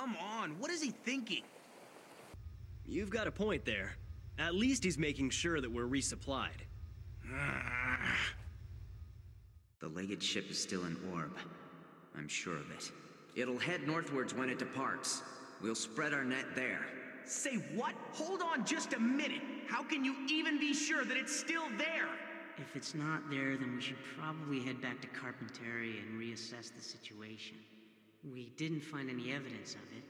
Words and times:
come 0.00 0.16
on. 0.16 0.58
What 0.58 0.70
is 0.70 0.82
he 0.82 0.90
thinking? 0.90 1.42
You've 2.86 3.10
got 3.10 3.26
a 3.26 3.30
point 3.30 3.64
there. 3.64 3.96
At 4.38 4.54
least 4.54 4.82
he's 4.82 4.96
making 4.96 5.30
sure 5.30 5.60
that 5.60 5.70
we're 5.70 5.86
resupplied. 5.86 6.60
The 9.80 9.88
legged 9.88 10.22
ship 10.22 10.50
is 10.50 10.62
still 10.62 10.84
in 10.84 10.94
orb. 11.10 11.34
I'm 12.14 12.28
sure 12.28 12.54
of 12.54 12.70
it. 12.70 12.92
It'll 13.34 13.58
head 13.58 13.86
northwards 13.86 14.34
when 14.34 14.50
it 14.50 14.58
departs. 14.58 15.22
We'll 15.62 15.74
spread 15.74 16.12
our 16.12 16.22
net 16.22 16.44
there. 16.54 16.84
Say 17.24 17.54
what? 17.74 17.94
Hold 18.12 18.42
on 18.42 18.66
just 18.66 18.92
a 18.92 19.00
minute. 19.00 19.40
How 19.68 19.82
can 19.82 20.04
you 20.04 20.14
even 20.28 20.60
be 20.60 20.74
sure 20.74 21.06
that 21.06 21.16
it's 21.16 21.34
still 21.34 21.64
there? 21.78 22.10
If 22.58 22.76
it's 22.76 22.94
not 22.94 23.30
there, 23.30 23.56
then 23.56 23.74
we 23.74 23.80
should 23.80 23.96
probably 24.18 24.60
head 24.60 24.82
back 24.82 25.00
to 25.00 25.08
Carpentaria 25.08 25.98
and 26.06 26.20
reassess 26.20 26.70
the 26.76 26.82
situation. 26.82 27.56
We 28.22 28.52
didn't 28.56 28.82
find 28.82 29.08
any 29.08 29.32
evidence 29.32 29.74
of 29.74 29.80
it. 29.96 30.04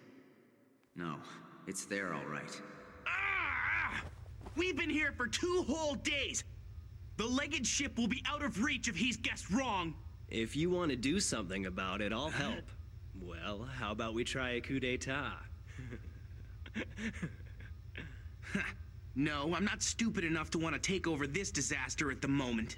No, 0.97 1.17
it's 1.67 1.85
there 1.85 2.13
all 2.13 2.27
right. 2.27 2.61
Ah! 3.07 4.03
We've 4.57 4.77
been 4.77 4.91
here 4.91 5.13
for 5.17 5.29
two 5.29 5.65
whole 5.69 5.95
days. 5.95 6.43
The 7.17 7.27
legged 7.27 7.67
ship 7.67 7.97
will 7.97 8.09
be 8.09 8.23
out 8.27 8.43
of 8.43 8.63
reach 8.63 8.89
if 8.89 8.97
he's 8.97 9.17
guessed 9.17 9.51
wrong. 9.51 9.95
If 10.29 10.57
you 10.57 10.71
want 10.71 10.91
to 10.91 10.97
do 10.97 11.21
something 11.21 11.67
about 11.67 12.01
it, 12.01 12.13
I'll 12.13 12.31
help. 12.31 12.65
well, 13.21 13.69
how 13.79 13.93
about 13.93 14.15
we 14.15 14.25
try 14.25 14.51
a 14.51 14.61
coup 14.61 14.81
d'etat? 14.81 15.39
no, 19.15 19.55
I'm 19.55 19.65
not 19.65 19.83
stupid 19.83 20.25
enough 20.25 20.51
to 20.51 20.59
want 20.59 20.75
to 20.75 20.81
take 20.81 21.07
over 21.07 21.27
this 21.27 21.51
disaster 21.51 22.11
at 22.11 22.23
the 22.23 22.29
moment. 22.29 22.77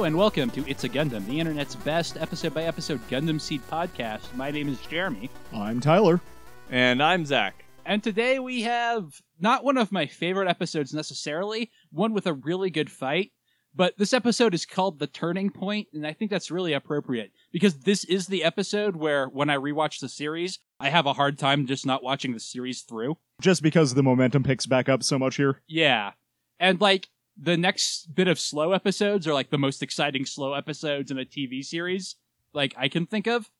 Hello 0.00 0.06
and 0.06 0.16
welcome 0.16 0.48
to 0.52 0.66
It's 0.66 0.84
a 0.84 0.88
Gundam, 0.88 1.26
the 1.26 1.38
internet's 1.38 1.74
best 1.74 2.16
episode 2.16 2.54
by 2.54 2.62
episode 2.62 3.06
Gundam 3.10 3.38
Seed 3.38 3.60
podcast. 3.70 4.34
My 4.34 4.50
name 4.50 4.70
is 4.70 4.80
Jeremy, 4.80 5.28
I'm 5.52 5.78
Tyler. 5.78 6.22
And 6.70 7.02
I'm 7.02 7.26
Zach. 7.26 7.66
and 7.84 8.02
today 8.02 8.38
we 8.38 8.62
have 8.62 9.20
not 9.38 9.62
one 9.62 9.76
of 9.76 9.92
my 9.92 10.06
favorite 10.06 10.48
episodes 10.48 10.94
necessarily, 10.94 11.70
one 11.92 12.14
with 12.14 12.26
a 12.26 12.32
really 12.32 12.70
good 12.70 12.90
fight, 12.90 13.32
but 13.74 13.98
this 13.98 14.14
episode 14.14 14.54
is 14.54 14.64
called 14.64 14.98
The 14.98 15.06
Turning 15.06 15.50
Point, 15.50 15.88
and 15.92 16.06
I 16.06 16.14
think 16.14 16.30
that's 16.30 16.50
really 16.50 16.72
appropriate 16.72 17.32
because 17.52 17.80
this 17.80 18.04
is 18.04 18.26
the 18.26 18.42
episode 18.42 18.96
where 18.96 19.26
when 19.26 19.50
I 19.50 19.56
rewatch 19.56 20.00
the 20.00 20.08
series, 20.08 20.60
I 20.80 20.88
have 20.88 21.04
a 21.04 21.12
hard 21.12 21.38
time 21.38 21.66
just 21.66 21.84
not 21.84 22.02
watching 22.02 22.32
the 22.32 22.40
series 22.40 22.80
through. 22.80 23.18
Just 23.42 23.62
because 23.62 23.92
the 23.92 24.02
momentum 24.02 24.44
picks 24.44 24.64
back 24.64 24.88
up 24.88 25.02
so 25.02 25.18
much 25.18 25.36
here. 25.36 25.60
Yeah. 25.68 26.12
And 26.58 26.80
like 26.80 27.10
the 27.40 27.56
next 27.56 28.14
bit 28.14 28.28
of 28.28 28.38
slow 28.38 28.72
episodes 28.72 29.26
are 29.26 29.34
like 29.34 29.50
the 29.50 29.58
most 29.58 29.82
exciting 29.82 30.26
slow 30.26 30.54
episodes 30.54 31.10
in 31.10 31.18
a 31.18 31.24
TV 31.24 31.64
series 31.64 32.16
like 32.52 32.74
I 32.76 32.88
can 32.88 33.06
think 33.06 33.26
of. 33.26 33.50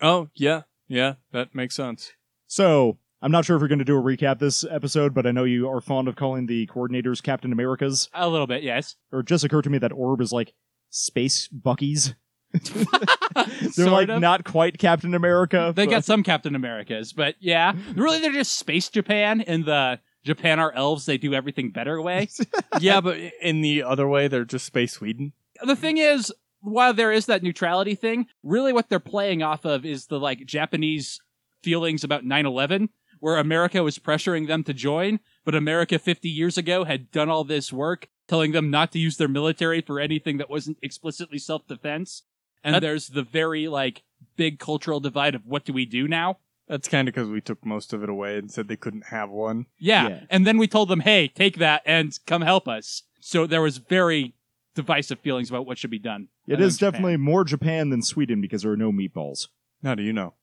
Oh, 0.00 0.28
yeah. 0.34 0.62
Yeah, 0.88 1.14
that 1.32 1.54
makes 1.54 1.74
sense. 1.74 2.12
So, 2.46 2.98
I'm 3.20 3.32
not 3.32 3.44
sure 3.44 3.56
if 3.56 3.62
we're 3.62 3.68
going 3.68 3.80
to 3.80 3.84
do 3.84 3.98
a 3.98 4.02
recap 4.02 4.38
this 4.38 4.64
episode, 4.70 5.14
but 5.14 5.26
I 5.26 5.32
know 5.32 5.44
you 5.44 5.68
are 5.68 5.80
fond 5.80 6.06
of 6.06 6.16
calling 6.16 6.46
the 6.46 6.66
coordinators 6.68 7.22
Captain 7.22 7.50
Americas. 7.52 8.08
A 8.14 8.28
little 8.28 8.46
bit, 8.46 8.62
yes. 8.62 8.94
Or 9.10 9.20
it 9.20 9.26
just 9.26 9.42
occurred 9.42 9.64
to 9.64 9.70
me 9.70 9.78
that 9.78 9.92
Orb 9.92 10.20
is 10.20 10.32
like 10.32 10.54
space 10.90 11.48
Buckies. 11.48 12.14
They're 13.76 13.90
like 13.90 14.08
of. 14.08 14.20
not 14.20 14.44
quite 14.44 14.78
Captain 14.78 15.14
America. 15.14 15.72
They 15.74 15.86
but- 15.86 15.90
got 15.90 16.04
some 16.04 16.22
Captain 16.22 16.54
Americas, 16.54 17.12
but 17.12 17.34
yeah, 17.40 17.72
really 17.94 18.20
they're 18.20 18.32
just 18.32 18.58
space 18.58 18.88
Japan 18.88 19.40
in 19.40 19.64
the 19.64 19.98
Japan 20.26 20.58
are 20.60 20.72
elves, 20.72 21.06
they 21.06 21.16
do 21.16 21.32
everything 21.32 21.70
better 21.70 22.02
way. 22.02 22.28
yeah, 22.80 23.00
but 23.00 23.16
in 23.40 23.60
the 23.62 23.82
other 23.82 24.06
way, 24.08 24.28
they're 24.28 24.44
just 24.44 24.66
Space 24.66 24.92
Sweden. 24.92 25.32
the 25.64 25.76
thing 25.76 25.96
is, 25.96 26.32
while 26.60 26.92
there 26.92 27.12
is 27.12 27.26
that 27.26 27.42
neutrality 27.42 27.94
thing, 27.94 28.26
really 28.42 28.72
what 28.72 28.88
they're 28.88 28.98
playing 29.00 29.42
off 29.42 29.64
of 29.64 29.86
is 29.86 30.06
the 30.06 30.18
like 30.20 30.44
Japanese 30.44 31.20
feelings 31.62 32.04
about 32.04 32.24
9/11 32.24 32.88
where 33.20 33.38
America 33.38 33.82
was 33.82 33.98
pressuring 33.98 34.46
them 34.46 34.62
to 34.64 34.74
join, 34.74 35.18
but 35.44 35.54
America 35.54 35.98
50 35.98 36.28
years 36.28 36.58
ago 36.58 36.84
had 36.84 37.10
done 37.10 37.30
all 37.30 37.44
this 37.44 37.72
work 37.72 38.08
telling 38.28 38.52
them 38.52 38.70
not 38.70 38.92
to 38.92 38.98
use 38.98 39.16
their 39.16 39.28
military 39.28 39.80
for 39.80 39.98
anything 40.00 40.36
that 40.36 40.50
wasn't 40.50 40.76
explicitly 40.82 41.38
self-defense. 41.38 42.24
And 42.62 42.74
That- 42.74 42.80
there's 42.80 43.08
the 43.08 43.22
very 43.22 43.68
like 43.68 44.02
big 44.36 44.58
cultural 44.58 45.00
divide 45.00 45.34
of 45.34 45.46
what 45.46 45.64
do 45.64 45.72
we 45.72 45.86
do 45.86 46.06
now? 46.08 46.38
That's 46.68 46.88
kind 46.88 47.08
of 47.08 47.14
because 47.14 47.28
we 47.28 47.40
took 47.40 47.64
most 47.64 47.92
of 47.92 48.02
it 48.02 48.08
away 48.08 48.38
and 48.38 48.50
said 48.50 48.66
they 48.68 48.76
couldn't 48.76 49.06
have 49.10 49.30
one. 49.30 49.66
Yeah. 49.78 50.08
Yeah. 50.08 50.20
And 50.30 50.46
then 50.46 50.58
we 50.58 50.66
told 50.66 50.88
them, 50.88 51.00
hey, 51.00 51.28
take 51.28 51.58
that 51.58 51.82
and 51.86 52.18
come 52.26 52.42
help 52.42 52.66
us. 52.66 53.04
So 53.20 53.46
there 53.46 53.62
was 53.62 53.78
very 53.78 54.34
divisive 54.74 55.20
feelings 55.20 55.48
about 55.48 55.64
what 55.66 55.78
should 55.78 55.90
be 55.90 55.98
done. 55.98 56.28
It 56.46 56.54
And 56.54 56.62
then 56.62 56.68
is 56.68 56.78
Japan. 56.78 56.92
definitely 56.92 57.16
more 57.18 57.44
Japan 57.44 57.90
than 57.90 58.02
Sweden 58.02 58.40
because 58.40 58.62
there 58.62 58.72
are 58.72 58.76
no 58.76 58.90
meatballs. 58.92 59.48
How 59.84 59.94
do 59.94 60.02
you 60.02 60.12
know? 60.12 60.34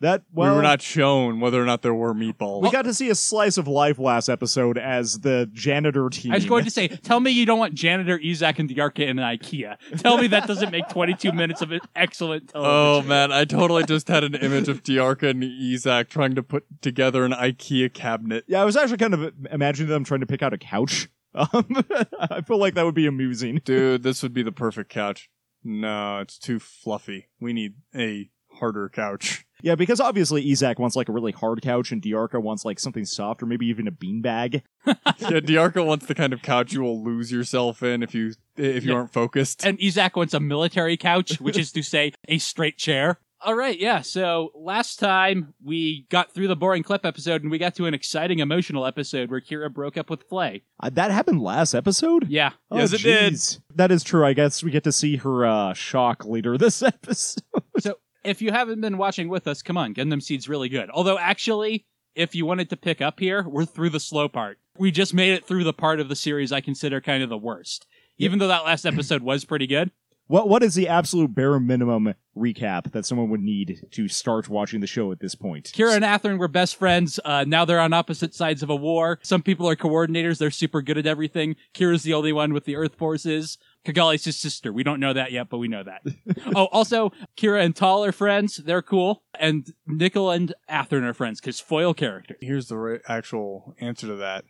That 0.00 0.24
well, 0.30 0.50
we 0.50 0.56
were 0.56 0.62
not 0.62 0.82
shown 0.82 1.40
whether 1.40 1.60
or 1.60 1.64
not 1.64 1.80
there 1.80 1.94
were 1.94 2.12
meatballs. 2.12 2.62
We 2.62 2.70
got 2.70 2.82
to 2.82 2.92
see 2.92 3.08
a 3.08 3.14
slice 3.14 3.56
of 3.56 3.66
life 3.66 3.98
last 3.98 4.28
episode 4.28 4.76
as 4.76 5.20
the 5.20 5.48
janitor 5.54 6.10
team. 6.10 6.32
I 6.32 6.34
was 6.34 6.44
going 6.44 6.64
to 6.64 6.70
say, 6.70 6.88
tell 6.88 7.18
me 7.18 7.30
you 7.30 7.46
don't 7.46 7.58
want 7.58 7.72
janitor 7.72 8.18
Yzak 8.18 8.58
and 8.58 8.68
Dearka 8.68 9.06
in 9.08 9.18
an 9.18 9.38
IKEA. 9.38 9.76
Tell 9.98 10.18
me 10.18 10.26
that 10.26 10.46
doesn't 10.46 10.70
make 10.70 10.88
22 10.90 11.32
minutes 11.32 11.62
of 11.62 11.72
an 11.72 11.80
excellent 11.94 12.52
Oh 12.54 13.00
man, 13.02 13.32
I 13.32 13.46
totally 13.46 13.84
just 13.84 14.08
had 14.08 14.22
an 14.22 14.34
image 14.34 14.68
of 14.68 14.82
Dearka 14.82 15.30
and 15.30 15.42
Yzak 15.42 16.08
trying 16.08 16.34
to 16.34 16.42
put 16.42 16.64
together 16.82 17.24
an 17.24 17.32
IKEA 17.32 17.92
cabinet. 17.92 18.44
Yeah, 18.46 18.60
I 18.60 18.64
was 18.66 18.76
actually 18.76 18.98
kind 18.98 19.14
of 19.14 19.32
imagining 19.50 19.88
them 19.88 20.04
trying 20.04 20.20
to 20.20 20.26
pick 20.26 20.42
out 20.42 20.52
a 20.52 20.58
couch. 20.58 21.08
Um, 21.36 21.84
I 22.30 22.40
feel 22.40 22.56
like 22.56 22.72
that 22.76 22.86
would 22.86 22.94
be 22.94 23.06
amusing. 23.06 23.60
Dude, 23.62 24.02
this 24.02 24.22
would 24.22 24.32
be 24.32 24.42
the 24.42 24.52
perfect 24.52 24.88
couch. 24.88 25.28
No, 25.62 26.20
it's 26.20 26.38
too 26.38 26.58
fluffy. 26.58 27.28
We 27.40 27.52
need 27.52 27.74
a 27.94 28.30
harder 28.52 28.88
couch. 28.88 29.45
Yeah, 29.62 29.74
because 29.74 30.00
obviously 30.00 30.44
Yzak 30.44 30.78
wants 30.78 30.96
like 30.96 31.08
a 31.08 31.12
really 31.12 31.32
hard 31.32 31.62
couch 31.62 31.92
and 31.92 32.02
Dearka 32.02 32.40
wants 32.42 32.64
like 32.64 32.78
something 32.78 33.04
soft 33.04 33.42
or 33.42 33.46
maybe 33.46 33.66
even 33.66 33.88
a 33.88 33.92
beanbag. 33.92 34.62
yeah, 34.86 34.94
Dearka 35.40 35.84
wants 35.84 36.06
the 36.06 36.14
kind 36.14 36.32
of 36.32 36.42
couch 36.42 36.72
you 36.72 36.82
will 36.82 37.02
lose 37.02 37.32
yourself 37.32 37.82
in 37.82 38.02
if 38.02 38.14
you 38.14 38.32
if 38.56 38.84
you 38.84 38.90
Yeah. 38.92 38.98
aren't 38.98 39.12
focused. 39.12 39.64
And 39.64 39.78
Yzak 39.78 40.16
wants 40.16 40.34
a 40.34 40.40
military 40.40 40.96
couch, 40.96 41.40
which 41.40 41.58
is 41.58 41.72
to 41.72 41.82
say, 41.82 42.12
a 42.28 42.38
straight 42.38 42.76
chair. 42.78 43.18
All 43.42 43.54
right, 43.54 43.78
yeah. 43.78 44.00
So 44.00 44.50
last 44.54 44.98
time 44.98 45.52
we 45.62 46.06
got 46.10 46.32
through 46.32 46.48
the 46.48 46.56
boring 46.56 46.82
clip 46.82 47.04
episode 47.04 47.42
and 47.42 47.50
we 47.50 47.58
got 47.58 47.74
to 47.76 47.84
an 47.84 47.92
exciting 47.92 48.38
emotional 48.38 48.86
episode 48.86 49.30
where 49.30 49.40
Kira 49.42 49.72
broke 49.72 49.98
up 49.98 50.08
with 50.08 50.22
Flay. 50.28 50.62
Uh, 50.82 50.88
that 50.94 51.10
happened 51.10 51.42
last 51.42 51.74
episode? 51.74 52.28
Yeah. 52.28 52.52
Oh, 52.70 52.78
Yes, 52.78 52.94
it 52.94 53.02
did. 53.02 53.34
jeez. 53.34 53.60
That 53.74 53.92
is 53.92 54.02
true. 54.02 54.24
I 54.24 54.32
guess 54.32 54.64
we 54.64 54.70
get 54.70 54.84
to 54.84 54.92
see 54.92 55.16
her 55.16 55.44
uh, 55.46 55.74
shock 55.74 56.24
later 56.24 56.56
this 56.56 56.82
episode. 56.82 57.42
So 57.78 57.98
if 58.26 58.42
you 58.42 58.50
haven't 58.50 58.80
been 58.80 58.98
watching 58.98 59.28
with 59.28 59.46
us, 59.46 59.62
come 59.62 59.78
on, 59.78 59.94
Gundam 59.94 60.22
Seed's 60.22 60.48
really 60.48 60.68
good. 60.68 60.90
Although 60.90 61.18
actually, 61.18 61.86
if 62.14 62.34
you 62.34 62.44
wanted 62.44 62.70
to 62.70 62.76
pick 62.76 63.00
up 63.00 63.20
here, 63.20 63.46
we're 63.48 63.64
through 63.64 63.90
the 63.90 64.00
slow 64.00 64.28
part. 64.28 64.58
We 64.78 64.90
just 64.90 65.14
made 65.14 65.32
it 65.32 65.46
through 65.46 65.64
the 65.64 65.72
part 65.72 66.00
of 66.00 66.08
the 66.08 66.16
series 66.16 66.52
I 66.52 66.60
consider 66.60 67.00
kind 67.00 67.22
of 67.22 67.28
the 67.28 67.38
worst. 67.38 67.86
Even 68.18 68.38
though 68.38 68.48
that 68.48 68.64
last 68.64 68.84
episode 68.86 69.22
was 69.22 69.44
pretty 69.44 69.66
good. 69.66 69.90
What 70.28 70.48
What 70.48 70.62
is 70.62 70.74
the 70.74 70.88
absolute 70.88 71.34
bare 71.34 71.58
minimum 71.60 72.14
recap 72.36 72.90
that 72.92 73.06
someone 73.06 73.30
would 73.30 73.42
need 73.42 73.86
to 73.92 74.08
start 74.08 74.48
watching 74.48 74.80
the 74.80 74.86
show 74.86 75.12
at 75.12 75.20
this 75.20 75.36
point? 75.36 75.70
Kira 75.72 75.94
and 75.94 76.04
Athrun 76.04 76.38
were 76.38 76.48
best 76.48 76.76
friends. 76.76 77.20
Uh, 77.24 77.44
now 77.46 77.64
they're 77.64 77.80
on 77.80 77.92
opposite 77.92 78.34
sides 78.34 78.62
of 78.62 78.70
a 78.70 78.74
war. 78.74 79.20
Some 79.22 79.42
people 79.42 79.68
are 79.68 79.76
coordinators. 79.76 80.38
They're 80.38 80.50
super 80.50 80.82
good 80.82 80.98
at 80.98 81.06
everything. 81.06 81.54
Kira's 81.74 82.02
the 82.02 82.14
only 82.14 82.32
one 82.32 82.52
with 82.52 82.64
the 82.64 82.74
Earth 82.74 82.96
forces. 82.96 83.56
Cagalli's 83.84 84.24
his 84.24 84.36
sister. 84.36 84.72
We 84.72 84.82
don't 84.82 84.98
know 84.98 85.12
that 85.12 85.30
yet, 85.30 85.48
but 85.48 85.58
we 85.58 85.68
know 85.68 85.84
that. 85.84 86.02
oh, 86.56 86.66
also, 86.66 87.12
Kira 87.36 87.64
and 87.64 87.76
Tolle 87.76 88.06
are 88.06 88.12
friends. 88.12 88.56
They're 88.56 88.82
cool. 88.82 89.22
And 89.38 89.72
Nicol 89.86 90.32
and 90.32 90.52
Athrun 90.68 91.04
are 91.04 91.14
friends 91.14 91.40
because 91.40 91.60
foil 91.60 91.94
character. 91.94 92.36
Here's 92.40 92.66
the 92.66 92.78
right 92.78 93.00
actual 93.06 93.76
answer 93.80 94.08
to 94.08 94.16
that. 94.16 94.44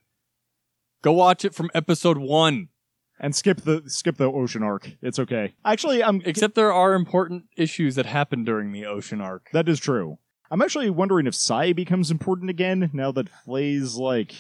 Go 1.02 1.12
watch 1.12 1.44
it 1.44 1.54
from 1.54 1.70
episode 1.74 2.16
one. 2.16 2.68
And 3.18 3.34
skip 3.34 3.62
the 3.62 3.82
skip 3.86 4.16
the 4.18 4.30
ocean 4.30 4.62
arc. 4.62 4.90
It's 5.00 5.18
okay. 5.18 5.54
Actually, 5.64 6.02
I'm 6.04 6.20
Except 6.24 6.54
there 6.54 6.72
are 6.72 6.94
important 6.94 7.44
issues 7.56 7.94
that 7.94 8.04
happen 8.06 8.44
during 8.44 8.72
the 8.72 8.84
ocean 8.86 9.20
arc. 9.20 9.48
that 9.52 9.68
is 9.68 9.80
true. 9.80 10.18
I'm 10.50 10.60
actually 10.62 10.90
wondering 10.90 11.26
if 11.26 11.34
Sai 11.34 11.72
becomes 11.72 12.10
important 12.10 12.50
again 12.50 12.90
now 12.92 13.10
that 13.12 13.28
Flay's 13.44 13.96
like 13.96 14.34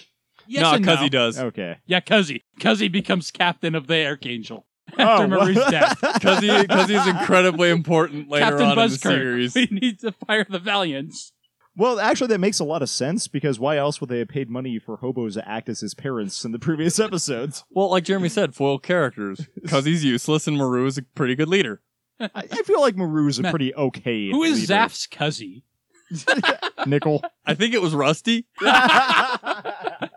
Yes 0.46 0.62
no, 0.62 0.74
and 0.74 0.84
because 0.84 0.98
no. 0.98 1.02
he 1.02 1.08
does. 1.08 1.38
okay. 1.38 1.78
Yeah, 1.86 2.00
Kuzzey. 2.00 2.42
Kuzzey 2.60 2.92
becomes 2.92 3.30
captain 3.32 3.74
of 3.74 3.86
the 3.88 4.04
Archangel 4.06 4.66
Oh, 4.98 5.02
after 5.02 5.26
Marie's 5.28 5.56
death. 5.70 5.98
Because 6.00 6.40
he, 6.40 6.66
cause 6.68 6.88
he's 6.88 7.06
incredibly 7.08 7.70
important 7.70 8.28
later 8.28 8.44
Captain 8.44 8.66
on 8.66 8.72
in 8.72 8.76
the 8.76 8.82
Buskirk. 8.82 9.12
series. 9.12 9.54
We 9.56 9.66
need 9.72 9.98
to 10.00 10.12
fire 10.12 10.46
the 10.48 10.60
Valiants. 10.60 11.32
Well, 11.76 12.00
actually, 12.00 12.28
that 12.28 12.38
makes 12.38 12.58
a 12.58 12.64
lot 12.64 12.82
of 12.82 12.88
sense 12.88 13.28
because 13.28 13.60
why 13.60 13.76
else 13.76 14.00
would 14.00 14.08
they 14.08 14.20
have 14.20 14.28
paid 14.28 14.48
money 14.48 14.78
for 14.78 14.96
hobos 14.96 15.34
to 15.34 15.46
act 15.48 15.68
as 15.68 15.80
his 15.80 15.94
parents 15.94 16.44
in 16.44 16.52
the 16.52 16.58
previous 16.58 16.98
episodes? 16.98 17.64
Well, 17.76 17.90
like 17.90 18.04
Jeremy 18.04 18.30
said, 18.30 18.54
foil 18.54 18.78
characters. 18.78 19.46
Because 19.60 19.84
he's 19.84 20.02
useless 20.02 20.48
and 20.48 20.56
Maru 20.56 20.86
is 20.86 20.96
a 20.96 21.02
pretty 21.02 21.34
good 21.34 21.48
leader. 21.48 21.82
I, 22.18 22.30
I 22.34 22.62
feel 22.62 22.80
like 22.80 22.96
Maru's 22.96 23.38
a 23.38 23.42
Man, 23.42 23.52
pretty 23.52 23.74
okay. 23.74 24.30
Who 24.30 24.42
is 24.42 24.60
leader. 24.60 24.74
ZAFT's 24.74 25.06
cousin? 25.06 25.62
Nicol? 26.86 27.22
I 27.44 27.54
think 27.54 27.74
it 27.74 27.82
was 27.82 27.94
Rusty. 27.94 28.46
I 28.62 30.08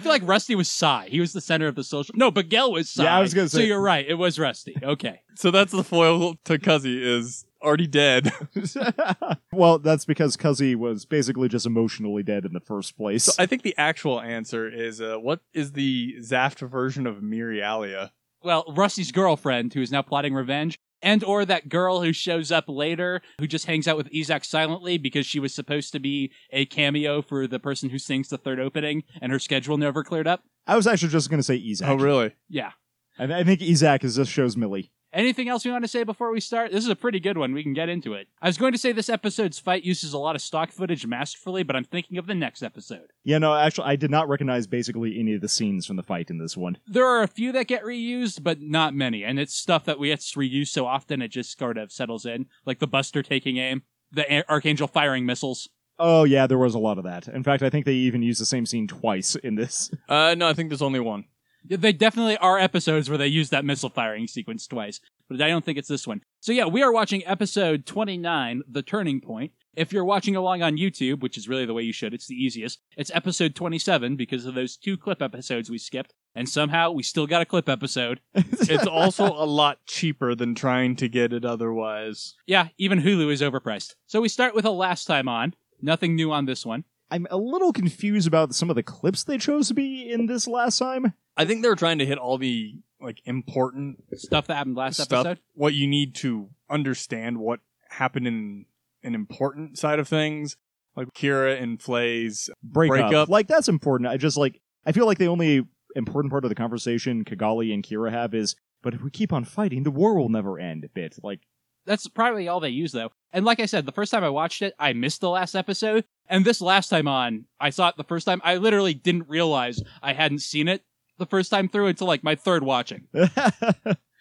feel 0.00 0.12
like 0.12 0.26
Rusty 0.26 0.54
was 0.54 0.70
Sai. 0.70 1.08
He 1.10 1.20
was 1.20 1.32
the 1.32 1.40
center 1.40 1.66
of 1.66 1.74
the 1.74 1.84
social. 1.84 2.14
No, 2.16 2.30
but 2.30 2.48
Gel 2.48 2.72
was 2.72 2.88
Sai. 2.88 3.04
Yeah, 3.04 3.16
I 3.16 3.20
was 3.20 3.34
gonna 3.34 3.48
say. 3.48 3.58
So 3.58 3.64
you're 3.64 3.80
right. 3.80 4.06
It 4.06 4.14
was 4.14 4.38
Rusty. 4.38 4.76
Okay. 4.82 5.20
So 5.34 5.50
that's 5.50 5.72
the 5.72 5.84
foil 5.84 6.36
to 6.44 6.58
Kuzzey 6.58 7.00
is 7.00 7.44
already 7.62 7.86
dead. 7.86 8.32
well, 9.52 9.78
that's 9.78 10.04
because 10.04 10.36
Kuzzey 10.36 10.76
was 10.76 11.04
basically 11.04 11.48
just 11.48 11.66
emotionally 11.66 12.22
dead 12.22 12.44
in 12.44 12.52
the 12.52 12.60
first 12.60 12.96
place. 12.96 13.24
so 13.24 13.32
I 13.38 13.46
think 13.46 13.62
the 13.62 13.74
actual 13.78 14.20
answer 14.20 14.68
is 14.68 15.00
uh, 15.00 15.16
what 15.16 15.40
is 15.54 15.72
the 15.72 16.16
ZAFT 16.20 16.68
version 16.68 17.06
of 17.06 17.16
Miriallia? 17.16 18.10
Well, 18.42 18.64
Rusty's 18.76 19.12
girlfriend, 19.12 19.72
who 19.74 19.80
is 19.80 19.92
now 19.92 20.02
plotting 20.02 20.34
revenge, 20.34 20.76
and 21.00 21.22
or 21.24 21.44
that 21.44 21.68
girl 21.68 22.02
who 22.02 22.12
shows 22.12 22.50
up 22.50 22.64
later, 22.68 23.20
who 23.38 23.46
just 23.46 23.66
hangs 23.66 23.86
out 23.86 23.96
with 23.96 24.10
Yzak 24.10 24.44
silently 24.44 24.98
because 24.98 25.26
she 25.26 25.40
was 25.40 25.54
supposed 25.54 25.92
to 25.92 26.00
be 26.00 26.32
a 26.50 26.64
cameo 26.66 27.22
for 27.22 27.46
the 27.46 27.58
person 27.58 27.90
who 27.90 27.98
sings 27.98 28.28
the 28.28 28.38
third 28.38 28.60
opening, 28.60 29.04
and 29.20 29.32
her 29.32 29.38
schedule 29.38 29.76
never 29.76 30.02
cleared 30.04 30.26
up. 30.26 30.44
I 30.66 30.76
was 30.76 30.86
actually 30.86 31.10
just 31.10 31.28
going 31.28 31.38
to 31.40 31.44
say 31.44 31.58
Yzak. 31.58 31.88
Oh, 31.88 31.94
really? 31.96 32.34
Yeah. 32.48 32.72
I, 33.18 33.24
I 33.24 33.44
think 33.44 33.60
Yzak 33.60 34.04
is 34.04 34.16
just 34.16 34.30
shows 34.30 34.56
Millie. 34.56 34.92
Anything 35.12 35.48
else 35.48 35.64
you 35.66 35.72
want 35.72 35.84
to 35.84 35.88
say 35.88 36.04
before 36.04 36.32
we 36.32 36.40
start? 36.40 36.72
This 36.72 36.84
is 36.84 36.88
a 36.90 36.96
pretty 36.96 37.20
good 37.20 37.36
one. 37.36 37.52
We 37.52 37.62
can 37.62 37.74
get 37.74 37.90
into 37.90 38.14
it. 38.14 38.28
I 38.40 38.46
was 38.48 38.56
going 38.56 38.72
to 38.72 38.78
say 38.78 38.92
this 38.92 39.10
episode's 39.10 39.58
fight 39.58 39.84
uses 39.84 40.14
a 40.14 40.18
lot 40.18 40.34
of 40.36 40.40
stock 40.40 40.70
footage 40.70 41.06
masterfully, 41.06 41.62
but 41.62 41.76
I'm 41.76 41.84
thinking 41.84 42.16
of 42.16 42.26
the 42.26 42.34
next 42.34 42.62
episode. 42.62 43.12
Yeah, 43.22 43.36
no, 43.36 43.54
actually, 43.54 43.88
I 43.88 43.96
did 43.96 44.10
not 44.10 44.28
recognize 44.30 44.66
basically 44.66 45.20
any 45.20 45.34
of 45.34 45.42
the 45.42 45.50
scenes 45.50 45.84
from 45.84 45.96
the 45.96 46.02
fight 46.02 46.30
in 46.30 46.38
this 46.38 46.56
one. 46.56 46.78
There 46.86 47.06
are 47.06 47.22
a 47.22 47.28
few 47.28 47.52
that 47.52 47.66
get 47.66 47.84
reused, 47.84 48.42
but 48.42 48.62
not 48.62 48.94
many. 48.94 49.22
And 49.22 49.38
it's 49.38 49.54
stuff 49.54 49.84
that 49.84 49.98
we 49.98 50.08
get 50.08 50.20
reused 50.20 50.68
so 50.68 50.86
often 50.86 51.20
it 51.20 51.28
just 51.28 51.58
sort 51.58 51.76
of 51.76 51.92
settles 51.92 52.24
in. 52.24 52.46
Like 52.64 52.78
the 52.78 52.86
Buster 52.86 53.22
taking 53.22 53.58
aim, 53.58 53.82
the 54.10 54.32
A- 54.32 54.48
Archangel 54.50 54.88
firing 54.88 55.26
missiles. 55.26 55.68
Oh, 55.98 56.24
yeah, 56.24 56.46
there 56.46 56.58
was 56.58 56.74
a 56.74 56.78
lot 56.78 56.96
of 56.96 57.04
that. 57.04 57.28
In 57.28 57.42
fact, 57.42 57.62
I 57.62 57.68
think 57.68 57.84
they 57.84 57.92
even 57.92 58.22
used 58.22 58.40
the 58.40 58.46
same 58.46 58.64
scene 58.64 58.88
twice 58.88 59.36
in 59.36 59.56
this. 59.56 59.90
Uh, 60.08 60.34
no, 60.36 60.48
I 60.48 60.54
think 60.54 60.70
there's 60.70 60.82
only 60.82 61.00
one. 61.00 61.26
They 61.64 61.92
definitely 61.92 62.36
are 62.38 62.58
episodes 62.58 63.08
where 63.08 63.18
they 63.18 63.28
use 63.28 63.50
that 63.50 63.64
missile 63.64 63.90
firing 63.90 64.26
sequence 64.26 64.66
twice, 64.66 65.00
but 65.28 65.40
I 65.40 65.48
don't 65.48 65.64
think 65.64 65.78
it's 65.78 65.88
this 65.88 66.06
one. 66.06 66.22
So 66.40 66.52
yeah, 66.52 66.66
we 66.66 66.82
are 66.82 66.92
watching 66.92 67.24
episode 67.26 67.86
29, 67.86 68.62
The 68.68 68.82
Turning 68.82 69.20
Point. 69.20 69.52
If 69.74 69.92
you're 69.92 70.04
watching 70.04 70.36
along 70.36 70.62
on 70.62 70.76
YouTube, 70.76 71.20
which 71.20 71.38
is 71.38 71.48
really 71.48 71.64
the 71.64 71.72
way 71.72 71.82
you 71.82 71.92
should, 71.92 72.12
it's 72.12 72.26
the 72.26 72.34
easiest. 72.34 72.80
It's 72.96 73.10
episode 73.14 73.54
27 73.54 74.16
because 74.16 74.44
of 74.44 74.54
those 74.54 74.76
two 74.76 74.98
clip 74.98 75.22
episodes 75.22 75.70
we 75.70 75.78
skipped, 75.78 76.12
and 76.34 76.48
somehow 76.48 76.90
we 76.90 77.02
still 77.02 77.26
got 77.26 77.42
a 77.42 77.46
clip 77.46 77.68
episode. 77.68 78.20
It's 78.72 78.86
also 78.86 79.26
a 79.26 79.44
lot 79.44 79.84
cheaper 79.86 80.34
than 80.34 80.54
trying 80.54 80.96
to 80.96 81.08
get 81.08 81.32
it 81.32 81.44
otherwise. 81.44 82.34
Yeah, 82.46 82.68
even 82.78 83.02
Hulu 83.02 83.32
is 83.32 83.42
overpriced. 83.42 83.94
So 84.06 84.20
we 84.20 84.28
start 84.28 84.54
with 84.54 84.64
a 84.64 84.70
last 84.70 85.04
time 85.04 85.28
on. 85.28 85.54
Nothing 85.80 86.14
new 86.14 86.32
on 86.32 86.46
this 86.46 86.64
one. 86.64 86.84
I'm 87.10 87.26
a 87.30 87.36
little 87.36 87.72
confused 87.72 88.26
about 88.26 88.54
some 88.54 88.70
of 88.70 88.76
the 88.76 88.82
clips 88.82 89.24
they 89.24 89.36
chose 89.36 89.68
to 89.68 89.74
be 89.74 90.10
in 90.10 90.26
this 90.26 90.46
last 90.46 90.78
time. 90.78 91.12
I 91.36 91.44
think 91.44 91.62
they 91.62 91.68
were 91.68 91.76
trying 91.76 91.98
to 91.98 92.06
hit 92.06 92.18
all 92.18 92.38
the 92.38 92.74
like 93.00 93.20
important 93.24 94.04
Stuff 94.14 94.46
that 94.46 94.56
happened 94.56 94.76
last 94.76 95.00
stuff. 95.00 95.26
episode. 95.26 95.40
What 95.54 95.74
you 95.74 95.86
need 95.86 96.14
to 96.16 96.50
understand 96.70 97.38
what 97.38 97.60
happened 97.90 98.26
in 98.26 98.66
an 99.02 99.14
important 99.14 99.78
side 99.78 99.98
of 99.98 100.08
things, 100.08 100.56
like 100.96 101.08
Kira 101.14 101.60
and 101.60 101.82
Flay's 101.82 102.48
Breakup. 102.62 103.08
Breakup. 103.08 103.28
Like, 103.28 103.48
that's 103.48 103.68
important. 103.68 104.08
I 104.08 104.16
just, 104.16 104.36
like, 104.36 104.60
I 104.86 104.92
feel 104.92 105.06
like 105.06 105.18
the 105.18 105.26
only 105.26 105.66
important 105.96 106.30
part 106.30 106.44
of 106.44 106.48
the 106.48 106.54
conversation 106.54 107.24
Cagalli 107.24 107.74
and 107.74 107.82
Kira 107.82 108.12
have 108.12 108.34
is, 108.34 108.54
but 108.82 108.94
if 108.94 109.02
we 109.02 109.10
keep 109.10 109.32
on 109.32 109.44
fighting, 109.44 109.82
the 109.82 109.90
war 109.90 110.14
will 110.14 110.28
never 110.28 110.58
end 110.58 110.88
bit. 110.94 111.18
Like, 111.22 111.40
That's 111.86 112.06
probably 112.06 112.48
all 112.48 112.60
they 112.60 112.68
use 112.68 112.92
though. 112.92 113.10
And 113.32 113.44
like 113.44 113.60
I 113.60 113.66
said, 113.66 113.86
the 113.86 113.92
first 113.92 114.12
time 114.12 114.24
I 114.24 114.28
watched 114.28 114.62
it, 114.62 114.74
I 114.78 114.92
missed 114.92 115.20
the 115.20 115.30
last 115.30 115.54
episode. 115.54 116.04
And 116.28 116.44
this 116.44 116.60
last 116.60 116.88
time 116.88 117.08
on, 117.08 117.46
I 117.60 117.70
saw 117.70 117.88
it 117.88 117.96
the 117.96 118.04
first 118.04 118.26
time. 118.26 118.40
I 118.44 118.56
literally 118.56 118.94
didn't 118.94 119.28
realize 119.28 119.82
I 120.02 120.12
hadn't 120.12 120.40
seen 120.40 120.68
it 120.68 120.84
the 121.22 121.30
first 121.30 121.50
time 121.50 121.68
through 121.68 121.86
until 121.86 122.06
like 122.06 122.24
my 122.24 122.34
third 122.34 122.62
watching. 122.64 123.08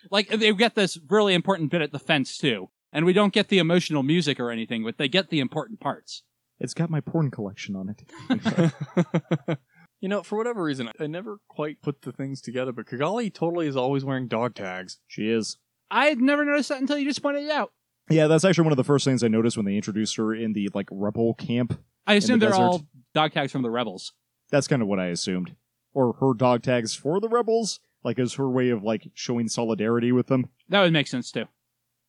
Like 0.09 0.29
they 0.29 0.51
get 0.53 0.75
this 0.75 0.97
really 1.09 1.33
important 1.33 1.71
bit 1.71 1.81
at 1.81 1.91
the 1.91 1.99
fence 1.99 2.37
too. 2.37 2.69
And 2.91 3.05
we 3.05 3.13
don't 3.13 3.33
get 3.33 3.47
the 3.49 3.59
emotional 3.59 4.03
music 4.03 4.39
or 4.39 4.51
anything, 4.51 4.83
but 4.83 4.97
they 4.97 5.07
get 5.07 5.29
the 5.29 5.39
important 5.39 5.79
parts. 5.79 6.23
it's 6.59 6.73
got 6.73 6.89
my 6.89 6.99
porn 6.99 7.31
collection 7.31 7.75
on 7.75 7.95
it. 7.95 8.73
you 10.01 10.09
know, 10.09 10.23
for 10.23 10.37
whatever 10.37 10.63
reason, 10.63 10.89
I 10.99 11.07
never 11.07 11.37
quite 11.47 11.81
put 11.81 12.01
the 12.01 12.11
things 12.11 12.41
together, 12.41 12.71
but 12.71 12.87
Cagalli 12.87 13.33
totally 13.33 13.67
is 13.67 13.77
always 13.77 14.03
wearing 14.03 14.27
dog 14.27 14.55
tags. 14.55 14.99
She 15.07 15.29
is. 15.29 15.57
I 15.89 16.07
had 16.07 16.19
never 16.19 16.43
noticed 16.43 16.69
that 16.69 16.81
until 16.81 16.97
you 16.97 17.05
just 17.05 17.21
pointed 17.21 17.43
it 17.43 17.51
out. 17.51 17.71
Yeah, 18.09 18.27
that's 18.27 18.43
actually 18.43 18.63
one 18.63 18.73
of 18.73 18.77
the 18.77 18.83
first 18.83 19.05
things 19.05 19.23
I 19.23 19.27
noticed 19.29 19.55
when 19.55 19.65
they 19.65 19.75
introduced 19.75 20.17
her 20.17 20.33
in 20.33 20.53
the, 20.53 20.69
like, 20.73 20.89
rebel 20.91 21.33
camp. 21.35 21.79
I 22.05 22.15
assume 22.15 22.39
the 22.39 22.47
they're 22.47 22.49
desert. 22.49 22.63
all 22.63 22.83
dog 23.13 23.31
tags 23.31 23.51
from 23.51 23.61
the 23.61 23.69
rebels. 23.69 24.11
That's 24.49 24.67
kind 24.67 24.81
of 24.81 24.87
what 24.87 24.99
I 24.99 25.07
assumed. 25.07 25.55
Or 25.93 26.13
her 26.21 26.33
dog 26.33 26.63
tags 26.63 26.95
for 26.95 27.19
the 27.19 27.27
rebels, 27.27 27.79
like 28.03 28.17
as 28.17 28.35
her 28.35 28.49
way 28.49 28.69
of 28.69 28.81
like 28.83 29.09
showing 29.13 29.47
solidarity 29.49 30.11
with 30.11 30.27
them. 30.27 30.49
That 30.69 30.81
would 30.81 30.93
make 30.93 31.07
sense 31.07 31.31
too. 31.31 31.45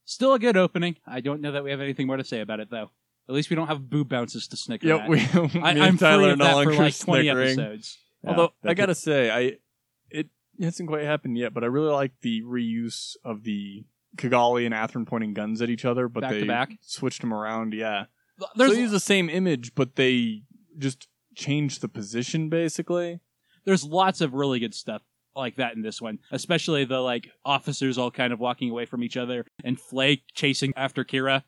Still 0.04 0.34
a 0.34 0.38
good 0.38 0.56
opening. 0.56 0.96
I 1.06 1.20
don't 1.20 1.40
know 1.40 1.52
that 1.52 1.64
we 1.64 1.70
have 1.70 1.80
anything 1.80 2.06
more 2.06 2.16
to 2.16 2.24
say 2.24 2.40
about 2.40 2.60
it 2.60 2.70
though. 2.70 2.90
At 3.28 3.34
least 3.34 3.50
we 3.50 3.56
don't 3.56 3.68
have 3.68 3.88
boob 3.88 4.08
bounces 4.08 4.46
to 4.48 4.56
snicker 4.56 4.86
Yep, 4.88 5.00
at. 5.00 5.08
we, 5.08 5.20
I, 5.60 5.74
me 5.74 5.80
I'm 5.80 5.82
and 5.82 5.98
Tyler 5.98 6.22
free 6.22 6.28
are 6.30 6.32
of 6.32 6.38
no 6.38 6.44
that 6.44 6.64
for 6.64 6.70
like 6.74 6.76
20 6.76 6.90
snickering. 7.22 7.46
episodes. 7.58 7.98
Yeah, 8.22 8.30
Although 8.30 8.52
I 8.64 8.74
gotta 8.74 8.92
could- 8.94 8.96
say, 8.98 9.30
I 9.30 9.56
it 10.10 10.28
hasn't 10.60 10.88
quite 10.88 11.04
happened 11.04 11.36
yet, 11.38 11.52
but 11.54 11.64
I 11.64 11.66
really 11.68 11.90
like 11.92 12.12
the 12.20 12.42
reuse 12.42 13.16
of 13.24 13.42
the 13.44 13.84
Cagalli 14.16 14.64
and 14.66 14.74
Athrun 14.74 15.06
pointing 15.06 15.34
guns 15.34 15.62
at 15.62 15.70
each 15.70 15.84
other, 15.84 16.08
but 16.08 16.20
Back 16.20 16.30
they 16.32 16.44
back? 16.44 16.70
switched 16.82 17.20
them 17.22 17.32
around. 17.32 17.72
Yeah, 17.74 18.04
There's 18.56 18.70
so 18.70 18.74
they 18.76 18.80
use 18.82 18.90
the 18.90 19.00
same 19.00 19.28
image, 19.30 19.74
but 19.74 19.96
they 19.96 20.42
just 20.78 21.08
changed 21.34 21.80
the 21.80 21.88
position 21.88 22.48
basically. 22.48 23.20
There's 23.64 23.84
lots 23.84 24.20
of 24.20 24.34
really 24.34 24.58
good 24.58 24.74
stuff 24.74 25.02
like 25.34 25.56
that 25.56 25.74
in 25.74 25.82
this 25.82 26.00
one, 26.00 26.18
especially 26.30 26.84
the 26.84 27.00
like 27.00 27.30
officers 27.44 27.96
all 27.98 28.10
kind 28.10 28.32
of 28.32 28.40
walking 28.40 28.70
away 28.70 28.84
from 28.84 29.02
each 29.02 29.16
other 29.16 29.46
and 29.64 29.80
Flay 29.80 30.22
chasing 30.34 30.72
after 30.76 31.04
Kira. 31.04 31.42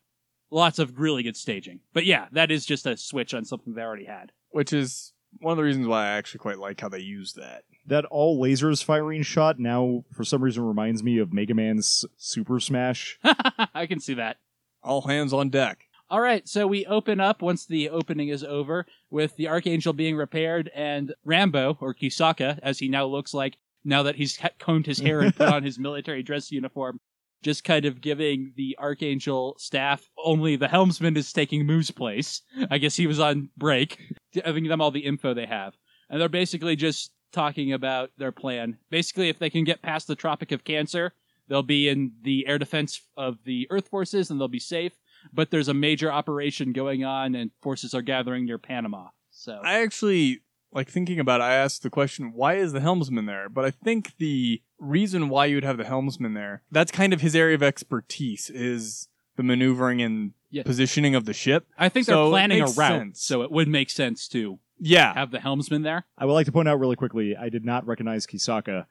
Lots 0.51 0.79
of 0.79 0.99
really 0.99 1.23
good 1.23 1.37
staging. 1.37 1.81
But 1.93 2.05
yeah, 2.07 2.27
that 2.33 2.51
is 2.51 2.65
just 2.65 2.87
a 2.87 2.97
switch 2.97 3.35
on 3.35 3.45
something 3.45 3.75
they 3.75 3.83
already 3.83 4.05
had. 4.07 4.33
which 4.51 4.73
is 4.73 5.13
one 5.41 5.51
of 5.53 5.57
the 5.57 5.65
reasons 5.65 5.87
why 5.89 6.05
I 6.05 6.11
actually 6.11 6.39
quite 6.39 6.59
like 6.59 6.81
how 6.81 6.89
they 6.89 7.01
use 7.01 7.33
that. 7.33 7.65
That 7.87 8.05
all 8.07 8.41
lasers 8.41 8.83
firing 8.83 9.23
shot 9.23 9.59
now, 9.59 10.05
for 10.13 10.25
some 10.25 10.43
reason, 10.43 10.63
reminds 10.65 11.03
me 11.03 11.19
of 11.19 11.33
Mega 11.33 11.55
Man's 11.55 12.05
Super 12.17 12.61
Smash. 12.61 13.19
I 13.75 13.87
can 13.87 13.99
see 14.01 14.15
that. 14.15 14.37
All 14.83 15.03
hands 15.03 15.33
on 15.33 15.51
deck. 15.51 15.81
All 16.11 16.21
right, 16.21 16.47
so 16.47 16.67
we 16.67 16.85
open 16.87 17.19
up 17.19 17.41
once 17.41 17.65
the 17.65 17.89
opening 17.89 18.29
is 18.29 18.45
over 18.45 18.85
with 19.11 19.37
the 19.37 19.49
Archangel 19.49 19.95
being 19.95 20.17
repaired 20.17 20.71
and 20.75 21.15
Rambo, 21.25 21.79
or 21.81 21.95
Kisaka, 21.95 22.59
as 22.63 22.79
he 22.79 22.89
now 22.89 23.07
looks 23.07 23.33
like 23.33 23.57
now 23.85 24.03
that 24.03 24.17
he's 24.17 24.39
combed 24.59 24.87
his 24.87 24.99
hair 24.99 25.21
and 25.21 25.35
put 25.35 25.49
on 25.49 25.63
his 25.63 25.79
military 25.79 26.23
dress 26.23 26.53
uniform, 26.53 27.01
just 27.43 27.65
kind 27.65 27.87
of 27.87 28.01
giving 28.01 28.53
the 28.57 28.77
Archangel 28.79 29.57
staff 29.59 30.09
only 30.23 30.57
the 30.57 30.69
helmsman 30.69 31.17
is 31.17 31.33
taking 31.33 31.67
Mu's 31.67 31.91
place. 31.91 32.43
I 32.71 32.79
guess 32.79 32.97
he 32.97 33.07
was 33.07 33.21
on 33.21 33.51
break, 33.57 33.99
giving 34.33 34.69
them 34.69 34.81
all 34.81 34.91
the 34.91 35.05
info 35.05 35.33
they 35.33 35.47
have. 35.47 35.75
And 36.11 36.21
they're 36.21 36.29
basically 36.29 36.77
just 36.77 37.13
talking 37.33 37.73
about 37.73 38.11
their 38.19 38.33
plan. 38.33 38.77
Basically, 38.91 39.31
if 39.31 39.39
they 39.39 39.51
can 39.51 39.65
get 39.65 39.83
past 39.83 40.07
the 40.07 40.15
Tropic 40.15 40.53
of 40.53 40.65
Cancer, 40.65 41.13
they'll 41.49 41.63
be 41.63 41.89
in 41.89 42.13
the 42.23 42.47
air 42.47 42.59
defense 42.59 43.01
of 43.17 43.39
the 43.45 43.67
Earth 43.71 43.89
forces 43.89 44.31
and 44.31 44.41
they'll 44.41 44.49
be 44.49 44.61
safe 44.61 44.93
but 45.33 45.51
there's 45.51 45.69
a 45.69 45.75
major 45.75 46.11
operation 46.13 46.73
going 46.73 47.05
on 47.05 47.35
and 47.35 47.51
forces 47.63 47.95
are 47.95 48.03
gathering 48.03 48.45
near 48.47 48.59
Panama. 48.59 49.09
So 49.31 49.61
I 49.65 49.81
actually 49.81 50.41
like 50.73 50.89
thinking 50.89 51.21
about 51.21 51.41
it, 51.41 51.45
I 51.45 51.55
asked 51.55 51.83
the 51.83 51.91
question, 51.91 52.33
why 52.35 52.55
is 52.55 52.73
the 52.73 52.81
helmsman 52.81 53.27
there? 53.27 53.49
But 53.49 53.65
I 53.65 53.71
think 53.71 54.17
the 54.19 54.61
reason 54.79 55.29
why 55.29 55.47
you 55.47 55.57
would 55.57 55.65
have 55.65 55.77
the 55.79 55.85
helmsman 55.85 56.35
there, 56.35 56.63
that's 56.71 56.91
kind 56.91 57.13
of 57.13 57.21
his 57.21 57.37
area 57.37 57.55
of 57.55 57.63
expertise 57.63 58.51
is 58.51 59.09
the 59.37 59.43
maneuvering 59.43 60.03
and 60.03 60.33
Yeah. 60.51 60.63
positioning 60.65 61.15
of 61.15 61.25
the 61.27 61.33
ship. 61.33 61.67
I 61.79 61.89
think 61.89 62.07
So 62.07 62.25
they're 62.25 62.31
planning 62.31 62.61
a 62.61 62.65
route, 62.67 62.75
sense. 62.75 63.23
so 63.25 63.43
it 63.43 63.51
would 63.51 63.69
make 63.69 63.91
sense 63.91 64.27
to 64.29 64.59
Yeah. 64.81 65.15
have 65.15 65.31
the 65.31 65.41
helmsman 65.41 65.83
there. 65.83 66.07
I 66.19 66.25
would 66.27 66.33
like 66.33 66.47
to 66.47 66.53
point 66.53 66.69
out 66.69 66.79
really 66.81 66.97
quickly, 66.97 67.37
I 67.37 67.49
did 67.49 67.65
not 67.65 67.87
recognize 67.87 68.27
Kisaka 68.27 68.87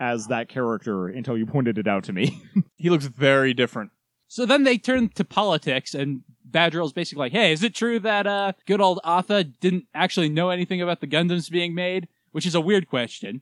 as 0.00 0.28
that 0.28 0.48
character 0.48 1.08
until 1.08 1.36
you 1.36 1.46
pointed 1.46 1.76
it 1.78 1.86
out 1.88 2.04
to 2.04 2.12
me. 2.12 2.40
He 2.76 2.90
looks 2.90 3.06
very 3.06 3.52
different. 3.54 3.90
So 4.28 4.44
then 4.46 4.64
they 4.64 4.78
turn 4.78 5.08
to 5.10 5.24
politics, 5.24 5.94
and 5.94 6.22
Badgiruel's 6.48 6.92
basically 6.92 7.20
like, 7.20 7.32
"Hey, 7.32 7.52
is 7.52 7.62
it 7.62 7.74
true 7.74 7.98
that 8.00 8.26
uh, 8.26 8.52
good 8.66 8.80
old 8.80 9.00
Athha 9.04 9.44
didn't 9.44 9.86
actually 9.94 10.28
know 10.28 10.50
anything 10.50 10.80
about 10.80 11.00
the 11.00 11.06
Gundams 11.06 11.50
being 11.50 11.74
made?" 11.74 12.08
Which 12.30 12.46
is 12.46 12.54
a 12.54 12.60
weird 12.60 12.88
question. 12.88 13.40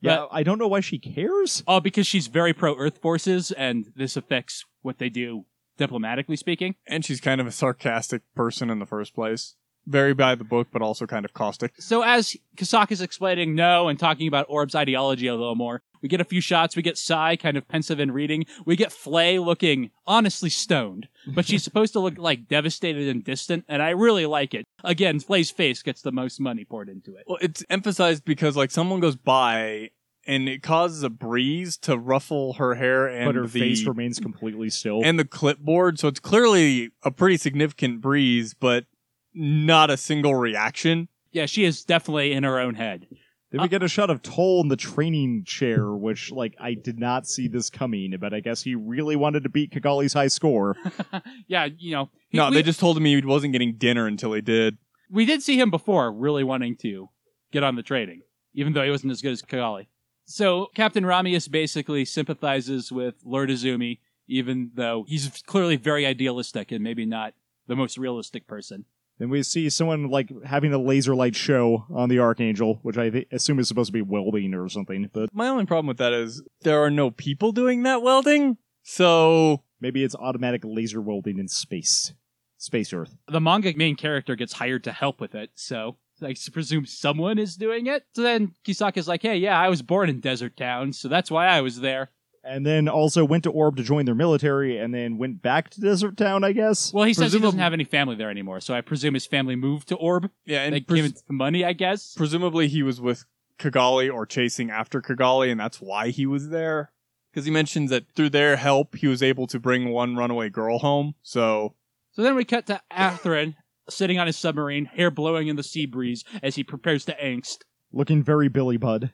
yeah, 0.00 0.26
I 0.30 0.44
don't 0.44 0.58
know 0.58 0.68
why 0.68 0.80
she 0.80 0.98
cares. 0.98 1.64
Oh, 1.66 1.80
because 1.80 2.06
she's 2.06 2.28
very 2.28 2.54
pro 2.54 2.76
Earth 2.78 2.98
forces, 2.98 3.50
and 3.52 3.92
this 3.96 4.16
affects 4.16 4.64
what 4.82 4.98
they 4.98 5.08
do 5.08 5.44
diplomatically 5.76 6.36
speaking. 6.36 6.76
And 6.86 7.04
she's 7.04 7.20
kind 7.20 7.40
of 7.40 7.46
a 7.46 7.50
sarcastic 7.52 8.22
person 8.36 8.70
in 8.70 8.78
the 8.78 8.86
first 8.86 9.14
place. 9.14 9.56
Very 9.86 10.14
by 10.14 10.34
the 10.34 10.44
book, 10.44 10.68
but 10.72 10.82
also 10.82 11.06
kind 11.06 11.24
of 11.24 11.32
caustic. 11.32 11.72
So 11.80 12.02
as 12.02 12.36
Kisaka's 12.56 13.00
explaining 13.00 13.54
no 13.54 13.88
and 13.88 13.98
talking 13.98 14.28
about 14.28 14.46
Orb's 14.48 14.74
ideology 14.74 15.26
a 15.26 15.34
little 15.34 15.56
more, 15.56 15.82
We 16.02 16.08
get 16.08 16.20
a 16.20 16.24
few 16.24 16.40
shots. 16.40 16.76
We 16.76 16.82
get 16.82 16.98
Sai 16.98 17.36
kind 17.36 17.56
of 17.56 17.68
pensive 17.68 17.98
and 18.00 18.14
reading. 18.14 18.46
We 18.64 18.76
get 18.76 18.92
Flay 18.92 19.38
looking 19.38 19.90
honestly 20.06 20.50
stoned, 20.50 21.08
but 21.26 21.46
she's 21.46 21.62
supposed 21.62 21.92
to 21.92 22.00
look 22.00 22.18
like 22.18 22.48
devastated 22.48 23.08
and 23.08 23.22
distant, 23.22 23.64
and 23.68 23.82
I 23.82 23.90
really 23.90 24.26
like 24.26 24.54
it. 24.54 24.64
Again, 24.84 25.20
Flay's 25.20 25.50
face 25.50 25.82
gets 25.82 26.02
the 26.02 26.12
most 26.12 26.40
money 26.40 26.64
poured 26.64 26.88
into 26.88 27.16
it. 27.16 27.24
Well, 27.26 27.38
it's 27.40 27.64
emphasized 27.68 28.24
because 28.24 28.56
like 28.56 28.70
someone 28.70 29.00
goes 29.00 29.16
by 29.16 29.90
and 30.26 30.48
it 30.48 30.62
causes 30.62 31.02
a 31.02 31.10
breeze 31.10 31.76
to 31.78 31.96
ruffle 31.96 32.54
her 32.54 32.74
hair 32.74 33.06
and 33.06 33.26
but 33.26 33.34
her 33.34 33.46
the, 33.46 33.60
face 33.60 33.86
remains 33.86 34.18
completely 34.18 34.70
still. 34.70 35.00
and 35.04 35.18
the 35.18 35.24
clipboard. 35.24 35.98
So 35.98 36.08
it's 36.08 36.20
clearly 36.20 36.90
a 37.02 37.10
pretty 37.10 37.36
significant 37.36 38.00
breeze, 38.00 38.54
but 38.54 38.86
not 39.34 39.90
a 39.90 39.96
single 39.96 40.34
reaction. 40.34 41.08
Yeah, 41.32 41.46
she 41.46 41.64
is 41.64 41.84
definitely 41.84 42.32
in 42.32 42.44
her 42.44 42.58
own 42.58 42.74
head. 42.74 43.06
Then 43.50 43.60
we 43.62 43.64
uh, 43.64 43.68
get 43.68 43.82
a 43.82 43.88
shot 43.88 44.10
of 44.10 44.22
Tolle 44.22 44.60
in 44.62 44.68
the 44.68 44.76
training 44.76 45.42
chair, 45.44 45.90
which, 45.92 46.30
like, 46.30 46.54
I 46.60 46.74
did 46.74 46.98
not 47.00 47.26
see 47.26 47.48
this 47.48 47.68
coming, 47.68 48.14
but 48.20 48.32
I 48.32 48.40
guess 48.40 48.62
he 48.62 48.74
really 48.76 49.16
wanted 49.16 49.42
to 49.42 49.48
beat 49.48 49.72
Cagalli's 49.72 50.12
high 50.12 50.28
score. 50.28 50.76
yeah, 51.48 51.66
you 51.78 51.90
know. 51.92 52.10
he- 52.28 52.38
No, 52.38 52.48
we, 52.50 52.54
they 52.56 52.62
just 52.62 52.78
told 52.78 52.96
him 52.96 53.04
he 53.04 53.20
wasn't 53.22 53.52
getting 53.52 53.74
dinner 53.76 54.06
until 54.06 54.32
he 54.32 54.40
did. 54.40 54.78
we 55.10 55.24
did 55.24 55.42
see 55.42 55.58
him 55.60 55.70
before 55.70 56.12
really 56.12 56.44
wanting 56.44 56.76
to 56.82 57.08
get 57.50 57.64
on 57.64 57.74
the 57.74 57.82
trading, 57.82 58.22
even 58.54 58.72
though 58.72 58.84
he 58.84 58.90
wasn't 58.90 59.10
as 59.10 59.20
good 59.20 59.32
as 59.32 59.42
Cagalli. 59.42 59.86
So 60.26 60.68
Captain 60.76 61.02
Ramius 61.02 61.50
basically 61.50 62.04
sympathizes 62.04 62.92
with 62.92 63.16
Lord 63.24 63.48
Uzumi, 63.50 63.98
even 64.28 64.70
though 64.74 65.04
he's 65.08 65.42
clearly 65.44 65.74
very 65.74 66.06
idealistic 66.06 66.70
and 66.70 66.84
maybe 66.84 67.04
not 67.04 67.34
the 67.66 67.74
most 67.74 67.98
realistic 67.98 68.46
person. 68.46 68.84
Then 69.20 69.28
we 69.28 69.42
see 69.42 69.68
someone, 69.68 70.08
like, 70.08 70.32
having 70.46 70.72
a 70.72 70.78
laser 70.78 71.14
light 71.14 71.36
show 71.36 71.84
on 71.94 72.08
the 72.08 72.18
Archangel, 72.18 72.80
which 72.82 72.96
I 72.96 73.10
th- 73.10 73.28
assume 73.30 73.58
is 73.58 73.68
supposed 73.68 73.88
to 73.88 73.92
be 73.92 74.00
welding 74.00 74.54
or 74.54 74.66
something, 74.70 75.10
but 75.12 75.28
My 75.34 75.48
only 75.48 75.66
problem 75.66 75.86
with 75.88 75.98
that 75.98 76.14
is 76.14 76.42
there 76.62 76.82
are 76.82 76.90
no 76.90 77.10
people 77.10 77.52
doing 77.52 77.82
that 77.82 78.00
welding. 78.00 78.56
So 78.82 79.62
maybe 79.78 80.02
it's 80.04 80.14
automatic 80.14 80.62
laser 80.64 81.02
welding 81.02 81.38
in 81.38 81.48
space. 81.48 82.14
Space 82.56 82.94
Earth. 82.94 83.14
The 83.28 83.40
manga 83.42 83.74
main 83.76 83.94
character 83.94 84.36
gets 84.36 84.54
hired 84.54 84.84
to 84.84 84.92
help 84.92 85.20
with 85.20 85.34
it, 85.34 85.50
so 85.54 85.98
I 86.22 86.34
presume 86.50 86.86
someone 86.86 87.38
is 87.38 87.56
doing 87.56 87.86
it. 87.88 88.04
So 88.14 88.22
then 88.22 88.54
Kisaka's 88.66 89.06
like, 89.06 89.20
hey, 89.20 89.36
yeah, 89.36 89.58
I 89.58 89.68
was 89.68 89.82
born 89.82 90.08
in 90.08 90.20
Desert 90.20 90.56
Dawn, 90.56 90.94
so 90.94 91.08
that's 91.08 91.30
why 91.30 91.46
I 91.46 91.60
was 91.60 91.80
there. 91.80 92.10
And 92.42 92.64
then 92.64 92.88
also 92.88 93.22
went 93.24 93.44
to 93.44 93.50
Orb 93.50 93.76
to 93.76 93.82
join 93.82 94.06
their 94.06 94.14
military, 94.14 94.78
and 94.78 94.94
then 94.94 95.18
went 95.18 95.42
back 95.42 95.68
to 95.70 95.80
Desert 95.80 96.16
Dawn, 96.16 96.42
I 96.42 96.52
guess. 96.52 96.90
Well, 96.92 97.04
he 97.04 97.12
says 97.12 97.32
he 97.32 97.38
Presumab- 97.38 97.42
doesn't 97.42 97.58
have 97.60 97.72
any 97.74 97.84
family 97.84 98.16
there 98.16 98.30
anymore, 98.30 98.60
so 98.60 98.72
I 98.72 98.80
presume 98.80 99.12
his 99.14 99.26
family 99.26 99.56
moved 99.56 99.88
to 99.88 99.96
Orb. 99.96 100.30
yeah, 100.46 100.62
and 100.62 100.74
They 100.74 100.80
pres- 100.80 100.96
gave 101.02 101.10
it 101.10 101.22
the 101.26 101.34
money, 101.34 101.64
I 101.64 101.74
guess. 101.74 102.14
presumably 102.14 102.66
he 102.68 102.82
was 102.82 102.98
with 103.00 103.24
Cagalli 103.58 104.10
or 104.12 104.24
chasing 104.24 104.70
after 104.70 105.02
Cagalli, 105.02 105.50
and 105.50 105.60
that's 105.60 105.82
why 105.82 106.08
he 106.08 106.24
was 106.24 106.48
there. 106.48 106.92
Because 107.30 107.44
he 107.44 107.50
mentions 107.50 107.90
that 107.90 108.10
through 108.12 108.30
their 108.30 108.56
help, 108.56 108.96
he 108.96 109.06
was 109.06 109.22
able 109.22 109.46
to 109.48 109.60
bring 109.60 109.90
one 109.90 110.16
runaway 110.16 110.48
girl 110.48 110.78
home. 110.78 111.14
So 111.22 111.74
So 112.12 112.22
then 112.22 112.34
we 112.36 112.44
cut 112.46 112.64
to 112.66 112.80
Athrun 112.90 113.54
sitting 113.88 114.18
on 114.18 114.26
his 114.26 114.36
submarine, 114.38 114.86
hair 114.86 115.10
blowing 115.10 115.48
in 115.48 115.56
the 115.56 115.62
sea 115.62 115.84
breeze 115.84 116.24
as 116.42 116.54
he 116.56 116.64
prepares 116.64 117.04
to 117.04 117.12
angst. 117.22 117.58
Looking 117.92 118.22
very 118.22 118.48
Billy 118.48 118.78
Budd. 118.78 119.10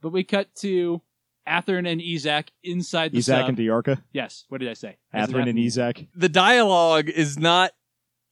But 0.00 0.10
we 0.12 0.24
cut 0.24 0.54
to 0.56 1.02
Athrun 1.48 1.86
and 1.90 2.00
Yzak 2.00 2.48
inside 2.62 3.12
the 3.12 3.18
Isaac 3.18 3.34
sub. 3.42 3.48
and 3.50 3.58
Dearka. 3.58 4.02
yes, 4.12 4.44
what 4.48 4.60
did 4.60 4.68
I 4.70 4.74
say? 4.74 4.96
As 5.12 5.28
in 5.28 5.34
Athrun 5.34 5.48
and 5.48 5.58
Atherin. 5.58 5.66
Isaac. 5.66 6.06
the 6.14 6.28
dialogue 6.28 7.08
is 7.08 7.38
not 7.38 7.72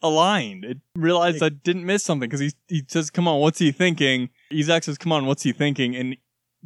aligned. 0.02 0.64
It 0.64 0.78
realized 0.96 1.42
I 1.42 1.48
didn't 1.50 1.84
miss 1.86 2.02
something 2.04 2.28
because 2.28 2.40
he 2.40 2.52
he 2.68 2.82
says, 2.88 3.10
"Come 3.10 3.28
on, 3.28 3.40
what's 3.40 3.58
he 3.58 3.70
thinking?" 3.72 4.30
Yzak 4.50 4.84
says, 4.84 4.98
"Come 4.98 5.12
on, 5.12 5.26
what's 5.26 5.42
he 5.42 5.52
thinking?" 5.52 5.94
And 5.94 6.16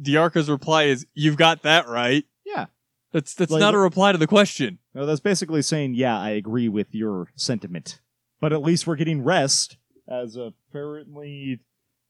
Dearka's 0.01 0.49
reply 0.49 0.83
is, 0.83 1.05
"You've 1.13 1.37
got 1.37 1.63
that 1.63 1.87
right." 1.87 2.23
Yeah. 2.45 2.67
That's 3.11 3.33
that's 3.33 3.51
Like- 3.51 3.59
not 3.61 3.73
a 3.75 3.77
reply 3.79 4.11
to 4.11 4.17
the 4.17 4.27
question. 4.27 4.79
No, 4.93 5.05
that's 5.05 5.19
basically 5.21 5.61
saying, 5.61 5.93
yeah, 5.95 6.19
I 6.19 6.31
agree 6.31 6.67
with 6.69 6.93
your 6.95 7.27
sentiment. 7.35 8.01
But 8.41 8.51
at 8.51 8.61
least 8.61 8.85
we're 8.87 8.95
getting 8.95 9.23
rest, 9.23 9.77
as 10.07 10.35
apparently 10.35 11.59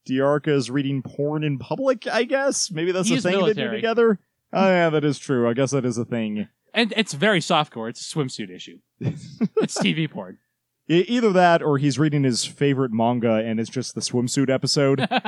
Dearka 0.08 0.48
is 0.48 0.70
reading 0.70 1.02
porn 1.02 1.44
in 1.44 1.58
public, 1.58 2.06
I 2.06 2.24
guess? 2.24 2.70
Maybe 2.70 2.92
that's 2.92 3.08
He 3.08 3.14
a 3.14 3.16
is 3.18 3.22
thing 3.22 3.32
they 3.32 3.38
do 3.38 3.42
military. 3.44 3.76
together? 3.76 4.18
Oh, 4.52 4.68
yeah, 4.68 4.90
that 4.90 5.04
is 5.04 5.18
true. 5.18 5.48
I 5.48 5.52
guess 5.52 5.70
that 5.72 5.84
is 5.84 5.98
a 5.98 6.04
thing. 6.04 6.48
And 6.74 6.92
it's 6.96 7.12
very 7.12 7.40
softcore. 7.40 7.88
It's 7.88 8.00
a 8.00 8.16
swimsuit 8.16 8.50
issue. 8.50 8.78
it's 9.00 9.78
TV 9.78 10.10
porn. 10.10 10.38
E- 10.88 11.04
either 11.08 11.32
that, 11.32 11.62
or 11.62 11.78
he's 11.78 11.98
reading 11.98 12.24
his 12.24 12.44
favorite 12.44 12.92
manga 12.92 13.34
and 13.34 13.60
it's 13.60 13.70
just 13.70 13.94
the 13.94 14.00
swimsuit 14.00 14.50
episode. 14.50 15.06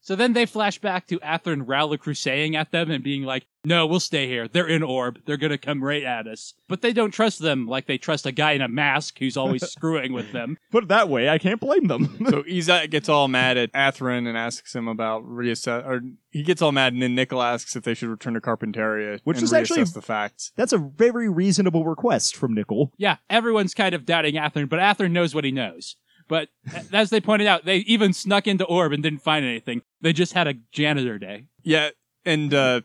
So 0.00 0.16
then 0.16 0.32
they 0.32 0.46
flash 0.46 0.78
back 0.78 1.06
to 1.08 1.18
Athrun 1.18 1.66
rallycrusading 1.66 2.54
at 2.54 2.70
them 2.70 2.90
and 2.90 3.04
being 3.04 3.24
like, 3.24 3.46
no, 3.64 3.86
we'll 3.86 4.00
stay 4.00 4.26
here. 4.28 4.46
They're 4.48 4.68
in 4.68 4.82
Orb. 4.82 5.20
They're 5.26 5.36
going 5.36 5.50
to 5.50 5.58
come 5.58 5.82
right 5.82 6.02
at 6.04 6.26
us. 6.26 6.54
But 6.68 6.80
they 6.80 6.92
don't 6.92 7.10
trust 7.10 7.40
them 7.40 7.66
like 7.66 7.86
they 7.86 7.98
trust 7.98 8.24
a 8.26 8.32
guy 8.32 8.52
in 8.52 8.62
a 8.62 8.68
mask 8.68 9.18
who's 9.18 9.36
always 9.36 9.62
screwing 9.70 10.12
with 10.12 10.32
them. 10.32 10.56
Put 10.70 10.84
it 10.84 10.88
that 10.88 11.08
way, 11.08 11.28
I 11.28 11.38
can't 11.38 11.60
blame 11.60 11.88
them. 11.88 12.16
so 12.30 12.42
Yzak 12.44 12.90
gets 12.90 13.08
all 13.08 13.28
mad 13.28 13.56
at 13.56 13.72
Athrun 13.72 14.26
and 14.28 14.36
asks 14.38 14.74
him 14.74 14.88
about 14.88 15.24
reassess, 15.24 15.84
or 15.86 16.00
he 16.30 16.42
gets 16.42 16.62
all 16.62 16.72
mad, 16.72 16.92
and 16.92 17.02
then 17.02 17.14
Nicol 17.14 17.42
asks 17.42 17.74
if 17.76 17.84
they 17.84 17.94
should 17.94 18.08
return 18.08 18.34
to 18.34 18.40
Carpentaria, 18.40 19.20
Which 19.24 19.42
is 19.42 19.52
actually- 19.52 19.84
the 19.84 20.02
facts. 20.02 20.52
That's 20.56 20.72
a 20.72 20.78
very 20.78 21.28
reasonable 21.28 21.84
request 21.84 22.36
from 22.36 22.54
Nicol. 22.54 22.92
Yeah, 22.96 23.16
everyone's 23.28 23.74
kind 23.74 23.94
of 23.94 24.04
doubting 24.06 24.34
Athrun, 24.34 24.68
but 24.68 24.78
Athrun 24.78 25.10
knows 25.12 25.34
what 25.34 25.44
he 25.44 25.50
knows. 25.50 25.96
But 26.28 26.48
as 26.92 27.08
they 27.10 27.20
pointed 27.22 27.48
out, 27.48 27.64
they 27.64 27.78
even 27.78 28.12
snuck 28.12 28.46
into 28.46 28.64
Orb 28.64 28.92
and 28.92 29.02
didn't 29.02 29.22
find 29.22 29.46
anything. 29.46 29.80
They 30.02 30.12
just 30.12 30.34
had 30.34 30.46
a 30.46 30.54
janitor 30.72 31.18
day. 31.18 31.46
Yeah, 31.62 31.88
and 32.26 32.52
uh, 32.52 32.82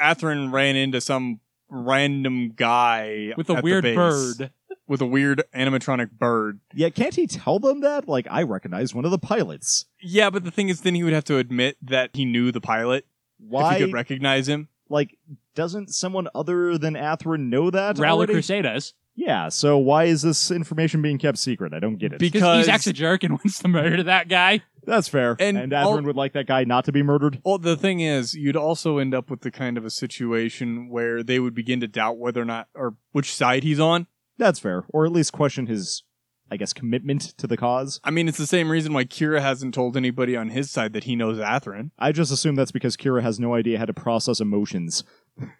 Athrun 0.00 0.52
ran 0.52 0.76
into 0.76 1.00
some 1.00 1.40
random 1.68 2.52
guy 2.54 3.32
With 3.36 3.50
a 3.50 3.54
at 3.54 3.56
the 3.56 3.62
weird 3.62 3.82
base 3.84 3.96
bird. 3.96 4.50
with 4.86 5.00
a 5.00 5.06
weird 5.06 5.42
animatronic 5.54 6.10
bird. 6.12 6.60
Yeah, 6.74 6.90
can't 6.90 7.14
he 7.14 7.26
tell 7.26 7.58
them 7.58 7.80
that? 7.80 8.08
Like, 8.08 8.26
I 8.30 8.42
recognize 8.42 8.94
one 8.94 9.04
of 9.04 9.10
the 9.10 9.18
pilots. 9.18 9.86
Yeah, 10.00 10.30
but 10.30 10.44
the 10.44 10.50
thing 10.50 10.68
is, 10.68 10.82
then 10.82 10.94
he 10.94 11.02
would 11.02 11.12
have 11.12 11.24
to 11.24 11.38
admit 11.38 11.76
that 11.82 12.10
he 12.14 12.24
knew 12.24 12.52
the 12.52 12.60
pilot 12.60 13.06
Why? 13.38 13.72
if 13.74 13.78
he 13.80 13.84
could 13.86 13.94
recognize 13.94 14.48
him. 14.48 14.68
like, 14.88 15.16
doesn't 15.54 15.90
someone 15.94 16.28
other 16.34 16.76
than 16.78 16.94
Athrun 16.94 17.48
know 17.48 17.70
that? 17.70 17.98
Rally 17.98 18.18
already? 18.18 18.32
Crusaders. 18.34 18.94
Yeah, 19.16 19.48
so 19.48 19.78
why 19.78 20.04
is 20.04 20.22
this 20.22 20.50
information 20.50 21.00
being 21.00 21.18
kept 21.18 21.38
secret? 21.38 21.72
I 21.72 21.78
don't 21.78 21.96
get 21.98 22.12
it. 22.12 22.18
Be- 22.18 22.30
Because 22.30 22.66
he's 22.66 22.74
Yzak's 22.74 22.88
a 22.88 22.92
jerk 22.92 23.22
and 23.22 23.32
wants 23.38 23.60
to 23.60 23.68
murder 23.68 24.02
that 24.02 24.28
guy. 24.28 24.62
That's 24.86 25.08
fair. 25.08 25.36
And 25.40 25.56
And, 25.56 25.72
Athrun 25.72 25.84
all- 25.84 26.02
would 26.02 26.16
like 26.16 26.32
that 26.34 26.46
guy 26.46 26.64
not 26.64 26.84
to 26.86 26.92
be 26.92 27.02
murdered. 27.02 27.40
Well, 27.44 27.58
the 27.58 27.76
thing 27.76 28.00
is, 28.00 28.34
you'd 28.34 28.56
also 28.56 28.98
end 28.98 29.14
up 29.14 29.30
with 29.30 29.40
the 29.42 29.50
kind 29.50 29.78
of 29.78 29.84
a 29.84 29.90
situation 29.90 30.88
where 30.88 31.22
they 31.22 31.38
would 31.40 31.54
begin 31.54 31.80
to 31.80 31.88
doubt 31.88 32.18
whether 32.18 32.42
or 32.42 32.46
not, 32.46 32.68
or 32.74 32.96
which 33.12 33.32
side 33.34 33.62
he's 33.62 33.80
on. 33.80 34.06
That's 34.38 34.58
fair. 34.58 34.84
Or 34.90 35.04
at 35.06 35.12
least 35.12 35.32
question 35.32 35.66
his, 35.66 36.02
I 36.50 36.56
guess, 36.56 36.72
commitment 36.72 37.22
to 37.38 37.46
the 37.46 37.56
cause. 37.56 38.00
I 38.04 38.10
mean, 38.10 38.28
it's 38.28 38.36
the 38.38 38.46
same 38.46 38.70
reason 38.70 38.92
why 38.92 39.04
Kira 39.04 39.40
hasn't 39.40 39.74
told 39.74 39.96
anybody 39.96 40.36
on 40.36 40.50
his 40.50 40.70
side 40.70 40.92
that 40.92 41.04
he 41.04 41.14
knows 41.16 41.38
Athrun. 41.38 41.90
I 41.98 42.12
just 42.12 42.32
assume 42.32 42.54
that's 42.56 42.72
because 42.72 42.96
Kira 42.96 43.22
has 43.22 43.38
no 43.40 43.54
idea 43.54 43.78
how 43.78 43.84
to 43.86 43.94
process 43.94 44.40
emotions. 44.40 45.04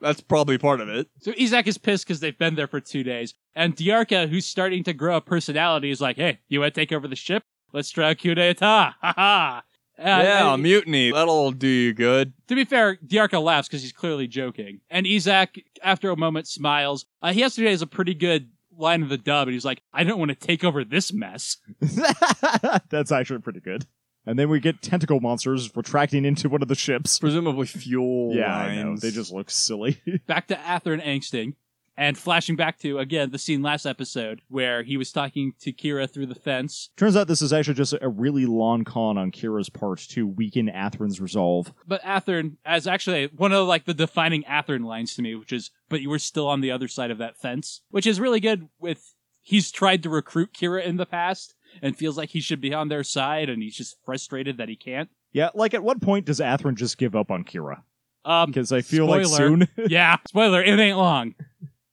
That's 0.01 0.21
probably 0.21 0.59
part 0.59 0.81
of 0.81 0.89
it. 0.89 1.09
So 1.21 1.33
Yzak 1.33 1.67
is 1.67 1.79
pissed 1.79 2.07
because 2.07 2.21
they've 2.21 2.39
been 2.39 2.55
there 2.55 2.69
for 2.69 2.81
two 2.81 3.03
days. 3.03 3.35
And 3.57 3.75
Dearka, 3.77 4.29
who's 4.29 4.47
starting 4.47 4.85
to 4.85 4.93
grow 4.93 5.17
a 5.17 5.21
personality, 5.21 5.91
is 5.91 6.01
like, 6.01 6.17
hey, 6.17 6.41
you 6.49 6.61
want 6.61 6.75
to 6.75 6.81
take 6.81 6.93
over 6.93 7.09
the 7.09 7.17
ship? 7.17 7.43
Let's 7.75 7.91
try 7.91 8.11
a 8.11 8.15
coup 8.15 8.35
d'etat. 8.35 8.95
Ha 9.03 9.13
ha. 9.17 9.63
Uh, 9.97 10.03
yeah, 10.03 10.57
mutiny. 10.57 11.13
That'll 11.13 11.53
do 11.53 11.69
you 11.69 11.93
good. 11.95 12.33
to 12.49 12.55
be 12.57 12.65
fair, 12.65 12.97
Dearka 13.07 13.41
laughs 13.43 13.69
because 13.69 13.83
he's 13.83 13.93
clearly 13.93 14.27
joking. 14.27 14.81
And 14.91 15.07
Yzak, 15.07 15.63
after 15.83 16.11
a 16.11 16.17
moment, 16.17 16.49
smiles. 16.49 17.05
Uh, 17.23 17.33
he 17.33 17.41
yesterday 17.41 17.71
has 17.71 17.83
a 17.83 17.87
pretty 17.87 18.15
good 18.15 18.51
line 18.77 19.03
of 19.05 19.09
the 19.09 19.19
dub, 19.19 19.47
and 19.47 19.53
he's 19.55 19.65
like, 19.65 19.83
I 19.93 20.03
don't 20.03 20.19
want 20.19 20.31
to 20.31 20.35
take 20.35 20.65
over 20.65 20.85
this 20.85 21.13
mess. 21.13 21.59
that's 22.91 23.13
actually 23.13 23.39
pretty 23.41 23.61
good. 23.61 23.87
And 24.27 24.39
then 24.39 24.49
we 24.49 24.59
get 24.59 24.81
tentacle 24.83 25.21
monsters 25.21 25.71
retracting 25.77 26.25
into 26.25 26.49
one 26.49 26.63
of 26.63 26.69
the 26.69 26.75
ships. 26.75 27.19
Presumably 27.19 27.67
fuel 27.67 28.35
Yeah, 28.35 28.57
I 28.57 28.75
know. 28.77 28.89
lines. 28.89 29.01
They 29.03 29.11
just 29.11 29.33
look 29.33 29.51
silly. 29.51 30.01
Back 30.27 30.49
to 30.49 30.59
Ather 30.59 30.93
and 30.95 31.03
Angsting. 31.03 31.55
And 31.97 32.19
flashing 32.19 32.57
back 32.57 32.79
to, 32.81 32.99
again, 32.99 33.31
the 33.31 33.39
scene 33.39 33.63
last 33.63 33.87
episode 33.87 34.43
where 34.49 34.83
he 34.83 34.97
was 34.97 35.13
talking 35.13 35.53
to 35.61 35.73
Kira 35.73 36.11
through 36.13 36.27
the 36.27 36.35
fence. 36.35 36.91
Turns 36.97 37.17
out 37.17 37.29
this 37.29 37.41
is 37.43 37.53
actually 37.53 37.75
just 37.75 37.95
a 38.01 38.09
really 38.09 38.47
long 38.47 38.83
con 38.83 39.17
on 39.17 39.31
Kira's 39.31 39.69
part 39.71 40.01
to 40.11 40.27
weaken 40.27 40.69
Athrun's 40.69 41.21
resolve. 41.21 41.73
But 41.87 42.03
Athrun 42.03 42.57
as 42.65 42.89
actually 42.89 43.27
one 43.37 43.53
of 43.53 43.69
like 43.69 43.85
the 43.85 43.95
defining 43.95 44.43
Athrun 44.43 44.85
lines 44.85 45.15
to 45.15 45.23
me, 45.23 45.37
which 45.37 45.53
is, 45.53 45.71
but 45.89 46.01
you 46.01 46.11
were 46.11 46.19
still 46.19 46.49
on 46.49 46.61
the 46.63 46.73
other 46.73 46.89
side 46.89 47.13
of 47.13 47.19
that 47.19 47.37
fence, 47.37 47.83
which 47.91 48.07
is 48.09 48.19
really 48.19 48.41
good 48.41 48.69
with, 48.81 49.15
he's 49.41 49.71
tried 49.71 50.03
to 50.03 50.11
recruit 50.11 50.53
Kira 50.53 50.85
in 50.85 50.97
the 50.97 51.07
past 51.07 51.55
and 51.81 51.97
feels 51.97 52.17
like 52.17 52.31
he 52.31 52.41
should 52.41 52.61
be 52.61 52.75
on 52.75 52.89
their 52.89 53.05
side 53.05 53.49
and 53.49 53.63
he's 53.63 53.77
just 53.77 53.97
frustrated 54.05 54.57
that 54.57 54.69
he 54.69 54.75
can't. 54.77 55.11
Yeah, 55.33 55.51
like 55.55 55.75
at 55.75 55.85
what 55.85 56.01
point 56.01 56.27
does 56.27 56.41
Athrun 56.41 56.75
just 56.75 56.99
give 56.99 57.15
up 57.15 57.31
on 57.31 57.45
Kira? 57.45 57.83
Um, 58.25 58.51
Because 58.51 58.73
I 58.73 58.81
feel 58.81 59.07
like 59.07 59.27
soon. 59.27 59.69
yeah, 59.89 60.17
spoiler, 60.27 60.63
it 60.63 60.79
ain't 60.81 60.97
long. 60.97 61.35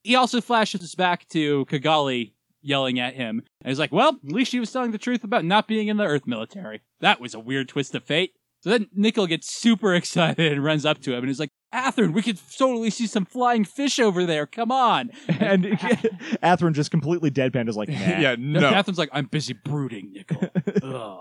He 0.04 0.16
also 0.16 0.42
flashes 0.42 0.96
back 0.96 1.28
to 1.30 1.66
Cagalli 1.66 2.34
yelling 2.62 3.00
at 3.00 3.16
him. 3.16 3.44
And 3.62 3.70
he's 3.70 3.80
like, 3.80 3.92
well, 3.92 4.20
at 4.26 4.32
least 4.32 4.52
she 4.52 4.60
was 4.60 4.72
telling 4.72 4.92
the 4.92 4.98
truth 4.98 5.24
about 5.24 5.46
not 5.46 5.68
being 5.68 5.88
in 5.88 5.98
the 5.98 6.06
Earth 6.06 6.28
military. 6.28 6.82
That 7.00 7.20
was 7.20 7.34
a 7.34 7.40
weird 7.40 7.70
twist 7.70 7.96
of 7.96 8.04
fate. 8.04 8.34
So 8.62 8.70
then 8.70 8.88
Nicol 8.94 9.26
gets 9.28 9.52
super 9.52 9.94
excited 9.96 10.52
and 10.52 10.64
runs 10.64 10.86
up 10.86 11.02
to 11.02 11.12
him 11.14 11.20
and 11.20 11.28
he's 11.28 11.40
like, 11.40 11.50
Athrun, 11.74 12.14
we 12.14 12.22
could 12.22 12.38
totally 12.58 12.90
see 12.90 13.08
some 13.08 13.26
flying 13.26 13.64
fish 13.64 13.98
over 13.98 14.26
there. 14.26 14.46
Come 14.46 14.72
on. 14.72 15.10
And 15.28 15.64
Athrun 16.44 16.74
just 16.74 16.92
completely 16.92 17.32
deadpan 17.32 17.70
is 17.70 17.78
like, 17.78 17.90
nah. 17.90 17.96
yeah, 17.98 18.36
No. 18.38 18.60
no. 18.60 18.72
Athrun's 18.72 18.98
like, 18.98 19.10
I'm 19.14 19.26
busy 19.26 19.54
brooding, 19.54 20.12
Nicol. 20.14 20.50
Ugh. 20.84 21.20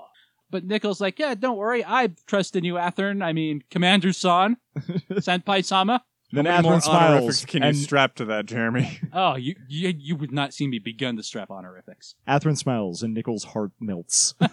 But 0.51 0.65
Nicol's 0.65 1.01
like, 1.01 1.19
yeah, 1.21 1.35
don't 1.37 1.57
worry. 1.57 1.85
I 1.87 2.11
trust 2.27 2.57
in 2.57 2.65
you, 2.65 2.75
Athrun. 2.75 3.23
I 3.23 3.33
mean, 3.33 3.63
Commander 3.71 4.13
San, 4.13 4.57
Senpai 5.13 5.65
Sama. 5.65 6.03
Then 6.33 6.47
How 6.47 6.57
many 6.57 6.69
more 6.69 6.79
Athrun 6.79 6.83
smiles. 6.83 7.03
honorifics 7.03 7.45
can 7.45 7.63
you 7.63 7.69
and 7.71 7.77
strap 7.77 8.15
to 8.17 8.25
that, 8.27 8.47
Jeremy? 8.47 9.01
Oh, 9.13 9.35
you, 9.37 9.57
you 9.69 9.93
you 9.99 10.17
would 10.17 10.31
not 10.33 10.55
see 10.55 10.67
me 10.69 10.79
begun 10.79 11.17
to 11.17 11.23
strap 11.23 11.51
honorifics. 11.51 12.15
Athrun 12.29 12.57
smiles, 12.57 13.03
and 13.03 13.13
Nicol's 13.15 13.45
heart 13.45 13.73
melts. 13.81 14.35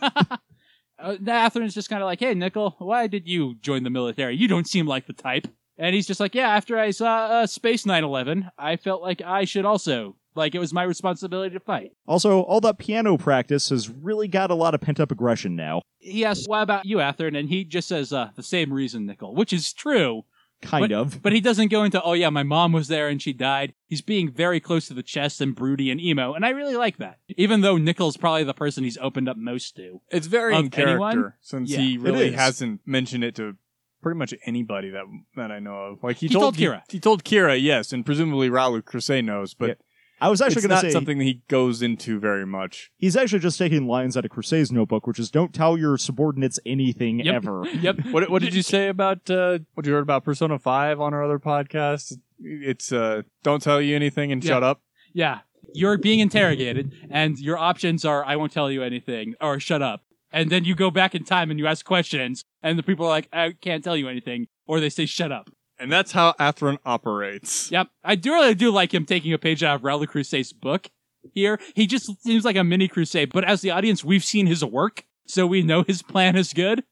Uh, 0.99 1.15
Athrun's 1.17 1.75
just 1.75 1.89
kind 1.89 2.01
of 2.01 2.07
like, 2.07 2.19
hey, 2.19 2.33
Nicol, 2.33 2.75
why 2.79 3.05
did 3.05 3.27
you 3.27 3.53
join 3.61 3.83
the 3.83 3.89
military? 3.91 4.35
You 4.35 4.47
don't 4.47 4.67
seem 4.67 4.87
like 4.87 5.05
the 5.05 5.13
type. 5.13 5.47
And 5.77 5.93
he's 5.93 6.07
just 6.07 6.19
like, 6.19 6.33
yeah, 6.33 6.49
after 6.49 6.79
I 6.79 6.89
saw 6.89 7.25
uh, 7.27 7.45
Space 7.45 7.85
911, 7.85 8.49
I 8.57 8.77
felt 8.77 9.03
like 9.03 9.21
I 9.21 9.45
should 9.45 9.63
also, 9.63 10.15
like, 10.33 10.55
it 10.55 10.59
was 10.59 10.73
my 10.73 10.81
responsibility 10.81 11.53
to 11.53 11.59
fight. 11.59 11.91
also, 12.07 12.41
all 12.41 12.59
that 12.61 12.79
piano 12.79 13.15
practice 13.15 13.69
has 13.69 13.89
really 13.89 14.27
got 14.27 14.49
a 14.49 14.55
lot 14.55 14.73
of 14.73 14.81
pent 14.81 14.99
up 14.99 15.11
aggression 15.11 15.55
now. 15.55 15.83
He 15.99 16.25
asks, 16.25 16.47
what 16.47 16.63
about 16.63 16.85
you, 16.87 16.97
Athrun? 16.97 17.37
And 17.37 17.47
he 17.47 17.63
just 17.63 17.87
says, 17.87 18.11
uh, 18.11 18.31
the 18.35 18.41
same 18.41 18.73
reason, 18.73 19.05
Nicol, 19.05 19.35
which 19.35 19.53
is 19.53 19.73
true. 19.73 20.23
Kind 20.61 20.89
But- 20.89 20.91
of. 20.91 21.21
But 21.21 21.33
he 21.33 21.39
doesn't 21.41 21.67
go 21.69 21.83
into, 21.83 22.01
oh 22.01 22.13
yeah, 22.13 22.29
my 22.31 22.43
mom 22.43 22.71
was 22.71 22.87
there 22.87 23.07
and 23.09 23.21
she 23.21 23.31
died. 23.31 23.73
He's 23.85 24.01
being 24.01 24.31
very 24.31 24.59
close 24.59 24.87
to 24.87 24.93
the 24.95 25.03
chest 25.03 25.39
and 25.39 25.55
broody 25.55 25.91
and 25.91 26.01
emo, 26.01 26.33
and 26.33 26.43
I 26.45 26.49
really 26.49 26.75
like 26.75 26.97
that. 26.97 27.19
Even 27.37 27.61
though 27.61 27.77
Nicol's 27.77 28.17
probably 28.17 28.43
the 28.43 28.53
person 28.55 28.83
he's 28.83 28.97
opened 28.97 29.29
up 29.29 29.37
most 29.37 29.75
to. 29.75 30.01
It's 30.09 30.27
very 30.27 30.55
Of 30.55 30.65
in 30.65 30.69
character 30.71 31.07
anyone? 31.09 31.33
since 31.41 31.71
Yeah. 31.71 31.79
he 31.81 31.97
really 31.99 32.31
hasn't 32.31 32.81
mentioned 32.85 33.23
it 33.23 33.35
to 33.35 33.53
pretty 34.01 34.17
much 34.17 34.33
anybody 34.45 34.89
that 34.91 35.03
that 35.35 35.51
I 35.51 35.59
know 35.59 35.75
of. 35.75 36.03
Like 36.03 36.17
he, 36.17 36.27
He 36.27 36.33
told 36.33 36.55
he- 36.55 36.65
Kira. 36.65 36.81
He, 36.89 36.99
told 36.99 37.23
Kira, 37.23 37.61
yes, 37.61 37.93
and 37.93 38.05
presumably 38.05 38.49
Rau 38.49 38.69
Le 38.69 38.81
Creuset 38.81 39.23
knows, 39.23 39.53
but 39.53 39.67
Yeah. 39.69 39.73
I 40.19 40.29
was 40.29 40.41
actually 40.41 40.57
it's 40.57 40.67
going 40.67 40.75
not 40.75 40.81
to 40.81 40.87
say 40.89 40.93
something 40.93 41.17
that 41.19 41.23
he 41.25 41.41
goes 41.47 41.81
into 41.81 42.19
very 42.19 42.45
much. 42.45 42.89
he's 42.97 43.15
actually 43.15 43.39
just 43.39 43.57
taking 43.59 43.87
lines 43.87 44.17
out 44.17 44.25
of 44.25 44.31
Creuset's 44.31 44.71
notebook, 44.71 45.05
which 45.05 45.19
is 45.19 45.29
don't 45.29 45.53
tell 45.53 45.77
your 45.77 45.97
subordinates 45.97 46.59
anything 46.65 47.19
Yep. 47.19 47.35
ever. 47.35 47.65
Yep. 47.81 47.97
What 48.11 48.29
what 48.29 48.41
did 48.41 48.53
you 48.55 48.61
say 48.75 48.87
about 48.87 49.29
uh, 49.29 49.59
what 49.75 49.85
you 49.85 49.93
heard 49.93 50.01
about 50.01 50.23
Persona 50.23 50.57
Five 50.59 50.99
on 50.99 51.13
our 51.13 51.23
other 51.23 51.39
podcast? 51.39 52.13
It's 52.39 52.91
uh, 52.91 53.21
don't 53.43 53.61
tell 53.61 53.79
you 53.81 53.95
anything 53.95 54.31
and 54.31 54.43
Yeah. 54.43 54.49
shut 54.49 54.63
up. 54.63 54.81
Yeah. 55.13 55.39
You're 55.73 55.97
being 55.97 56.19
interrogated, 56.19 56.93
and 57.11 57.37
your 57.39 57.57
options 57.57 58.05
are 58.05 58.23
I 58.25 58.35
won't 58.37 58.51
tell 58.53 58.71
you 58.71 58.81
anything, 58.83 59.35
or 59.41 59.59
shut 59.59 59.81
up. 59.81 60.01
And 60.31 60.49
then 60.49 60.63
you 60.65 60.75
go 60.75 60.89
back 60.91 61.13
in 61.13 61.23
time 61.25 61.51
and 61.51 61.59
you 61.59 61.67
ask 61.67 61.85
questions, 61.85 62.43
and 62.63 62.79
the 62.79 62.83
people 62.83 63.05
are 63.05 63.09
like, 63.09 63.27
I 63.33 63.51
can't 63.61 63.83
tell 63.83 63.97
you 63.97 64.07
anything, 64.07 64.47
or 64.65 64.79
they 64.79 64.89
say 64.89 65.05
shut 65.05 65.31
up. 65.31 65.49
And 65.79 65.91
that's 65.91 66.11
how 66.11 66.33
Athrun 66.39 66.77
operates. 66.85 67.71
Yep. 67.71 67.89
I 68.03 68.15
do 68.15 68.33
really 68.33 68.55
do 68.55 68.71
like 68.71 68.93
him 68.93 69.05
taking 69.05 69.33
a 69.33 69.37
page 69.37 69.63
out 69.63 69.75
of 69.75 69.83
Rau 69.83 69.97
Le 69.97 70.07
Creuset's 70.07 70.53
book 70.53 70.89
here. 71.33 71.59
He 71.75 71.87
just 71.87 72.21
seems 72.23 72.45
like 72.45 72.55
a 72.55 72.63
mini 72.63 72.87
Creuset, 72.87 73.31
but 73.31 73.43
as 73.43 73.61
the 73.61 73.71
audience, 73.71 74.03
we've 74.03 74.23
seen 74.23 74.47
his 74.47 74.63
work, 74.63 75.03
so 75.27 75.45
we 75.45 75.61
know 75.61 75.83
his 75.83 76.01
plan 76.01 76.35
is 76.35 76.53
good. 76.53 76.83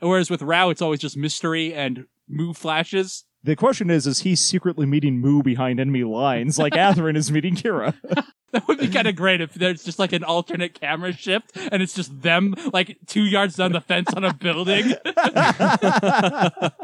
Whereas 0.00 0.30
with 0.30 0.42
Rau, 0.42 0.70
it's 0.70 0.82
always 0.82 1.00
just 1.00 1.16
mystery 1.16 1.74
and 1.74 2.06
move 2.28 2.56
flashes. 2.56 3.24
The 3.42 3.56
question 3.56 3.90
is, 3.90 4.06
is 4.06 4.20
he 4.20 4.34
secretly 4.34 4.86
meeting 4.86 5.20
Mu 5.20 5.42
behind 5.42 5.80
enemy 5.80 6.04
lines 6.04 6.58
like 6.58 6.72
Athrun 6.74 7.16
is 7.16 7.30
meeting 7.30 7.54
Kira? 7.54 7.94
That 8.50 8.66
would 8.66 8.78
be 8.78 8.88
kind 8.88 9.06
of 9.06 9.14
great 9.14 9.42
if 9.42 9.52
there's 9.52 9.84
just 9.84 9.98
like 9.98 10.14
an 10.14 10.24
alternate 10.24 10.72
camera 10.72 11.12
shift 11.12 11.50
and 11.70 11.82
it's 11.82 11.92
just 11.92 12.22
them 12.22 12.54
like 12.72 12.96
two 13.06 13.24
yards 13.24 13.56
down 13.56 13.72
the 13.72 13.80
fence 13.82 14.08
on 14.14 14.24
a 14.24 14.32
building. 14.32 14.94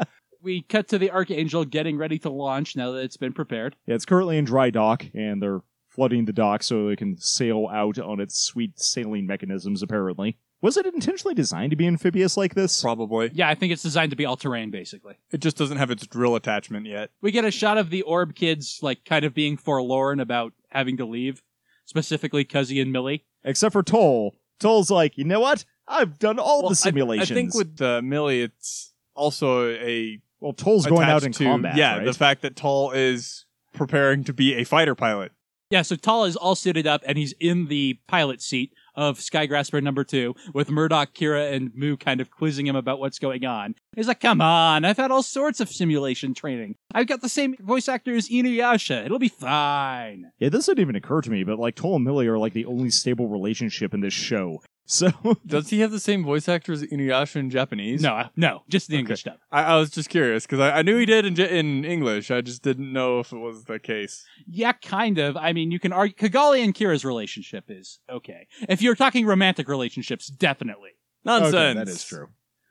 we 0.45 0.61
cut 0.61 0.87
to 0.89 0.97
the 0.97 1.11
Archangel 1.11 1.65
getting 1.65 1.97
ready 1.97 2.17
to 2.19 2.29
launch 2.29 2.75
now 2.77 2.91
that 2.91 2.99
it's 3.03 3.17
been 3.17 3.33
prepared. 3.33 3.75
Yeah, 3.85 3.95
it's 3.95 4.05
currently 4.05 4.37
in 4.37 4.45
dry 4.45 4.69
dock, 4.69 5.05
and 5.13 5.41
they're 5.41 5.61
flooding 5.89 6.25
the 6.25 6.33
dock 6.33 6.63
so 6.63 6.87
it 6.89 6.99
can 6.99 7.17
sail 7.17 7.67
out 7.71 7.99
on 7.99 8.19
its 8.21 8.37
sweet 8.39 8.79
sailing 8.79 9.25
mechanisms, 9.25 9.81
apparently. 9.81 10.37
Was 10.61 10.77
it 10.77 10.85
intentionally 10.85 11.35
designed 11.35 11.71
to 11.71 11.75
be 11.75 11.85
amphibious 11.85 12.37
like 12.37 12.55
this? 12.55 12.81
Probably. 12.81 13.29
Yeah, 13.33 13.49
I 13.49 13.55
think 13.55 13.71
it's 13.73 13.83
designed 13.83 14.09
to 14.11 14.15
be 14.15 14.25
all 14.25 14.37
terrain 14.37 14.71
basically. 14.71 15.15
It 15.31 15.39
just 15.41 15.57
doesn't 15.57 15.77
have 15.77 15.91
its 15.91 16.07
drill 16.07 16.35
attachment 16.35 16.85
yet. 16.87 17.11
We 17.21 17.31
get 17.31 17.45
a 17.45 17.51
shot 17.51 17.77
of 17.77 17.89
the 17.89 18.01
orb 18.03 18.35
kids 18.35 18.79
like 18.81 19.05
kind 19.05 19.25
of 19.25 19.33
being 19.33 19.57
forlorn 19.57 20.19
about 20.19 20.53
having 20.69 20.97
to 20.97 21.05
leave, 21.05 21.43
specifically 21.85 22.45
Kuzzey 22.45 22.81
and 22.81 22.91
Millie. 22.91 23.25
Except 23.43 23.73
for 23.73 23.83
Tolle. 23.83 24.35
Tolle's 24.59 24.89
like, 24.89 25.17
you 25.17 25.23
know 25.23 25.39
what? 25.39 25.65
I've 25.87 26.17
done 26.17 26.39
all 26.39 26.61
Well, 26.61 26.69
the 26.69 26.73
I- 26.73 26.89
simulations. 26.89 27.31
I, 27.31 27.33
think 27.35 27.53
with 27.53 27.81
uh, 27.81 28.01
Millie, 28.01 28.41
it's 28.41 28.93
also 29.13 29.69
a 29.69 30.19
well, 30.45 30.53
Tolle's 30.53 30.85
going 30.85 31.09
out 31.09 31.23
in 31.23 31.29
attached 31.29 31.39
to- 31.39 31.43
combat. 31.45 31.75
Yeah, 31.75 31.97
right? 31.97 32.05
the 32.05 32.13
fact 32.13 32.43
that 32.43 32.55
Tolle 32.55 32.91
is 32.91 33.45
preparing 33.73 34.23
to 34.25 34.33
be 34.33 34.53
a 34.53 34.63
fighter 34.63 34.93
pilot. 34.95 35.31
Yeah, 35.71 35.81
so 35.81 35.95
Tolle 35.95 36.25
is 36.25 36.35
all 36.35 36.53
suited 36.53 36.85
up 36.85 37.01
and 37.07 37.17
he's 37.17 37.33
in 37.39 37.65
the 37.65 37.97
pilot 38.07 38.39
seat 38.43 38.71
of 38.93 39.17
Skygrasper 39.17 39.81
number 39.81 40.03
two 40.03 40.35
with 40.53 40.69
Murdoch, 40.69 41.15
Kira, 41.15 41.51
and 41.51 41.71
Mu 41.73 41.97
kind 41.97 42.21
of 42.21 42.29
quizzing 42.29 42.67
him 42.67 42.75
about 42.75 42.99
what's 42.99 43.17
going 43.17 43.43
on. 43.45 43.73
He's 43.95 44.07
like, 44.07 44.19
come 44.19 44.41
on, 44.41 44.85
I've 44.85 44.97
had 44.97 45.09
all 45.09 45.23
sorts 45.23 45.59
of 45.59 45.69
simulation 45.69 46.35
training. 46.35 46.75
I've 46.93 47.07
got 47.07 47.21
the 47.21 47.29
same 47.29 47.55
voice 47.59 47.89
actor 47.89 48.15
as 48.15 48.29
Inuyasha. 48.29 49.03
It'll 49.05 49.17
be 49.17 49.27
fine. 49.27 50.25
yeah, 50.37 50.49
this 50.49 50.67
didn't 50.67 50.81
even 50.81 50.95
occur 50.95 51.21
to 51.21 51.31
me, 51.31 51.43
but 51.43 51.57
like 51.57 51.75
Tolle 51.75 51.95
and 51.95 52.05
Millie 52.05 52.27
are 52.27 52.37
like 52.37 52.53
the 52.53 52.65
only 52.65 52.91
stable 52.91 53.27
relationship 53.27 53.93
in 53.95 54.01
this 54.01 54.13
show. 54.13 54.61
So 54.85 55.09
Does 55.45 55.69
he 55.71 55.79
have 55.79 55.91
the 55.91 55.99
same 55.99 56.23
voice 56.23 56.47
actor 56.47 56.71
as 56.71 56.83
Inuyasha 56.83 57.37
in 57.37 57.49
Japanese? 57.49 58.01
No, 58.01 58.29
no, 58.35 58.63
just 58.69 58.87
the 58.87 58.95
Okay. 58.95 58.99
English 58.99 59.23
dub. 59.23 59.37
I, 59.51 59.63
I 59.63 59.75
was 59.77 59.89
just 59.89 60.09
curious 60.09 60.45
because 60.45 60.59
I, 60.59 60.77
I 60.77 60.81
knew 60.83 60.97
he 60.97 61.05
did 61.05 61.25
in, 61.25 61.35
Ja- 61.35 61.45
in 61.45 61.83
English. 61.85 62.29
I 62.31 62.41
just 62.41 62.61
didn't 62.61 62.91
know 62.93 63.19
if 63.19 63.31
it 63.31 63.37
was 63.37 63.65
the 63.65 63.79
case. 63.79 64.25
Yeah, 64.47 64.73
kind 64.73 65.17
of. 65.17 65.37
I 65.37 65.53
mean, 65.53 65.71
you 65.71 65.79
can 65.79 65.91
argue 65.91 66.15
Cagalli 66.15 66.63
and 66.63 66.73
Kira's 66.73 67.03
relationship 67.03 67.65
is 67.69 67.99
okay. 68.09 68.47
If 68.69 68.81
you're 68.81 68.95
talking 68.95 69.25
romantic 69.25 69.67
relationships, 69.67 70.27
definitely. 70.27 70.91
Nonsense. 71.23 71.53
Okay, 71.55 71.73
that 71.73 71.87
is 71.87 72.03
true. 72.03 72.27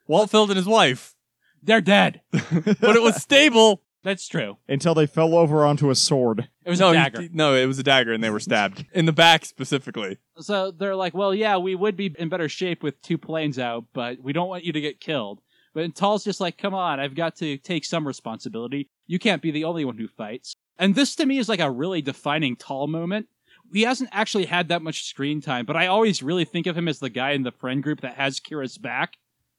Waltfeld 0.09 0.48
and 0.48 0.57
his 0.57 0.66
wife, 0.66 1.14
They're 1.62 1.81
dead. 1.81 2.20
but 2.31 2.94
it 2.96 3.03
was 3.03 3.16
stable. 3.22 3.83
That's 4.05 4.29
true. 4.29 4.59
Until 4.69 4.95
they 4.95 5.07
fell 5.07 5.35
over 5.35 5.64
onto 5.64 5.90
a 5.90 5.95
sword. 5.95 6.49
It 6.64 6.71
was 6.71 6.79
no, 6.79 6.90
a 6.90 6.93
he- 6.93 6.97
dagger. 6.97 7.29
no, 7.33 7.55
it 7.55 7.67
was 7.67 7.79
a 7.79 7.83
dagger, 7.83 8.12
and 8.12 8.23
they 8.23 8.31
were 8.31 8.38
stabbed 8.38 8.85
in 8.93 9.07
the 9.07 9.12
back 9.12 9.47
specifically. 9.47 10.19
So 10.38 10.71
they're 10.71 10.95
like, 10.95 11.14
well, 11.14 11.35
yeah, 11.35 11.57
we 11.57 11.75
would 11.75 11.97
be 11.97 12.14
in 12.19 12.29
better 12.29 12.49
shape 12.49 12.83
with 12.83 13.01
two 13.03 13.19
planes 13.19 13.59
out, 13.59 13.87
but 13.95 14.21
we 14.23 14.35
don't 14.35 14.49
want 14.49 14.62
you 14.64 14.73
to 14.75 14.81
get 14.81 15.01
killed. 15.01 15.40
But 15.73 15.95
Tolle's 15.95 16.23
just 16.23 16.40
like, 16.40 16.59
come 16.59 16.75
on, 16.75 17.01
I've 17.01 17.17
got 17.17 17.35
to 17.37 17.57
take 17.57 17.85
some 17.85 18.07
responsibility. 18.07 18.88
You 19.07 19.19
can't 19.19 19.43
be 19.43 19.51
the 19.51 19.64
only 19.64 19.85
one 19.85 19.97
who 19.97 20.07
fights. 20.07 20.55
And 20.79 20.95
this 20.95 21.17
to 21.17 21.27
me 21.27 21.38
is 21.38 21.49
like 21.49 21.61
a 21.61 21.71
really 21.71 22.03
defining 22.03 22.57
Tolle 22.57 22.87
moment. 22.87 23.27
He 23.73 23.83
hasn't 23.83 24.11
actually 24.12 24.45
had 24.45 24.69
that 24.69 24.83
much 24.83 25.05
screen 25.05 25.40
time, 25.40 25.64
but 25.64 25.77
I 25.77 25.87
always 25.87 26.23
really 26.23 26.45
think 26.45 26.67
of 26.67 26.77
him 26.77 26.88
as 26.88 26.99
the 26.99 27.09
guy 27.09 27.31
in 27.31 27.43
the 27.43 27.51
friend 27.51 27.83
group 27.83 28.03
that 28.03 28.14
has 28.17 28.38
Kira's 28.38 28.77
back 28.79 29.14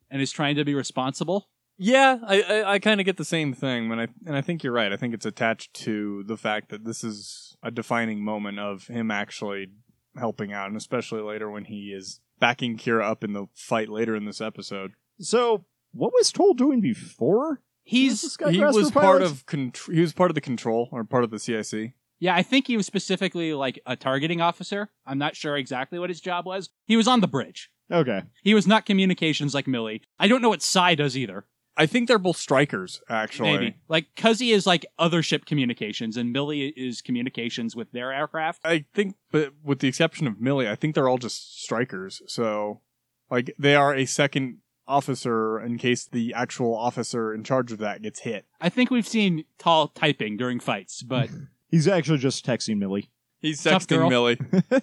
and 0.09 0.21
is 0.21 0.31
trying 0.31 0.55
to 0.55 0.63
be 0.63 0.75
responsible. 0.75 1.49
Yeah, 1.77 2.17
I 2.25 2.41
I, 2.41 2.73
I 2.73 2.79
kind 2.79 2.99
of 2.99 3.05
get 3.05 3.17
the 3.17 3.25
same 3.25 3.53
thing, 3.53 3.91
and 3.91 4.01
I 4.01 4.07
and 4.25 4.35
I 4.35 4.41
think 4.41 4.63
you're 4.63 4.73
right. 4.73 4.93
I 4.93 4.97
think 4.97 5.13
it's 5.13 5.25
attached 5.25 5.73
to 5.83 6.23
the 6.25 6.37
fact 6.37 6.69
that 6.69 6.85
this 6.85 7.03
is 7.03 7.57
a 7.61 7.71
defining 7.71 8.23
moment 8.23 8.59
of 8.59 8.87
him 8.87 9.11
actually 9.11 9.67
helping 10.17 10.53
out, 10.53 10.67
and 10.67 10.77
especially 10.77 11.21
later 11.21 11.49
when 11.49 11.65
he 11.65 11.93
is 11.95 12.21
backing 12.39 12.77
Kira 12.77 13.03
up 13.03 13.23
in 13.23 13.33
the 13.33 13.47
fight 13.53 13.89
later 13.89 14.15
in 14.15 14.25
this 14.25 14.41
episode. 14.41 14.91
So 15.19 15.65
what 15.91 16.13
was 16.13 16.31
Tolle 16.31 16.53
doing 16.53 16.81
before? 16.81 17.61
He's 17.83 18.37
he 18.49 18.59
was 18.59 18.91
part 18.91 19.21
pilot? 19.21 19.21
of 19.23 19.45
contr- 19.45 19.93
he 19.93 20.01
was 20.01 20.13
part 20.13 20.31
of 20.31 20.35
the 20.35 20.41
control 20.41 20.89
or 20.91 21.03
part 21.03 21.23
of 21.23 21.29
the 21.29 21.39
CIC. 21.39 21.93
Yeah, 22.19 22.35
I 22.35 22.43
think 22.43 22.67
he 22.67 22.77
was 22.77 22.85
specifically 22.85 23.53
like 23.53 23.79
a 23.85 23.95
targeting 23.95 24.41
officer. 24.41 24.89
I'm 25.05 25.17
not 25.17 25.35
sure 25.35 25.57
exactly 25.57 25.99
what 25.99 26.09
his 26.09 26.21
job 26.21 26.45
was. 26.45 26.69
He 26.85 26.95
was 26.95 27.07
on 27.07 27.21
the 27.21 27.27
bridge. 27.27 27.69
Okay. 27.91 28.23
He 28.41 28.53
was 28.53 28.65
not 28.65 28.85
communications 28.85 29.53
like 29.53 29.67
Millie. 29.67 30.01
I 30.17 30.27
don't 30.27 30.41
know 30.41 30.49
what 30.49 30.63
Sai 30.63 30.95
does 30.95 31.15
either. 31.15 31.45
I 31.77 31.85
think 31.85 32.07
they're 32.07 32.19
both 32.19 32.37
strikers, 32.37 33.01
actually. 33.09 33.51
Maybe. 33.51 33.75
Like 33.87 34.15
Kuzzey 34.15 34.53
is 34.53 34.65
like 34.65 34.85
other 34.97 35.21
ship 35.21 35.45
communications 35.45 36.15
and 36.17 36.31
Millie 36.31 36.67
is 36.69 37.01
communications 37.01 37.75
with 37.75 37.91
their 37.91 38.13
aircraft. 38.13 38.61
I 38.63 38.85
think, 38.93 39.15
but 39.31 39.53
with 39.63 39.79
the 39.79 39.87
exception 39.87 40.27
of 40.27 40.39
Millie, 40.39 40.69
I 40.69 40.75
think 40.75 40.95
they're 40.95 41.09
all 41.09 41.17
just 41.17 41.61
strikers. 41.61 42.21
So, 42.27 42.81
like, 43.29 43.53
they 43.59 43.75
are 43.75 43.93
a 43.93 44.05
second 44.05 44.59
officer 44.87 45.59
in 45.59 45.77
case 45.77 46.05
the 46.05 46.33
actual 46.33 46.75
officer 46.75 47.33
in 47.33 47.43
charge 47.43 47.71
of 47.71 47.79
that 47.79 48.01
gets 48.01 48.19
hit. 48.19 48.45
I 48.61 48.69
think 48.69 48.91
we've 48.91 49.07
seen 49.07 49.43
Tolle 49.57 49.89
typing 49.89 50.37
during 50.37 50.59
fights, 50.59 51.01
but 51.03 51.29
He's 51.69 51.87
actually 51.87 52.19
just 52.19 52.45
texting 52.45 52.77
Millie. 52.77 53.09
He's 53.41 53.61
Tough 53.61 53.85
girl. 53.87 54.07
sexting 54.07 54.09
Millie. 54.09 54.39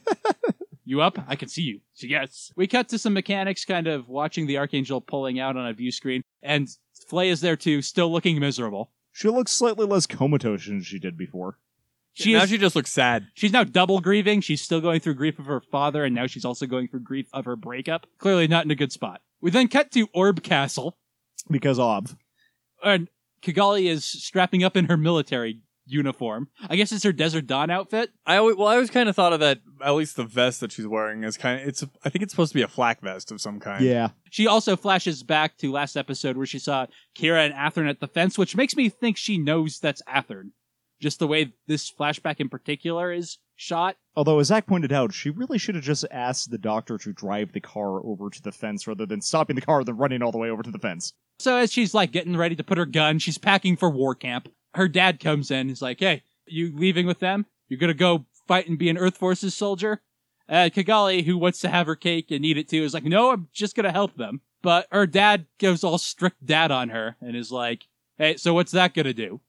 you 0.93 1.01
up? 1.01 1.19
I 1.27 1.35
can 1.35 1.49
see 1.49 1.63
you. 1.63 1.81
So 1.95 2.07
yes. 2.07 2.53
We 2.55 2.67
cut 2.69 2.89
to 2.91 2.99
some 2.99 3.15
mechanics 3.15 3.65
kind 3.65 3.87
of 3.89 4.09
watching 4.09 4.47
the 4.47 4.59
Archangel 4.59 5.01
pulling 5.01 5.41
out 5.41 5.57
on 5.57 5.67
a 5.67 5.73
view 5.73 5.91
screen 5.91 6.23
and 6.43 6.69
Flay 7.09 7.31
is 7.31 7.41
there 7.41 7.57
too, 7.57 7.83
still 7.83 8.13
looking 8.13 8.39
miserable. 8.39 8.93
She 9.13 9.29
looks 9.29 9.53
slightly 9.53 9.87
less 9.87 10.07
comatose 10.07 10.67
than 10.67 10.83
she 10.83 10.99
did 10.99 11.19
before. 11.19 11.59
She 12.15 12.35
now 12.35 12.43
is 12.43 12.51
she 12.51 12.59
just 12.59 12.77
looks 12.77 12.93
sad. 12.93 13.27
She's 13.35 13.53
now 13.53 13.65
double 13.65 14.01
grieving. 14.01 14.41
She's 14.43 14.61
still 14.61 14.81
going 14.81 15.01
through 15.01 15.15
grief 15.15 15.39
of 15.39 15.47
her 15.47 15.61
father, 15.61 16.05
and 16.05 16.15
now 16.15 16.27
she's 16.27 16.45
also 16.45 16.67
going 16.67 16.89
through 16.89 17.01
grief 17.01 17.27
of 17.33 17.47
her 17.47 17.57
breakup. 17.57 18.07
Clearly 18.19 18.47
not 18.47 18.65
in 18.67 18.71
a 18.71 18.75
good 18.75 18.93
spot. 18.93 19.23
We 19.41 19.51
then 19.51 19.69
cut 19.69 19.91
to 19.93 20.09
Orb 20.15 20.43
Castle, 20.43 20.99
Because 21.51 21.79
of. 21.79 22.17
and 22.85 23.09
Cagalli 23.43 23.89
is 23.89 24.05
strapping 24.05 24.63
up 24.63 24.77
in 24.77 24.87
her 24.87 24.97
military 24.97 25.61
uniform. 25.87 26.49
I 26.69 26.77
guess 26.77 26.93
it's 26.93 27.05
her 27.05 27.13
Desert 27.13 27.47
Dawn 27.47 27.71
outfit. 27.71 28.11
I 28.27 28.37
always, 28.37 28.57
well, 28.57 28.69
I 28.69 28.75
always 28.75 28.91
kind 28.91 29.09
of 29.09 29.17
thought 29.17 29.33
of 29.33 29.41
that. 29.41 29.61
At 29.85 29.93
least 29.93 30.17
the 30.17 30.25
vest 30.25 30.61
that 30.61 30.73
she's 30.73 30.87
wearing 30.87 31.25
is 31.25 31.37
kind 31.37 31.61
of. 31.61 31.69
It's. 31.69 31.85
I 32.05 32.09
think 32.09 32.23
it's 32.23 32.33
supposed 32.33 32.53
to 32.53 32.59
be 32.59 32.63
a 32.63 32.69
flak 32.69 33.01
vest 33.01 33.33
of 33.33 33.41
some 33.41 33.61
kind. 33.61 33.85
Yeah. 33.85 34.11
She 34.31 34.47
also 34.47 34.77
flashes 34.77 35.23
back 35.23 35.59
to 35.59 35.73
last 35.73 35.97
episode 35.97 36.37
where 36.37 36.47
she 36.47 36.59
saw 36.59 36.87
Kira 37.17 37.45
and 37.45 37.55
Athrun 37.55 37.89
at 37.89 38.01
the 38.01 38.09
fence, 38.09 38.39
which 38.39 38.57
makes 38.57 38.77
me 38.77 38.89
think 38.89 39.17
she 39.17 39.39
knows 39.39 39.79
that's 39.79 40.03
Athrun. 40.09 40.51
Just 41.01 41.19
the 41.19 41.27
way 41.27 41.53
this 41.67 41.91
flashback 41.91 42.37
in 42.39 42.49
particular 42.49 43.13
is 43.13 43.39
shot. 43.57 43.97
Although, 44.15 44.39
as 44.39 44.49
Zach 44.49 44.67
pointed 44.67 44.93
out, 44.93 45.13
she 45.13 45.31
really 45.31 45.59
should 45.59 45.75
have 45.75 45.85
just 45.85 46.05
asked 46.11 46.51
the 46.51 46.59
doctor 46.59 46.97
to 46.99 47.13
drive 47.13 47.53
the 47.53 47.61
car 47.61 48.05
over 48.05 48.31
to 48.31 48.43
the 48.43 48.53
fence 48.53 48.87
rather 48.87 49.07
than 49.07 49.21
stopping 49.21 49.57
the 49.57 49.63
car 49.63 49.79
and 49.79 49.89
then 49.89 49.97
running 49.97 50.23
all 50.23 50.33
the 50.33 50.39
way 50.39 50.51
over 50.51 50.63
to 50.63 50.71
the 50.71 50.79
fence. 50.79 51.13
So 51.39 51.57
as 51.57 51.73
she's 51.73 51.93
like 51.93 52.13
getting 52.13 52.37
ready 52.37 52.55
to 52.55 52.63
put 52.63 52.79
her 52.79 52.87
gun, 52.87 53.19
she's 53.19 53.39
packing 53.39 53.77
for 53.77 53.91
war 53.91 54.15
camp. 54.15 54.49
Her 54.75 54.89
dad 54.89 55.21
comes 55.21 55.51
in. 55.51 55.69
He's 55.69 55.83
like, 55.83 56.01
"Hey, 56.01 56.23
you 56.47 56.73
leaving 56.75 57.07
with 57.07 57.21
them? 57.21 57.47
You're 57.69 57.79
gonna 57.79 57.95
go 57.95 58.27
fight 58.47 58.69
and 58.69 58.79
be 58.79 58.89
an 58.89 58.99
Earth 58.99 59.17
Forces 59.17 59.55
soldier?" 59.55 60.03
Uh, 60.49 60.69
Cagalli, 60.73 61.25
who 61.25 61.39
wants 61.39 61.61
to 61.61 61.69
have 61.69 61.87
her 61.87 61.97
cake 61.97 62.31
and 62.31 62.45
eat 62.45 62.59
it 62.59 62.69
too, 62.69 62.83
is 62.83 62.95
like, 62.95 63.05
"No, 63.05 63.31
I'm 63.33 63.49
just 63.53 63.75
gonna 63.77 63.93
help 63.93 64.17
them." 64.17 64.41
But 64.63 64.87
her 64.93 65.07
dad 65.07 65.47
goes 65.59 65.83
all 65.83 65.99
strict 65.99 66.45
dad 66.45 66.71
on 66.71 66.91
her 66.91 67.17
and 67.21 67.37
is 67.37 67.51
like, 67.51 67.87
"Hey, 68.19 68.37
so 68.37 68.55
what's 68.55 68.73
that 68.73 68.95
gonna 68.95 69.15
do?" 69.15 69.41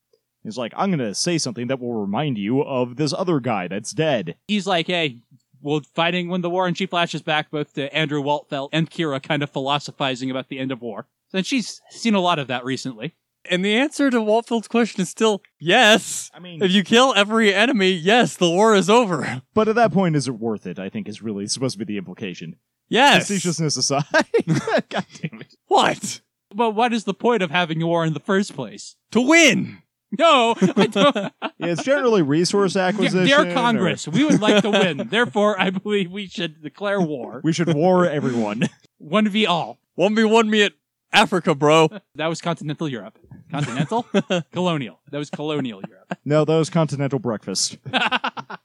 He's 0.44 0.58
like, 0.58 0.74
I'm 0.76 0.90
going 0.90 1.00
to 1.00 1.16
say 1.16 1.38
something 1.38 1.68
that 1.68 1.80
will 1.80 1.94
remind 1.94 2.38
you 2.38 2.62
of 2.62 2.98
this 2.98 3.14
other 3.14 3.40
guy 3.40 3.70
that's 3.70 3.92
dead. 3.92 4.36
He's 4.48 4.68
like, 4.68 4.88
"Hey." 4.88 5.22
Well, 5.62 5.80
fighting 5.96 6.28
win 6.28 6.42
the 6.42 6.50
war, 6.50 6.68
and 6.68 6.78
she 6.78 6.86
flashes 6.86 7.22
back 7.22 7.50
both 7.50 7.74
to 7.76 7.96
Andrew 7.96 8.22
Waltfeld 8.22 8.68
and 8.74 8.92
Kira, 8.92 9.24
kind 9.24 9.42
of 9.42 9.50
philosophizing 9.50 10.30
about 10.30 10.50
the 10.50 10.60
end 10.60 10.74
of 10.74 10.82
war. 10.82 11.08
And 11.34 11.46
she's 11.46 11.80
seen 11.90 12.16
a 12.16 12.20
lot 12.20 12.38
of 12.38 12.48
that 12.48 12.66
recently. 12.66 13.16
And 13.50 13.64
the 13.64 13.76
answer 13.76 14.10
to 14.10 14.18
Waltfeld's 14.18 14.68
question 14.68 15.02
is 15.02 15.10
still 15.10 15.42
yes. 15.60 16.32
I 16.34 16.40
mean, 16.40 16.62
If 16.64 16.72
you 16.72 16.84
kill 16.84 17.14
every 17.16 17.54
enemy, 17.54 17.92
yes, 17.92 18.36
the 18.38 18.50
war 18.50 18.74
is 18.76 18.90
over. 18.90 19.42
but 19.54 19.68
at 19.68 19.76
that 19.76 19.92
point, 19.92 20.16
is 20.16 20.28
it 20.28 20.40
worth 20.40 20.66
it? 20.66 20.80
I 20.80 20.90
think 20.90 21.08
is 21.10 21.22
really 21.22 21.48
supposed 21.48 21.74
to 21.74 21.80
be 21.80 21.86
the 21.86 21.98
implication. 21.98 22.56
Yes. 22.90 23.28
Facetiousness 23.28 23.78
aside. 23.78 24.06
God 24.90 25.06
damn 25.22 25.42
it. 25.42 25.56
What? 25.68 26.22
But 26.56 26.72
what 26.72 26.94
is 26.94 27.04
the 27.06 27.14
point 27.14 27.42
of 27.42 27.52
having 27.52 27.82
a 27.82 27.88
war 27.88 28.06
in 28.06 28.14
the 28.14 28.20
first 28.20 28.56
place? 28.56 28.96
To 29.12 29.22
win. 29.22 29.80
No, 30.18 30.54
I 30.60 30.86
don't. 30.86 31.16
Yeah, 31.16 31.32
it's 31.60 31.84
generally 31.84 32.22
resource 32.22 32.76
acquisition. 32.76 33.26
Dear 33.26 33.50
or- 33.50 33.54
Congress, 33.54 34.08
we 34.08 34.24
would 34.24 34.42
like 34.42 34.62
to 34.62 34.70
win. 34.70 35.08
Therefore, 35.10 35.60
I 35.60 35.72
believe 35.72 36.12
we 36.12 36.28
should 36.28 36.62
declare 36.62 37.02
war. 37.02 37.42
we 37.44 37.52
should 37.52 37.74
war 37.74 38.06
everyone. 38.06 38.70
One 39.00 39.28
v 39.28 39.48
all. 39.48 39.80
1v1 39.98 40.48
me 40.50 40.62
at 40.64 40.74
Africa, 41.14 41.56
bro. 41.56 41.90
That 42.16 42.28
was 42.28 42.42
continental 42.42 42.88
Europe. 42.88 43.18
Continental? 43.52 44.06
colonial. 44.52 45.00
That 45.12 45.18
was 45.18 45.30
colonial 45.30 45.82
Europe. 45.88 46.18
no, 46.26 46.46
that 46.46 46.56
was 46.56 46.70
continental 46.70 47.20
breakfast. 47.20 47.78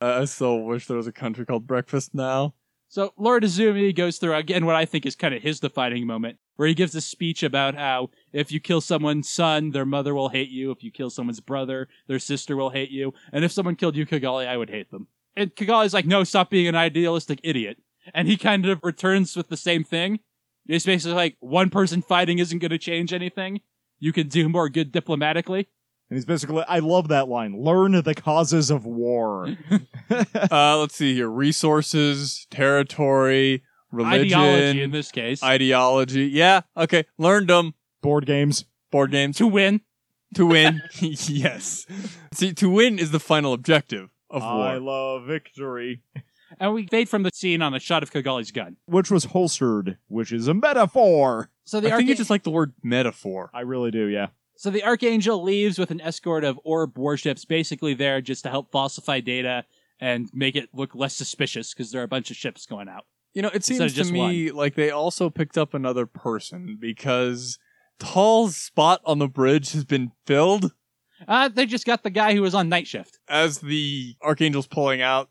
I 0.00 0.24
still 0.26 0.60
wish 0.62 0.86
there 0.86 0.96
was 0.96 1.06
a 1.06 1.12
country 1.12 1.46
called 1.46 1.66
Breakfast 1.66 2.14
now. 2.14 2.54
So 2.88 3.12
Lord 3.18 3.42
Uzumi 3.42 3.94
goes 3.94 4.18
through 4.18 4.34
again 4.34 4.64
what 4.64 4.76
I 4.76 4.86
think 4.86 5.04
is 5.04 5.14
kind 5.14 5.34
of 5.34 5.42
his 5.42 5.60
defining 5.60 6.06
moment, 6.06 6.38
where 6.56 6.68
he 6.68 6.74
gives 6.74 6.94
a 6.94 7.00
speech 7.00 7.42
about 7.42 7.74
how 7.74 8.10
if 8.32 8.50
you 8.50 8.60
kill 8.60 8.80
someone's 8.80 9.28
son, 9.28 9.70
their 9.70 9.84
mother 9.84 10.14
will 10.14 10.30
hate 10.30 10.48
you. 10.48 10.70
If 10.70 10.82
you 10.82 10.90
kill 10.90 11.10
someone's 11.10 11.40
brother, 11.40 11.88
their 12.06 12.18
sister 12.18 12.56
will 12.56 12.70
hate 12.70 12.90
you. 12.90 13.12
And 13.32 13.44
if 13.44 13.52
someone 13.52 13.76
killed 13.76 13.96
you, 13.96 14.06
Cagalli, 14.06 14.46
I 14.46 14.56
would 14.56 14.70
hate 14.70 14.90
them. 14.90 15.08
And 15.36 15.54
Cagalli's 15.54 15.94
like, 15.94 16.06
no, 16.06 16.24
stop 16.24 16.50
being 16.50 16.66
an 16.66 16.74
idealistic 16.74 17.40
idiot. 17.44 17.78
And 18.14 18.26
he 18.26 18.36
kind 18.36 18.66
of 18.66 18.80
returns 18.82 19.36
with 19.36 19.48
the 19.48 19.56
same 19.56 19.84
thing. 19.84 20.20
It's 20.68 20.84
basically 20.84 21.14
like 21.14 21.36
one 21.40 21.70
person 21.70 22.02
fighting 22.02 22.38
isn't 22.38 22.58
going 22.58 22.70
to 22.70 22.78
change 22.78 23.12
anything. 23.12 23.60
You 23.98 24.12
can 24.12 24.28
do 24.28 24.48
more 24.48 24.68
good 24.68 24.92
diplomatically. 24.92 25.66
And 26.10 26.16
he's 26.16 26.24
basically, 26.24 26.62
I 26.68 26.78
love 26.78 27.08
that 27.08 27.28
line. 27.28 27.62
Learn 27.62 27.92
the 28.02 28.14
causes 28.14 28.70
of 28.70 28.86
war. 28.86 29.56
Uh, 30.50 30.78
let's 30.78 30.94
see 30.94 31.14
here. 31.14 31.28
Resources, 31.28 32.46
territory, 32.50 33.62
religion, 33.92 34.38
Ideology 34.38 34.82
in 34.82 34.90
this 34.90 35.10
case. 35.10 35.42
ideology. 35.42 36.26
Yeah, 36.26 36.62
okay. 36.76 37.04
Learned 37.18 37.48
them. 37.50 37.74
Board 38.00 38.24
games. 38.24 38.64
Board 38.90 39.10
games. 39.10 39.36
to 39.36 39.46
win. 39.46 39.82
To 40.34 40.46
win. 40.46 40.80
yes. 41.00 41.84
See, 42.32 42.52
to 42.54 42.70
win 42.70 42.98
is 42.98 43.10
the 43.10 43.20
final 43.20 43.52
objective 43.52 44.08
of 44.30 44.42
war. 44.42 44.66
I 44.66 44.76
love 44.78 45.26
victory. 45.26 46.02
And 46.58 46.72
we 46.72 46.86
fade 46.86 47.08
from 47.08 47.22
the 47.22 47.30
scene 47.32 47.62
on 47.62 47.74
a 47.74 47.80
shot 47.80 48.02
of 48.02 48.10
Cagalli's 48.10 48.50
gun. 48.50 48.76
Which 48.86 49.10
was 49.10 49.24
holstered, 49.24 49.98
which 50.08 50.32
is 50.32 50.48
a 50.48 50.54
metaphor. 50.54 51.50
So 51.64 51.80
the 51.80 51.92
I 51.92 51.96
think 51.96 52.08
you 52.08 52.14
just 52.14 52.30
like 52.30 52.44
the 52.44 52.50
word 52.50 52.72
metaphor. 52.82 53.50
I 53.52 53.60
really 53.60 53.90
do, 53.90 54.06
yeah. 54.06 54.28
So 54.56 54.70
the 54.70 54.82
Archangel 54.82 55.42
leaves 55.42 55.78
with 55.78 55.90
an 55.90 56.00
escort 56.00 56.42
of 56.42 56.58
orb 56.64 56.98
warships, 56.98 57.44
basically 57.44 57.94
there 57.94 58.20
just 58.20 58.42
to 58.42 58.50
help 58.50 58.72
falsify 58.72 59.20
data 59.20 59.64
and 60.00 60.28
make 60.32 60.56
it 60.56 60.68
look 60.72 60.94
less 60.94 61.14
suspicious 61.14 61.72
because 61.72 61.92
there 61.92 62.00
are 62.00 62.04
a 62.04 62.08
bunch 62.08 62.30
of 62.30 62.36
ships 62.36 62.66
going 62.66 62.88
out. 62.88 63.04
You 63.34 63.42
know, 63.42 63.50
it 63.52 63.64
seems 63.64 63.80
to 63.80 63.88
just 63.88 64.10
me 64.10 64.50
like 64.50 64.74
they 64.74 64.90
also 64.90 65.30
picked 65.30 65.58
up 65.58 65.74
another 65.74 66.06
person 66.06 66.76
because 66.80 67.58
Tolle's 67.98 68.56
spot 68.56 69.00
on 69.04 69.18
the 69.18 69.28
bridge 69.28 69.72
has 69.72 69.84
been 69.84 70.12
filled. 70.26 70.72
Uh, 71.26 71.48
they 71.48 71.66
just 71.66 71.84
got 71.84 72.02
the 72.02 72.10
guy 72.10 72.34
who 72.34 72.42
was 72.42 72.54
on 72.54 72.68
night 72.68 72.86
shift. 72.86 73.18
As 73.28 73.58
the 73.58 74.16
Archangel's 74.22 74.66
pulling 74.66 75.02
out, 75.02 75.30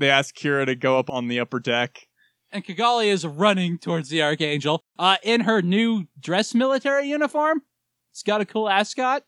they 0.00 0.10
ask 0.10 0.34
Kira 0.34 0.66
to 0.66 0.74
go 0.74 0.98
up 0.98 1.08
on 1.08 1.28
the 1.28 1.38
upper 1.38 1.60
deck. 1.60 2.08
And 2.50 2.64
Cagalli 2.64 3.06
is 3.06 3.24
running 3.24 3.78
towards 3.78 4.08
the 4.08 4.22
Archangel 4.22 4.82
uh, 4.98 5.18
in 5.22 5.42
her 5.42 5.62
new 5.62 6.08
dress 6.18 6.52
military 6.52 7.06
uniform. 7.08 7.62
It's 8.10 8.24
got 8.24 8.40
a 8.40 8.44
cool 8.44 8.68
ascot 8.68 9.22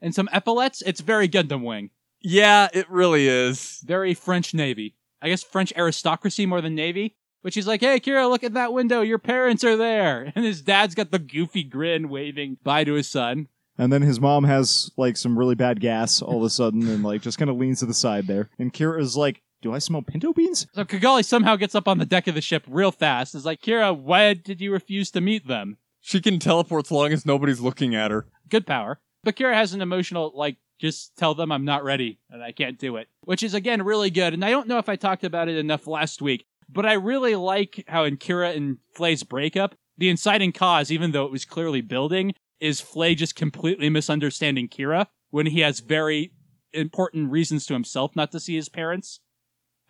and 0.00 0.12
some 0.14 0.28
epaulets. 0.32 0.82
It's 0.82 1.00
very 1.00 1.28
Gundam 1.28 1.62
Wing. 1.62 1.90
Yeah, 2.20 2.68
it 2.72 2.90
really 2.90 3.28
is. 3.28 3.80
Very 3.84 4.14
French 4.14 4.52
Navy. 4.52 4.96
I 5.22 5.28
guess 5.28 5.44
French 5.44 5.72
aristocracy 5.76 6.44
more 6.44 6.60
than 6.60 6.74
Navy. 6.74 7.14
But 7.42 7.52
she's 7.52 7.68
like, 7.68 7.80
hey, 7.80 8.00
Kira, 8.00 8.28
look 8.28 8.42
at 8.42 8.54
that 8.54 8.72
window. 8.72 9.02
Your 9.02 9.18
parents 9.18 9.62
are 9.62 9.76
there. 9.76 10.32
And 10.34 10.44
his 10.44 10.62
dad's 10.62 10.96
got 10.96 11.12
the 11.12 11.20
goofy 11.20 11.62
grin 11.62 12.08
waving 12.08 12.58
bye 12.64 12.82
to 12.82 12.94
his 12.94 13.08
son. 13.08 13.46
And 13.78 13.92
then 13.92 14.02
his 14.02 14.18
mom 14.18 14.44
has 14.44 14.90
like 14.96 15.16
some 15.16 15.38
really 15.38 15.54
bad 15.54 15.80
gas 15.80 16.20
all 16.22 16.38
of 16.38 16.42
a 16.42 16.50
sudden 16.50 16.88
and 16.88 17.04
like 17.04 17.22
just 17.22 17.38
kind 17.38 17.50
of 17.50 17.56
leans 17.56 17.80
to 17.80 17.86
the 17.86 17.94
side 17.94 18.26
there. 18.26 18.48
And 18.58 18.72
Kira's 18.72 19.16
like, 19.16 19.42
Do 19.62 19.72
I 19.72 19.78
smell 19.78 20.02
pinto 20.02 20.32
beans? 20.32 20.66
So 20.74 20.84
Cagalli 20.84 21.24
somehow 21.24 21.56
gets 21.56 21.74
up 21.74 21.88
on 21.88 21.98
the 21.98 22.06
deck 22.06 22.26
of 22.26 22.34
the 22.34 22.40
ship 22.40 22.64
real 22.68 22.92
fast. 22.92 23.34
Is 23.34 23.44
like, 23.44 23.62
Kira, 23.62 23.96
why 23.96 24.34
did 24.34 24.60
you 24.60 24.72
refuse 24.72 25.10
to 25.12 25.20
meet 25.20 25.46
them? 25.46 25.78
She 26.00 26.20
can 26.20 26.38
teleport 26.38 26.86
as 26.86 26.90
long 26.92 27.12
as 27.12 27.26
nobody's 27.26 27.60
looking 27.60 27.94
at 27.94 28.10
her. 28.10 28.26
Good 28.48 28.66
power. 28.66 29.00
But 29.24 29.36
Kira 29.36 29.54
has 29.54 29.72
an 29.72 29.82
emotional, 29.82 30.32
like, 30.34 30.56
just 30.78 31.16
tell 31.16 31.34
them 31.34 31.50
I'm 31.50 31.64
not 31.64 31.84
ready 31.84 32.20
and 32.30 32.42
I 32.42 32.52
can't 32.52 32.78
do 32.78 32.96
it. 32.96 33.08
Which 33.22 33.42
is, 33.42 33.54
again, 33.54 33.82
really 33.82 34.10
good. 34.10 34.34
And 34.34 34.44
I 34.44 34.50
don't 34.50 34.68
know 34.68 34.78
if 34.78 34.88
I 34.88 34.96
talked 34.96 35.24
about 35.24 35.48
it 35.48 35.56
enough 35.56 35.86
last 35.86 36.22
week, 36.22 36.44
but 36.68 36.86
I 36.86 36.92
really 36.92 37.34
like 37.34 37.84
how 37.88 38.04
in 38.04 38.18
Kira 38.18 38.56
and 38.56 38.78
Flay's 38.94 39.22
breakup, 39.22 39.74
the 39.98 40.10
inciting 40.10 40.52
cause, 40.52 40.92
even 40.92 41.12
though 41.12 41.24
it 41.24 41.32
was 41.32 41.44
clearly 41.44 41.80
building, 41.80 42.34
is 42.60 42.80
Flay 42.80 43.14
just 43.14 43.34
completely 43.34 43.88
misunderstanding 43.88 44.68
Kira 44.68 45.06
when 45.30 45.46
he 45.46 45.60
has 45.60 45.80
very 45.80 46.32
important 46.72 47.30
reasons 47.30 47.66
to 47.66 47.72
himself 47.72 48.14
not 48.14 48.30
to 48.32 48.40
see 48.40 48.54
his 48.54 48.68
parents, 48.68 49.20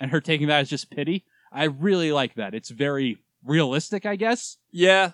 and 0.00 0.10
her 0.10 0.20
taking 0.20 0.48
that 0.48 0.60
as 0.60 0.70
just 0.70 0.90
pity. 0.90 1.24
I 1.52 1.64
really 1.64 2.12
like 2.12 2.34
that. 2.34 2.54
It's 2.54 2.70
very 2.70 3.18
realistic, 3.44 4.04
I 4.06 4.16
guess. 4.16 4.58
Yeah, 4.70 5.12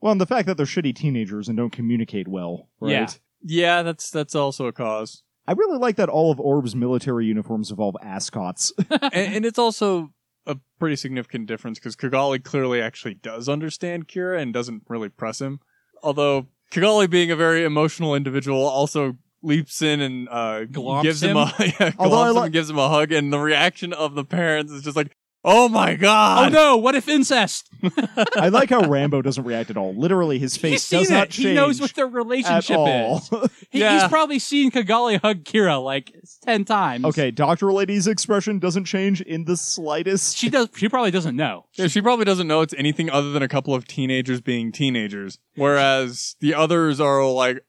Well, 0.00 0.12
and 0.12 0.20
the 0.20 0.26
fact 0.26 0.46
that 0.46 0.56
they're 0.56 0.66
shitty 0.66 0.94
teenagers 0.94 1.48
and 1.48 1.56
don't 1.56 1.70
communicate 1.72 2.28
well, 2.28 2.68
right? 2.80 2.90
Yeah. 2.90 3.08
yeah, 3.42 3.82
that's 3.82 4.10
that's 4.10 4.34
also 4.34 4.66
a 4.66 4.72
cause, 4.72 5.22
I 5.48 5.52
really 5.52 5.78
like 5.78 5.96
that 5.96 6.10
all 6.10 6.30
of 6.30 6.38
Orb's 6.38 6.76
military 6.76 7.24
uniforms 7.24 7.70
involve 7.70 7.96
ascots. 8.02 8.70
and, 8.90 9.14
and 9.14 9.46
it's 9.46 9.58
also 9.58 10.12
a 10.46 10.58
pretty 10.78 10.94
significant 10.94 11.46
difference 11.46 11.78
because 11.78 11.96
Cagalli 11.96 12.44
clearly 12.44 12.82
actually 12.82 13.14
does 13.14 13.48
understand 13.48 14.08
Kira 14.08 14.38
and 14.38 14.52
doesn't 14.52 14.82
really 14.88 15.08
press 15.08 15.40
him. 15.40 15.60
Although 16.02 16.48
Cagalli, 16.70 17.08
being 17.08 17.30
a 17.30 17.36
very 17.36 17.64
emotional 17.64 18.14
individual, 18.14 18.62
also 18.62 19.16
leaps 19.42 19.82
in 19.82 20.00
and 20.00 20.28
uh, 20.28 20.64
Glomps 20.66 21.02
gives 21.02 21.22
him, 21.22 21.36
him? 21.36 21.36
a 21.36 21.52
yeah, 21.80 21.92
Although 21.98 22.16
glomps 22.16 22.26
I 22.26 22.30
him 22.30 22.36
and 22.44 22.52
gives 22.52 22.70
him 22.70 22.78
a 22.78 22.88
hug, 22.88 23.12
and 23.12 23.32
the 23.32 23.38
reaction 23.38 23.92
of 23.92 24.14
the 24.14 24.24
parents 24.24 24.72
is 24.72 24.82
just 24.82 24.96
like, 24.96 25.12
"Oh 25.44 25.68
my 25.68 25.94
god! 25.94 26.48
Oh 26.52 26.54
no, 26.54 26.76
what 26.76 26.94
if 26.94 27.08
incest? 27.08 27.68
I 28.36 28.48
like 28.48 28.70
how 28.70 28.88
Rambo 28.88 29.22
doesn't 29.22 29.44
react 29.44 29.70
at 29.70 29.76
all. 29.76 29.94
Literally, 29.94 30.38
his 30.40 30.56
face 30.56 30.82
seen 30.84 30.98
does 31.00 31.10
not 31.10 31.26
it. 31.28 31.30
change 31.30 31.48
He 31.48 31.54
knows 31.54 31.80
what 31.80 31.94
their 31.94 32.06
at 32.06 32.12
relationship 32.12 32.76
all. 32.76 33.18
is. 33.18 33.30
He, 33.70 33.80
Yeah. 33.80 34.00
He's 34.00 34.08
probably 34.08 34.38
seen 34.38 34.70
Cagalli 34.70 35.20
hug 35.20 35.44
Kira 35.44 35.82
like 35.84 36.14
ten 36.42 36.64
times. 36.64 37.04
okay, 37.04 37.30
Doctor 37.30 37.70
Lady's 37.70 38.06
expression 38.06 38.58
doesn't 38.58 38.86
change 38.86 39.20
in 39.20 39.44
the 39.44 39.58
slightest. 39.58 40.36
She 40.38 40.48
does. 40.48 40.70
She 40.74 40.88
probably 40.88 41.10
doesn't 41.10 41.36
know. 41.36 41.66
Yeah, 41.74 41.86
she 41.86 42.00
probably 42.00 42.24
doesn't 42.24 42.48
know 42.48 42.62
it's 42.62 42.72
anything 42.78 43.10
other 43.10 43.30
than 43.30 43.42
a 43.42 43.48
couple 43.48 43.74
of 43.74 43.86
teenagers 43.86 44.40
being 44.40 44.72
teenagers. 44.72 45.38
Whereas 45.54 46.34
the 46.40 46.54
others 46.54 46.98
are 46.98 47.24
like, 47.30 47.62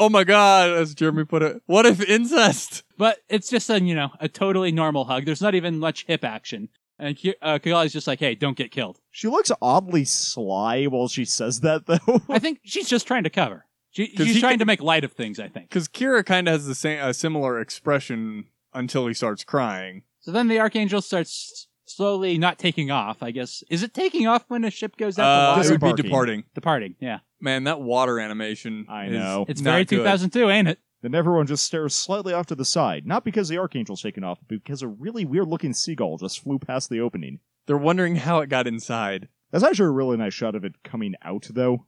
oh 0.00 0.08
my 0.08 0.24
god, 0.24 0.70
as 0.70 0.94
Jeremy 0.96 1.24
put 1.24 1.42
it, 1.42 1.62
what 1.66 1.86
if 1.86 2.00
incest? 2.02 2.82
But 2.98 3.18
it's 3.28 3.48
just 3.48 3.70
a 3.70 3.80
you 3.80 3.94
know 3.94 4.10
a 4.18 4.28
totally 4.28 4.72
normal 4.72 5.04
hug. 5.04 5.24
There's 5.26 5.40
not 5.40 5.54
even 5.54 5.78
much 5.78 6.04
hip 6.06 6.24
action. 6.24 6.68
And 6.98 7.16
Ki- 7.16 7.34
uh, 7.40 7.58
Cagalli's 7.58 7.94
just 7.94 8.06
like, 8.06 8.18
hey, 8.18 8.34
don't 8.34 8.58
get 8.58 8.70
killed. 8.72 8.98
She 9.10 9.26
looks 9.28 9.50
oddly 9.62 10.04
sly 10.04 10.84
while 10.84 11.08
she 11.08 11.24
says 11.24 11.60
that, 11.60 11.86
though. 11.86 12.20
I 12.28 12.38
think 12.38 12.60
she's 12.62 12.88
just 12.90 13.06
trying 13.06 13.24
to 13.24 13.30
cover. 13.30 13.64
She, 13.90 14.08
'Cause 14.08 14.26
she's 14.26 14.40
trying 14.40 14.52
can- 14.52 14.58
to 14.58 14.64
make 14.66 14.82
light 14.82 15.02
of 15.04 15.12
things, 15.12 15.40
I 15.40 15.48
think. 15.48 15.70
Because 15.70 15.88
Kira 15.88 16.26
kind 16.26 16.46
of 16.46 16.52
has 16.52 16.66
the 16.66 16.74
same 16.74 17.00
a 17.02 17.14
similar 17.14 17.58
expression 17.58 18.48
until 18.74 19.06
he 19.06 19.14
starts 19.14 19.44
crying. 19.44 20.02
So 20.20 20.30
then 20.30 20.48
the 20.48 20.60
Archangel 20.60 21.00
starts 21.00 21.68
slowly 21.90 22.38
not 22.38 22.58
taking 22.58 22.90
off, 22.90 23.22
I 23.22 23.30
guess. 23.30 23.62
Is 23.70 23.82
it 23.82 23.92
taking 23.94 24.26
off 24.26 24.44
when 24.48 24.64
a 24.64 24.70
ship 24.70 24.96
goes 24.96 25.18
out 25.18 25.24
Uh, 25.24 25.54
to 25.54 25.60
it 25.74 25.80
water? 25.80 25.86
would 25.86 25.96
be 25.96 26.02
departing. 26.02 26.44
Departing, 26.54 26.94
yeah. 27.00 27.18
Man, 27.40 27.64
that 27.64 27.80
water 27.80 28.18
animation. 28.20 28.86
I 28.88 29.06
is 29.06 29.12
know. 29.12 29.44
It's 29.48 29.60
not 29.60 29.70
very 29.72 29.84
good. 29.84 29.96
2002, 29.98 30.50
ain't 30.50 30.68
it? 30.68 30.78
Then 31.02 31.14
everyone 31.14 31.46
just 31.46 31.64
stares 31.64 31.94
slightly 31.94 32.34
off 32.34 32.46
to 32.46 32.54
the 32.54 32.64
side, 32.64 33.06
not 33.06 33.24
because 33.24 33.48
the 33.48 33.56
Archangel's 33.56 34.02
taken 34.02 34.22
off, 34.22 34.38
but 34.40 34.62
because 34.62 34.82
a 34.82 34.88
really 34.88 35.24
weird 35.24 35.48
looking 35.48 35.72
seagull 35.72 36.18
just 36.18 36.40
flew 36.42 36.58
past 36.58 36.90
the 36.90 37.00
opening. 37.00 37.38
They're 37.66 37.78
wondering 37.78 38.16
how 38.16 38.40
it 38.40 38.48
got 38.50 38.66
inside. 38.66 39.28
That's 39.50 39.64
actually 39.64 39.86
a 39.86 39.92
really 39.92 40.16
nice 40.18 40.34
shot 40.34 40.54
of 40.54 40.64
it 40.64 40.82
coming 40.84 41.14
out, 41.22 41.46
though. 41.50 41.86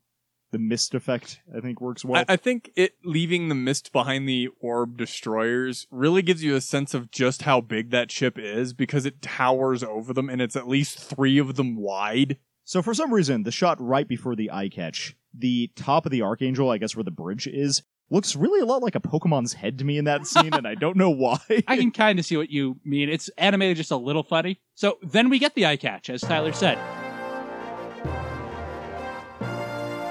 The 0.52 0.58
mist 0.58 0.94
effect, 0.94 1.40
I 1.56 1.60
think, 1.60 1.80
works 1.80 2.04
well. 2.04 2.24
I, 2.28 2.34
I 2.34 2.36
think 2.36 2.70
it 2.76 2.94
leaving 3.04 3.48
the 3.48 3.54
mist 3.54 3.92
behind 3.92 4.28
the 4.28 4.48
orb 4.60 4.96
destroyers 4.96 5.86
really 5.90 6.22
gives 6.22 6.44
you 6.44 6.54
a 6.54 6.60
sense 6.60 6.94
of 6.94 7.10
just 7.10 7.42
how 7.42 7.60
big 7.60 7.90
that 7.90 8.10
ship 8.10 8.38
is 8.38 8.72
because 8.72 9.04
it 9.04 9.22
towers 9.22 9.82
over 9.82 10.12
them 10.12 10.28
and 10.28 10.40
it's 10.40 10.54
at 10.54 10.68
least 10.68 10.98
three 10.98 11.38
of 11.38 11.56
them 11.56 11.76
wide. 11.76 12.36
So 12.64 12.82
for 12.82 12.94
some 12.94 13.12
reason, 13.12 13.42
the 13.42 13.50
shot 13.50 13.80
right 13.80 14.06
before 14.06 14.36
the 14.36 14.50
eye 14.50 14.68
catch, 14.68 15.16
the 15.36 15.70
top 15.74 16.06
of 16.06 16.12
the 16.12 16.22
Archangel, 16.22 16.70
I 16.70 16.78
guess 16.78 16.94
where 16.94 17.04
the 17.04 17.10
bridge 17.10 17.46
is, 17.46 17.82
looks 18.10 18.36
really 18.36 18.60
a 18.60 18.66
lot 18.66 18.82
like 18.82 18.94
a 18.94 19.00
Pokemon's 19.00 19.54
head 19.54 19.78
to 19.78 19.84
me 19.84 19.98
in 19.98 20.04
that 20.04 20.26
scene, 20.28 20.52
and 20.52 20.68
I 20.68 20.74
don't 20.74 20.96
know 20.96 21.10
why. 21.10 21.40
I 21.66 21.76
can 21.76 21.90
kind 21.90 22.18
of 22.18 22.24
see 22.24 22.36
what 22.36 22.50
you 22.50 22.78
mean. 22.84 23.08
It's 23.08 23.28
animated 23.38 23.78
just 23.78 23.90
a 23.90 23.96
little 23.96 24.22
funny. 24.22 24.60
So 24.74 24.98
then 25.02 25.28
we 25.30 25.38
get 25.38 25.54
the 25.54 25.66
eye 25.66 25.76
catch, 25.76 26.10
as 26.10 26.20
Tyler 26.20 26.52
said. 26.52 26.78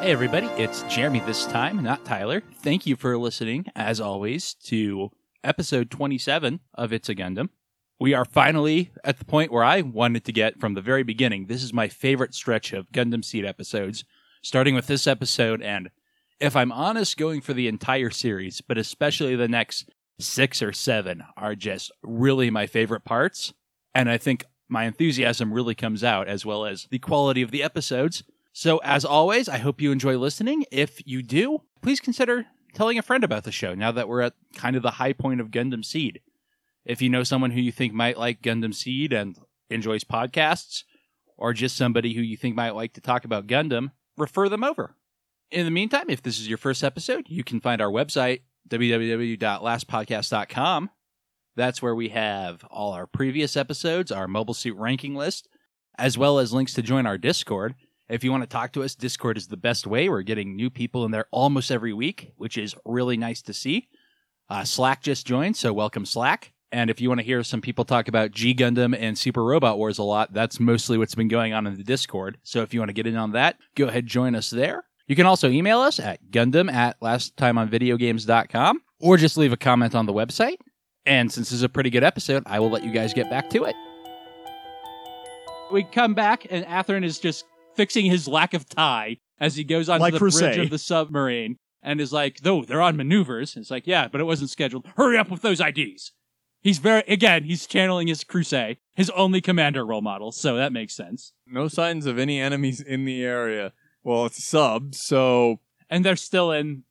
Hey, 0.02 0.14
everybody, 0.14 0.48
it's 0.58 0.82
Jeremy 0.90 1.20
this 1.20 1.46
time, 1.46 1.84
not 1.84 2.04
Tyler. 2.06 2.42
Thank 2.56 2.88
you 2.88 2.96
for 2.96 3.20
listening, 3.20 3.68
as 3.76 4.02
always, 4.02 4.56
to 4.64 5.12
episode 5.44 5.92
27 5.92 6.60
of 6.74 6.92
It's 6.92 7.08
a 7.08 7.14
Gundam. 7.14 7.50
We 8.00 8.16
are 8.16 8.26
finally 8.26 8.92
at 9.04 9.20
the 9.20 9.26
point 9.26 9.52
where 9.52 9.64
I 9.64 9.82
wanted 9.82 10.26
to 10.26 10.32
get 10.32 10.60
from 10.60 10.74
the 10.74 10.82
very 10.82 11.04
beginning. 11.04 11.46
This 11.46 11.62
is 11.62 11.72
my 11.72 11.88
favorite 11.88 12.34
stretch 12.34 12.74
of 12.74 12.92
Gundam 12.92 13.24
Seed 13.24 13.46
episodes, 13.46 14.04
starting 14.42 14.74
with 14.74 14.88
this 14.88 15.06
episode, 15.06 15.62
and 15.62 15.92
if 16.40 16.56
I'm 16.56 16.72
honest, 16.72 17.16
going 17.16 17.40
for 17.40 17.54
the 17.54 17.68
entire 17.68 18.10
series, 18.10 18.60
but 18.60 18.80
especially 18.80 19.36
the 19.36 19.48
next 19.48 19.88
six 20.20 20.64
or 20.64 20.74
seven 20.74 21.24
are 21.38 21.54
just 21.54 21.92
really 22.02 22.50
my 22.50 22.66
favorite 22.66 23.06
parts. 23.06 23.54
And 23.94 24.10
I 24.10 24.18
think 24.18 24.46
my 24.68 24.86
enthusiasm 24.86 25.54
really 25.54 25.76
comes 25.76 26.04
out 26.04 26.28
as 26.28 26.44
well 26.44 26.66
as 26.66 26.88
the 26.90 26.98
quality 26.98 27.44
of 27.44 27.52
the 27.52 27.62
episodes. 27.62 28.24
So, 28.54 28.80
as 28.80 29.06
always, 29.06 29.48
I 29.48 29.58
hope 29.58 29.82
you 29.82 29.92
enjoy 29.92 30.18
listening. 30.18 30.66
If 30.72 31.02
you 31.06 31.24
do, 31.24 31.60
please 31.82 32.00
consider 32.00 32.46
telling 32.74 32.98
a 32.98 33.02
friend 33.02 33.24
about 33.24 33.44
the 33.44 33.52
show 33.52 33.74
now 33.74 33.92
that 33.92 34.08
we're 34.08 34.22
at 34.22 34.34
kind 34.56 34.76
of 34.76 34.84
the 34.84 34.92
high 34.92 35.14
point 35.14 35.42
of 35.42 35.52
Gundam 35.52 35.86
Seed. 35.86 36.22
If 36.86 37.02
you 37.02 37.10
know 37.10 37.24
someone 37.24 37.52
who 37.52 37.62
you 37.62 37.72
think 37.72 37.94
might 37.94 38.18
like 38.18 38.42
Gundam 38.42 38.74
Seed 38.74 39.14
and 39.14 39.38
enjoys 39.70 40.04
podcasts, 40.04 40.84
or 41.38 41.54
just 41.54 41.78
somebody 41.78 42.14
who 42.14 42.22
you 42.22 42.38
think 42.38 42.56
might 42.56 42.76
like 42.76 42.94
to 42.94 43.02
talk 43.02 43.26
about 43.26 43.48
Gundam, 43.48 43.92
refer 44.18 44.50
them 44.50 44.64
over. 44.64 44.96
In 45.50 45.66
the 45.66 45.72
meantime, 45.72 46.10
if 46.10 46.22
this 46.22 46.40
is 46.40 46.48
your 46.48 46.58
first 46.58 46.84
episode, 46.84 47.26
you 47.28 47.44
can 47.44 47.60
find 47.60 47.82
our 47.82 47.90
website, 47.90 48.42
www.lastpodcast.com. 48.70 50.90
That's 51.56 51.82
where 51.82 51.96
we 51.96 52.10
have 52.10 52.64
all 52.70 52.94
our 52.94 53.08
previous 53.08 53.58
episodes, 53.58 54.12
our 54.12 54.28
mobile 54.28 54.54
suit 54.54 54.78
ranking 54.78 55.16
list, 55.16 55.48
as 55.98 56.18
well 56.18 56.40
as 56.40 56.54
links 56.54 56.74
to 56.76 56.82
join 56.82 57.06
our 57.06 57.18
Discord. 57.18 57.76
If 58.12 58.26
you 58.26 58.32
want 58.32 58.43
to 58.43 58.47
talk 58.47 58.74
to 58.74 58.84
us, 58.84 58.93
Discord 58.93 59.38
is 59.38 59.47
the 59.47 59.56
best 59.56 59.88
way. 59.88 60.10
We're 60.10 60.21
getting 60.21 60.54
new 60.54 60.69
people 60.69 61.06
in 61.06 61.12
there 61.12 61.28
almost 61.32 61.71
every 61.71 61.93
week, 61.93 62.34
which 62.36 62.58
is 62.58 62.76
really 62.84 63.15
nice 63.15 63.41
to 63.43 63.54
see. 63.54 63.88
Uh, 64.50 64.65
Slack 64.65 65.02
just 65.02 65.26
joined, 65.26 65.56
so 65.56 65.71
welcome 65.71 66.06
Slack. 66.06 66.52
And 66.74 66.89
if 66.89 67.00
you 67.00 67.08
want 67.08 67.21
to 67.21 67.26
hear 67.26 67.41
some 67.41 67.62
people 67.62 67.86
talk 67.86 68.10
about 68.10 68.32
G 68.32 68.54
Gundam 68.54 68.93
and 69.00 69.17
Super 69.17 69.45
Robot 69.45 69.78
Wars 69.78 69.97
a 69.97 70.04
lot, 70.04 70.34
that's 70.34 70.60
mostly 70.60 70.97
what's 70.97 71.15
been 71.15 71.30
going 71.30 71.54
on 71.54 71.65
in 71.65 71.78
the 71.78 71.86
Discord. 71.86 72.38
So 72.43 72.62
if 72.63 72.74
you 72.74 72.82
want 72.82 72.89
to 72.89 72.93
get 72.93 73.08
in 73.08 73.15
on 73.15 73.32
that, 73.32 73.56
go 73.78 73.88
ahead 73.88 74.08
join 74.08 74.36
us 74.36 74.50
there. 74.50 74.84
You 75.08 75.15
can 75.15 75.26
also 75.26 75.50
email 75.50 75.80
us 75.80 75.97
at 75.97 76.19
gundam 76.32 76.69
at 76.69 77.00
lasttimeonvideogames.com 77.00 78.82
or 79.00 79.15
just 79.15 79.38
leave 79.38 79.54
a 79.54 79.58
comment 79.58 79.95
on 79.95 80.06
the 80.06 80.13
website. 80.13 80.58
And 81.06 81.32
since 81.32 81.50
this 81.50 81.56
is 81.56 81.63
a 81.63 81.69
pretty 81.69 81.89
good 81.89 82.04
episode, 82.04 82.43
I 82.45 82.60
will 82.60 82.69
let 82.69 82.84
you 82.84 82.91
guys 82.91 83.13
get 83.13 83.30
back 83.30 83.50
to 83.52 83.63
it. 83.63 83.76
We 85.71 85.86
come 85.86 86.13
back, 86.13 86.45
and 86.50 86.65
Athrun 86.65 87.06
is 87.06 87.17
just 87.17 87.45
fixing 87.76 88.06
his 88.06 88.28
lack 88.28 88.54
of 88.54 88.68
tie 88.68 89.18
as 89.40 89.56
he 89.56 89.64
goes 89.64 89.90
onto 89.90 90.02
Like 90.02 90.14
the 90.14 90.20
Creuset. 90.20 90.40
bridge 90.40 90.58
of 90.58 90.70
the 90.70 90.78
submarine 90.78 91.58
and 91.82 92.00
is 92.00 92.14
like, 92.14 92.38
though 92.42 92.64
they're 92.64 92.82
on 92.82 92.96
maneuvers. 92.98 93.56
It's 93.58 93.72
like, 93.72 93.88
yeah, 93.88 94.08
but 94.08 94.22
it 94.22 94.26
wasn't 94.26 94.50
scheduled. 94.52 94.88
Hurry 94.98 95.18
up 95.18 95.32
with 95.32 95.42
those 95.42 95.60
IDs. 95.60 96.12
He's 96.62 96.78
very, 96.78 97.04
again, 97.08 97.46
he's 97.46 97.66
channeling 97.66 98.08
his 98.08 98.24
Creuset, 98.24 98.78
his 98.96 99.10
only 99.12 99.42
commander 99.42 99.84
role 99.84 100.02
model, 100.04 100.32
so 100.32 100.56
that 100.58 100.72
makes 100.72 100.96
sense. 100.96 101.34
No 101.48 101.68
signs 101.68 102.06
of 102.06 102.20
any 102.20 102.40
enemies 102.40 102.80
in 102.80 103.06
the 103.06 103.24
area. 103.24 103.74
Well, 104.04 104.28
it's 104.28 104.44
sub, 104.48 104.94
so 104.94 105.60
and 105.90 106.06
they're 106.06 106.16
still 106.16 106.52
in 106.52 106.84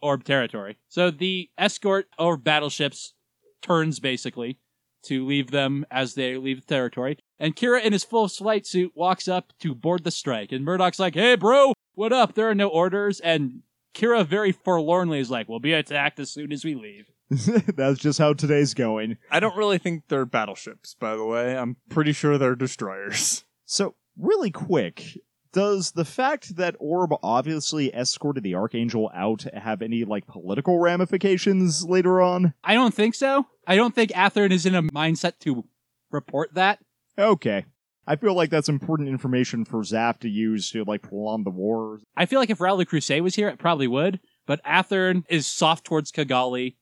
orb 0.00 0.24
territory. 0.24 0.78
So 0.88 1.10
the 1.10 1.50
escort 1.58 2.06
or 2.18 2.38
battleships 2.38 3.12
turns 3.60 4.00
basically 4.00 4.58
to 5.04 5.26
leave 5.26 5.50
them 5.50 5.84
as 5.90 6.14
they 6.14 6.36
leave 6.38 6.60
the 6.60 6.66
territory. 6.66 7.18
And 7.40 7.54
Kira 7.54 7.82
in 7.82 7.92
his 7.92 8.04
full 8.04 8.28
flight 8.28 8.66
suit 8.66 8.92
walks 8.94 9.28
up 9.28 9.52
to 9.60 9.74
board 9.74 10.04
the 10.04 10.10
strike. 10.10 10.52
And 10.52 10.64
Murdoch's 10.64 10.98
like, 10.98 11.14
hey 11.14 11.36
bro, 11.36 11.72
what 11.94 12.12
up? 12.12 12.34
There 12.34 12.48
are 12.50 12.54
no 12.54 12.68
orders. 12.68 13.20
And 13.20 13.62
Kira 13.94 14.26
very 14.26 14.52
forlornly 14.52 15.20
is 15.20 15.30
like, 15.30 15.48
we'll 15.48 15.60
be 15.60 15.72
attacked 15.72 16.18
as 16.18 16.30
soon 16.30 16.52
as 16.52 16.64
we 16.64 16.74
leave. 16.74 17.10
That's 17.76 17.98
just 17.98 18.18
how 18.18 18.32
today's 18.32 18.74
going. 18.74 19.18
I 19.30 19.40
don't 19.40 19.56
really 19.56 19.78
think 19.78 20.04
they're 20.08 20.24
battleships, 20.24 20.94
by 20.94 21.16
the 21.16 21.24
way. 21.24 21.56
I'm 21.56 21.76
pretty 21.90 22.12
sure 22.12 22.38
they're 22.38 22.56
destroyers. 22.56 23.44
So, 23.70 23.96
really 24.16 24.50
quick, 24.50 25.18
does 25.52 25.90
the 25.90 26.06
fact 26.06 26.56
that 26.56 26.74
Orb 26.78 27.12
obviously 27.22 27.94
escorted 27.94 28.42
the 28.42 28.54
Archangel 28.54 29.10
out 29.14 29.44
have 29.52 29.82
any, 29.82 30.06
like, 30.06 30.26
political 30.26 30.78
ramifications 30.78 31.84
later 31.84 32.22
on? 32.22 32.54
I 32.64 32.72
don't 32.72 32.94
think 32.94 33.14
so. 33.14 33.44
I 33.66 33.76
don't 33.76 33.94
think 33.94 34.12
Athrun 34.12 34.52
is 34.52 34.64
in 34.64 34.74
a 34.74 34.82
mindset 34.84 35.38
to 35.40 35.66
report 36.10 36.54
that. 36.54 36.78
Okay. 37.18 37.64
I 38.06 38.16
feel 38.16 38.34
like 38.34 38.48
that's 38.48 38.70
important 38.70 39.08
information 39.10 39.66
for 39.66 39.82
ZAFT 39.82 40.20
to 40.20 40.30
use 40.30 40.70
to, 40.70 40.84
like, 40.84 41.02
prolong 41.02 41.44
the 41.44 41.50
war. 41.50 42.00
I 42.16 42.24
feel 42.24 42.40
like 42.40 42.48
if 42.48 42.60
Rau 42.60 42.74
Le 42.74 42.86
Creuset 42.86 43.22
was 43.22 43.34
here, 43.34 43.48
it 43.48 43.58
probably 43.58 43.86
would. 43.86 44.20
But 44.46 44.64
Athrun 44.64 45.24
is 45.28 45.46
soft 45.46 45.84
towards 45.84 46.10
Cagalli. 46.10 46.76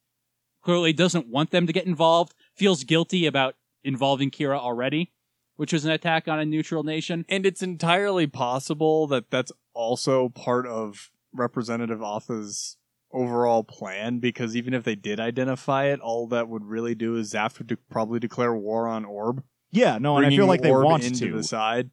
Clearly 0.62 0.92
doesn't 0.92 1.26
want 1.26 1.50
them 1.50 1.66
to 1.66 1.72
get 1.72 1.86
involved. 1.86 2.34
Feels 2.54 2.84
guilty 2.84 3.26
about 3.26 3.56
involving 3.82 4.30
Kira 4.30 4.58
already, 4.58 5.12
which 5.56 5.72
was 5.72 5.84
an 5.84 5.90
attack 5.90 6.28
on 6.28 6.38
a 6.38 6.44
neutral 6.44 6.84
nation. 6.84 7.24
And 7.28 7.44
it's 7.44 7.62
entirely 7.62 8.28
possible 8.28 9.08
that 9.08 9.30
that's 9.30 9.52
also 9.74 10.28
part 10.28 10.66
of 10.66 11.10
Representative 11.32 12.02
Athha's 12.02 12.76
overall 13.12 13.64
plan 13.64 14.18
because 14.18 14.54
even 14.54 14.74
if 14.74 14.84
they 14.84 14.94
did 14.94 15.18
identify 15.18 15.86
it, 15.86 16.00
all 16.00 16.28
that 16.28 16.48
would 16.48 16.64
really 16.64 16.94
do 16.94 17.16
is 17.16 17.32
ZAFT 17.32 17.58
would 17.58 17.66
de- 17.66 17.76
probably 17.90 18.20
declare 18.20 18.54
war 18.54 18.86
on 18.86 19.04
Orb. 19.04 19.42
Yeah, 19.76 19.98
no, 19.98 20.16
and 20.16 20.26
I 20.26 20.30
feel 20.30 20.46
like 20.46 20.62
they 20.62 20.70
Orb 20.70 20.84
want 20.84 21.04
into 21.04 21.28
to. 21.28 21.36
the 21.36 21.42
side. 21.44 21.90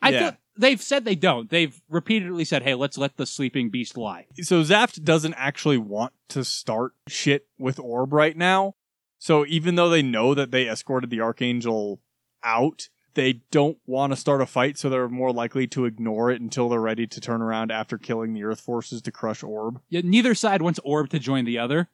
I 0.00 0.10
Yeah. 0.10 0.18
feel 0.30 0.36
they've 0.56 0.80
said 0.82 1.04
they 1.04 1.14
don't. 1.16 1.50
They've 1.50 1.80
repeatedly 1.88 2.44
said, 2.44 2.62
"Hey, 2.62 2.74
let's 2.74 2.96
let 2.98 3.16
the 3.16 3.26
sleeping 3.26 3.70
beast 3.70 3.96
lie." 3.96 4.26
So 4.42 4.62
ZAFT 4.62 5.02
doesn't 5.04 5.34
actually 5.34 5.78
want 5.78 6.12
to 6.28 6.44
start 6.44 6.94
shit 7.08 7.48
with 7.58 7.78
Orb 7.80 8.12
right 8.12 8.36
now. 8.36 8.74
So 9.18 9.44
even 9.46 9.74
though 9.74 9.88
they 9.88 10.02
know 10.02 10.34
that 10.34 10.50
they 10.50 10.68
escorted 10.68 11.10
the 11.10 11.20
Archangel 11.20 12.00
out, 12.42 12.88
they 13.14 13.40
don't 13.50 13.78
want 13.86 14.12
to 14.12 14.16
start 14.16 14.42
a 14.42 14.46
fight, 14.46 14.76
so 14.76 14.90
they're 14.90 15.08
more 15.08 15.32
likely 15.32 15.66
to 15.68 15.86
ignore 15.86 16.30
it 16.30 16.40
until 16.40 16.68
they're 16.68 16.80
ready 16.80 17.06
to 17.06 17.20
turn 17.20 17.40
around 17.40 17.70
after 17.72 17.96
killing 17.96 18.34
the 18.34 18.44
Earth 18.44 18.60
forces 18.60 19.00
to 19.02 19.10
crush 19.12 19.42
Orb. 19.42 19.80
Yet 19.88 20.04
neither 20.04 20.34
side 20.34 20.60
wants 20.62 20.80
Orb 20.84 21.08
to 21.10 21.18
join 21.18 21.44
the 21.46 21.58
other 21.58 21.88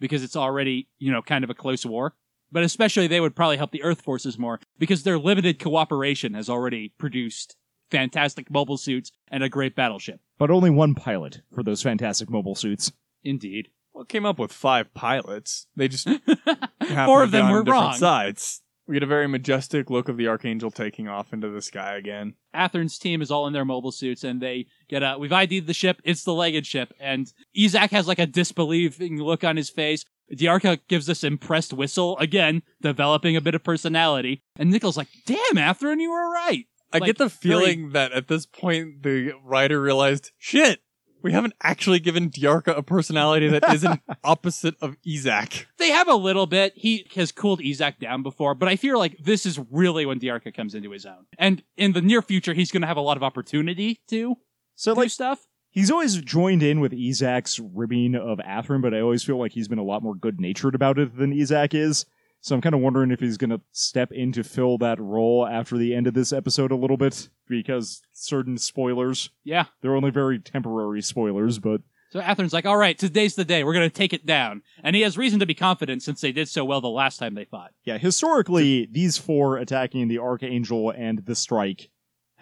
because 0.00 0.24
it's 0.24 0.34
already, 0.34 0.88
you 0.98 1.12
know, 1.12 1.22
kind 1.22 1.44
of 1.44 1.50
a 1.50 1.54
close 1.54 1.86
war. 1.86 2.14
But 2.52 2.62
especially 2.62 3.06
they 3.06 3.20
would 3.20 3.34
probably 3.34 3.56
help 3.56 3.70
the 3.72 3.82
Earth 3.82 4.02
forces 4.02 4.38
more 4.38 4.60
because 4.78 5.02
their 5.02 5.18
limited 5.18 5.58
cooperation 5.58 6.34
has 6.34 6.50
already 6.50 6.92
produced 6.98 7.56
fantastic 7.90 8.50
mobile 8.50 8.76
suits 8.76 9.10
and 9.28 9.42
a 9.42 9.48
great 9.48 9.74
battleship. 9.74 10.20
But 10.38 10.50
only 10.50 10.70
one 10.70 10.94
pilot 10.94 11.40
for 11.54 11.62
those 11.62 11.82
fantastic 11.82 12.30
mobile 12.30 12.54
suits. 12.54 12.92
Indeed. 13.24 13.68
Well, 13.92 14.02
it 14.02 14.08
came 14.08 14.26
up 14.26 14.38
with 14.38 14.52
five 14.52 14.92
pilots. 14.94 15.66
They 15.76 15.88
just 15.88 16.08
Four 17.04 17.22
of 17.22 17.30
be 17.30 17.38
them 17.38 17.46
on 17.46 17.52
were 17.52 17.62
different 17.62 17.68
wrong. 17.68 17.94
Sides. 17.94 18.62
We 18.86 18.96
get 18.96 19.02
a 19.04 19.06
very 19.06 19.28
majestic 19.28 19.90
look 19.90 20.08
of 20.08 20.16
the 20.16 20.26
Archangel 20.26 20.70
taking 20.70 21.06
off 21.08 21.32
into 21.32 21.48
the 21.48 21.62
sky 21.62 21.96
again. 21.96 22.34
Athrun's 22.54 22.98
team 22.98 23.22
is 23.22 23.30
all 23.30 23.46
in 23.46 23.52
their 23.52 23.64
mobile 23.64 23.92
suits 23.92 24.24
and 24.24 24.40
they 24.40 24.66
get 24.88 25.02
a 25.02 25.16
we've 25.18 25.32
ID'd 25.32 25.66
the 25.66 25.74
ship, 25.74 26.00
it's 26.04 26.24
the 26.24 26.34
legged 26.34 26.66
ship, 26.66 26.92
and 26.98 27.32
Yzak 27.56 27.90
has 27.90 28.08
like 28.08 28.18
a 28.18 28.26
disbelieving 28.26 29.22
look 29.22 29.44
on 29.44 29.56
his 29.56 29.70
face. 29.70 30.04
Dearka 30.32 30.78
gives 30.88 31.06
this 31.06 31.24
impressed 31.24 31.72
whistle, 31.72 32.16
again, 32.18 32.62
developing 32.80 33.36
a 33.36 33.40
bit 33.40 33.54
of 33.54 33.62
personality, 33.64 34.42
and 34.56 34.70
Nicol's 34.70 34.96
like, 34.96 35.08
damn, 35.26 35.38
Athrun, 35.56 36.00
you 36.00 36.10
were 36.10 36.30
right. 36.32 36.66
I 36.92 36.98
Like, 36.98 37.06
get 37.06 37.18
the 37.18 37.28
very- 37.28 37.64
feeling 37.70 37.90
that 37.92 38.12
at 38.12 38.28
this 38.28 38.46
point 38.46 39.02
the 39.02 39.32
writer 39.44 39.80
realized, 39.80 40.30
shit, 40.38 40.80
We 41.24 41.30
haven't 41.30 41.54
actually 41.62 42.00
given 42.00 42.30
Dearka 42.30 42.76
a 42.76 42.82
personality 42.82 43.46
that 43.46 43.72
isn't 43.72 44.00
opposite 44.24 44.74
of 44.80 44.96
Yzak. 45.06 45.66
They 45.78 45.90
have 45.90 46.08
a 46.08 46.16
little 46.16 46.46
bit. 46.46 46.72
He 46.74 47.06
has 47.14 47.30
cooled 47.30 47.60
Yzak 47.60 48.00
down 48.00 48.24
before, 48.24 48.56
but 48.56 48.68
I 48.68 48.74
feel 48.74 48.98
like 48.98 49.16
this 49.18 49.46
is 49.46 49.56
really 49.70 50.04
when 50.04 50.18
Dearka 50.18 50.52
comes 50.52 50.74
into 50.74 50.90
his 50.90 51.06
own. 51.06 51.26
And 51.38 51.62
in 51.76 51.92
the 51.92 52.00
near 52.02 52.22
future, 52.22 52.54
he's 52.54 52.72
going 52.72 52.80
to 52.80 52.88
have 52.88 52.96
a 52.96 53.00
lot 53.02 53.16
of 53.16 53.22
opportunity 53.22 54.00
to 54.08 54.34
So 54.74 54.94
do 54.94 55.00
like 55.02 55.10
stuff. 55.10 55.46
He's 55.72 55.90
always 55.90 56.16
joined 56.20 56.62
in 56.62 56.80
with 56.80 56.92
Yzak's 56.92 57.58
ribbing 57.58 58.14
of 58.14 58.38
Athrun, 58.38 58.82
but 58.82 58.92
I 58.94 59.00
always 59.00 59.24
feel 59.24 59.38
like 59.38 59.52
he's 59.52 59.68
been 59.68 59.78
a 59.78 59.82
lot 59.84 60.02
more 60.02 60.14
good 60.14 60.38
natured 60.40 60.74
about 60.74 60.98
it 60.98 61.16
than 61.16 61.32
Yzak 61.32 61.72
is. 61.74 62.04
So 62.42 62.54
I'm 62.54 62.60
kind 62.60 62.74
of 62.74 62.80
wondering 62.80 63.10
if 63.10 63.20
he's 63.20 63.36
going 63.38 63.50
to 63.50 63.60
step 63.70 64.12
in 64.12 64.32
to 64.32 64.42
fill 64.44 64.76
that 64.78 65.00
role 65.00 65.46
after 65.46 65.78
the 65.78 65.94
end 65.94 66.06
of 66.06 66.14
this 66.14 66.32
episode 66.32 66.72
a 66.72 66.76
little 66.76 66.96
bit, 66.96 67.28
because 67.48 68.02
certain 68.12 68.58
spoilers, 68.58 69.30
Yeah. 69.44 69.66
they're 69.80 69.94
only 69.96 70.10
very 70.10 70.38
temporary 70.40 71.00
spoilers, 71.02 71.58
but 71.58 71.80
So 72.10 72.20
Athrun's 72.20 72.52
like, 72.52 72.66
all 72.66 72.76
right, 72.76 72.98
today's 72.98 73.36
the 73.36 73.44
day. 73.44 73.64
We're 73.64 73.72
going 73.72 73.88
to 73.88 73.94
take 73.96 74.12
it 74.12 74.26
down. 74.26 74.62
And 74.82 74.94
he 74.94 75.00
has 75.02 75.16
reason 75.16 75.38
to 75.40 75.46
be 75.46 75.54
confident 75.54 76.02
since 76.02 76.20
they 76.20 76.32
did 76.32 76.48
so 76.48 76.64
well 76.64 76.80
the 76.82 76.88
last 76.88 77.16
time 77.18 77.34
they 77.34 77.44
fought. 77.46 77.70
yeah, 77.84 77.96
historically, 77.96 78.86
these 78.92 79.16
four 79.16 79.56
attacking 79.56 80.08
the 80.08 80.18
Archangel 80.18 80.90
and 80.90 81.24
the 81.24 81.34
Strike 81.36 81.88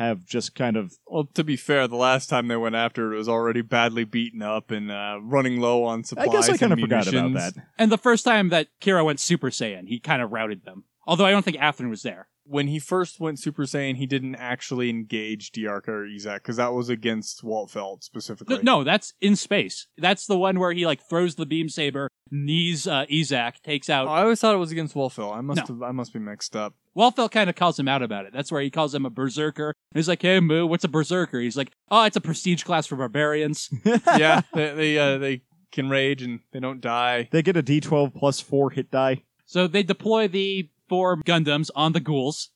have 0.07 0.25
just 0.25 0.55
kind 0.55 0.77
of 0.77 0.93
Well, 1.07 1.27
to 1.35 1.45
be 1.45 1.57
fair, 1.57 1.87
the 1.89 1.97
last 1.97 2.29
time 2.29 2.49
they 2.49 2.57
went 2.57 2.75
after 2.75 3.11
it, 3.11 3.15
it 3.15 3.19
was 3.19 3.29
already 3.29 3.63
badly 3.63 4.05
beaten 4.05 4.43
up 4.43 4.71
and 4.71 4.91
uh, 4.91 5.19
running 5.23 5.61
low 5.61 5.85
on 5.85 6.05
supplies. 6.05 6.29
I 6.29 6.31
supplies. 6.31 6.47
guess 6.49 6.55
I 6.55 6.59
kind 6.59 6.73
of 6.73 6.79
and 6.79 6.85
forgot 6.89 7.07
about 7.09 7.25
munitions. 7.25 7.55
that. 7.55 7.67
And 7.79 7.93
the 7.93 7.99
first 7.99 8.25
time 8.25 8.49
that 8.51 8.69
Kira 8.81 9.05
went 9.05 9.21
Super 9.21 9.51
Saiyan, 9.51 9.87
he 9.89 10.01
kind 10.01 10.23
of 10.23 10.33
routed 10.33 10.65
them. 10.65 10.85
Although 11.07 11.25
I 11.27 11.31
don't 11.31 11.45
think 11.45 11.57
Athrun 11.57 11.91
was 11.91 12.03
there. 12.03 12.29
When 12.51 12.67
he 12.67 12.79
first 12.81 13.21
went 13.21 13.39
Super 13.39 13.63
Saiyan, 13.63 13.97
he 13.97 14.07
didn't 14.07 14.35
actually 14.35 14.91
engage 14.91 15.53
Dearka 15.53 15.89
or 15.89 16.05
Yzak 16.07 16.37
because 16.39 16.57
that 16.57 16.73
was 16.73 16.89
against 16.89 17.45
Waltfeld 17.45 18.03
specifically. 18.03 18.57
No, 18.57 18.79
no, 18.79 18.85
that's 18.85 19.15
in 19.21 19.37
space. 19.37 19.87
That's 19.97 20.27
the 20.27 20.37
one 20.37 20.59
where 20.59 20.73
he 20.73 20.85
like 20.85 21.01
throws 21.09 21.37
the 21.37 21.47
beam 21.47 21.69
saber, 21.69 22.09
knees 22.31 22.87
uh, 22.89 23.07
Yzak, 23.11 23.63
takes 23.63 23.89
out. 23.89 24.09
Oh, 24.09 24.11
I 24.11 24.23
always 24.23 24.41
thought 24.41 24.55
it 24.55 24.59
was 24.59 24.73
against 24.73 24.95
Waltfeld. 24.97 25.37
I 25.37 25.41
must 25.43 25.69
No. 25.69 25.75
have, 25.75 25.83
I 25.83 25.93
must 25.93 26.13
be 26.13 26.19
mixed 26.19 26.57
up. 26.57 26.75
Waltfeld 26.97 27.31
kind 27.31 27.49
of 27.49 27.55
calls 27.55 27.79
him 27.79 27.87
out 27.87 28.03
about 28.03 28.27
it. 28.27 28.33
That's 28.33 28.51
where 28.51 28.61
he 28.61 28.69
calls 28.71 28.95
him 28.95 29.07
a 29.07 29.11
berserker. 29.11 29.73
He's 29.95 30.09
like, 30.09 30.23
"Hey, 30.23 30.41
Mu, 30.41 30.67
what's 30.67 30.83
a 30.83 30.89
berserker?" 30.89 31.39
He's 31.41 31.57
like, 31.57 31.71
"Oh, 31.89 32.03
it's 32.05 32.17
a 32.17 32.21
prestige 32.21 32.65
class 32.65 32.87
for 32.87 32.97
barbarians." 32.97 33.71
yeah, 33.85 34.43
they 34.53 34.75
they, 34.75 34.99
uh, 34.99 35.19
they 35.19 35.43
can 35.71 35.89
rage 35.89 36.21
and 36.21 36.41
they 36.53 36.59
don't 36.59 36.81
die. 36.81 37.29
They 37.31 37.43
get 37.43 37.57
a 37.57 37.63
D12 37.63 38.13
plus 38.15 38.41
four 38.41 38.71
hit 38.71 38.91
die. 38.91 39.23
so 39.47 39.69
they 39.69 39.85
deploy 39.85 40.27
the 40.27 40.69
four 40.91 41.17
Gundams 41.19 41.71
on 41.77 41.93
the 41.93 42.01
ghouls, 42.01 42.51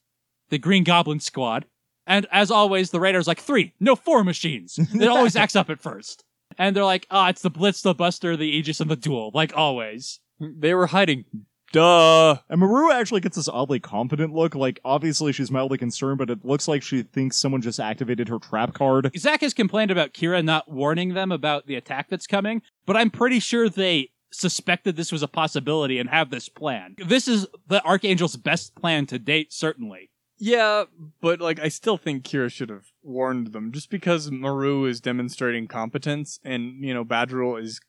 the 0.49 0.57
Green 0.57 0.83
Goblin 0.83 1.21
Squad, 1.21 1.65
and 2.05 2.27
as 2.31 2.51
always, 2.51 2.91
the 2.91 2.99
Raider's 2.99 3.27
like 3.27 3.39
three, 3.39 3.73
no 3.79 3.95
four 3.95 4.25
machines. 4.25 4.77
It 4.77 5.07
always 5.07 5.35
acts 5.43 5.55
up 5.55 5.69
at 5.69 5.79
first, 5.79 6.25
and 6.57 6.75
they're 6.75 6.83
like, 6.83 7.07
"Ah, 7.09 7.29
it's 7.29 7.41
the 7.41 7.49
Blitz, 7.49 7.81
the 7.81 7.95
Buster, 7.95 8.35
the 8.35 8.49
Aegis, 8.49 8.81
and 8.81 8.91
the 8.91 8.97
Duel," 8.97 9.31
like 9.33 9.55
always. 9.55 10.19
They 10.39 10.73
were 10.73 10.87
hiding. 10.87 11.23
Duh. 11.71 12.37
And 12.49 12.61
Murrue 12.61 12.93
actually 12.93 13.21
gets 13.21 13.37
this 13.37 13.49
oddly 13.49 13.79
confident 13.79 14.33
look. 14.33 14.53
Like, 14.53 14.79
obviously 14.85 15.31
she's 15.31 15.51
mildly 15.51 15.77
concerned, 15.77 16.17
but 16.17 16.29
it 16.29 16.45
looks 16.45 16.67
like 16.67 16.83
she 16.83 17.03
thinks 17.03 17.37
someone 17.37 17.61
just 17.61 17.79
activated 17.79 18.29
her 18.29 18.39
trap 18.39 18.73
card. 18.73 19.11
Zach 19.17 19.41
has 19.41 19.53
complained 19.53 19.91
about 19.91 20.13
Kira 20.13 20.43
not 20.43 20.71
warning 20.71 21.13
them 21.13 21.31
about 21.31 21.67
the 21.67 21.75
attack 21.75 22.07
that's 22.09 22.27
coming, 22.27 22.61
but 22.85 22.95
I'm 22.95 23.09
pretty 23.09 23.39
sure 23.39 23.67
they 23.67 24.11
suspected 24.39 24.95
this 24.95 25.11
was 25.11 25.23
a 25.23 25.27
possibility 25.27 25.99
and 25.99 26.09
have 26.09 26.29
this 26.29 26.49
plan. 26.49 26.95
This 26.97 27.27
is 27.27 27.47
the 27.67 27.83
Archangel's 27.83 28.35
best 28.37 28.75
plan 28.75 29.05
to 29.07 29.19
date, 29.19 29.53
certainly. 29.53 30.09
Yeah, 30.37 30.85
but 31.21 31.39
like 31.39 31.59
I 31.59 31.69
still 31.69 31.97
think 31.97 32.23
Kira 32.23 32.51
should 32.51 32.69
have 32.69 32.91
warned 33.01 33.53
them 33.53 33.71
just 33.71 33.89
because 33.89 34.29
Murrue 34.29 34.89
is 34.89 34.99
demonstrating 34.99 35.67
competence 35.67 36.39
and 36.43 36.83
you 36.83 36.93
know 36.93 37.05
Badgiruel 37.05 37.61
is 37.61 37.79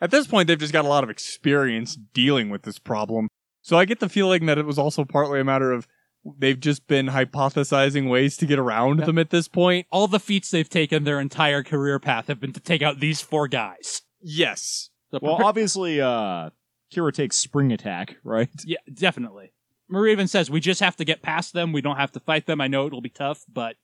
at 0.00 0.10
this 0.10 0.26
point 0.26 0.48
they've 0.48 0.58
just 0.58 0.72
got 0.72 0.84
a 0.84 0.88
lot 0.88 1.04
of 1.04 1.10
experience 1.10 1.96
dealing 2.12 2.50
with 2.50 2.62
this 2.62 2.78
problem. 2.78 3.28
So 3.60 3.78
I 3.78 3.84
get 3.84 4.00
the 4.00 4.08
feeling 4.08 4.46
that 4.46 4.58
it 4.58 4.66
was 4.66 4.78
also 4.78 5.04
partly 5.04 5.38
a 5.38 5.44
matter 5.44 5.70
of 5.70 5.86
they've 6.38 6.58
just 6.58 6.86
been 6.86 7.06
hypothesizing 7.06 8.08
ways 8.08 8.36
to 8.38 8.46
get 8.46 8.58
around 8.58 9.00
them 9.00 9.18
at 9.18 9.30
this 9.30 9.48
point. 9.48 9.86
All 9.90 10.08
the 10.08 10.20
feats 10.20 10.50
they've 10.50 10.68
taken 10.68 11.04
their 11.04 11.20
entire 11.20 11.62
career 11.62 11.98
path 11.98 12.26
have 12.26 12.40
been 12.40 12.52
to 12.52 12.60
take 12.60 12.82
out 12.82 13.00
these 13.00 13.20
four 13.20 13.48
guys. 13.48 14.02
Yes. 14.20 14.90
Well, 15.20 15.44
obviously, 15.44 16.00
uh, 16.00 16.50
Kira 16.94 17.12
takes 17.12 17.36
spring 17.36 17.72
attack, 17.72 18.16
right? 18.24 18.48
yeah, 18.64 18.78
definitely. 18.92 19.52
Murrue 19.90 20.12
even 20.12 20.28
says, 20.28 20.50
we 20.50 20.60
just 20.60 20.80
have 20.80 20.96
to 20.96 21.04
get 21.04 21.22
past 21.22 21.52
them. 21.52 21.72
We 21.72 21.82
don't 21.82 21.96
have 21.96 22.12
to 22.12 22.20
fight 22.20 22.46
them. 22.46 22.60
I 22.60 22.68
know 22.68 22.86
it'll 22.86 23.02
be 23.02 23.10
tough, 23.10 23.44
but 23.52 23.76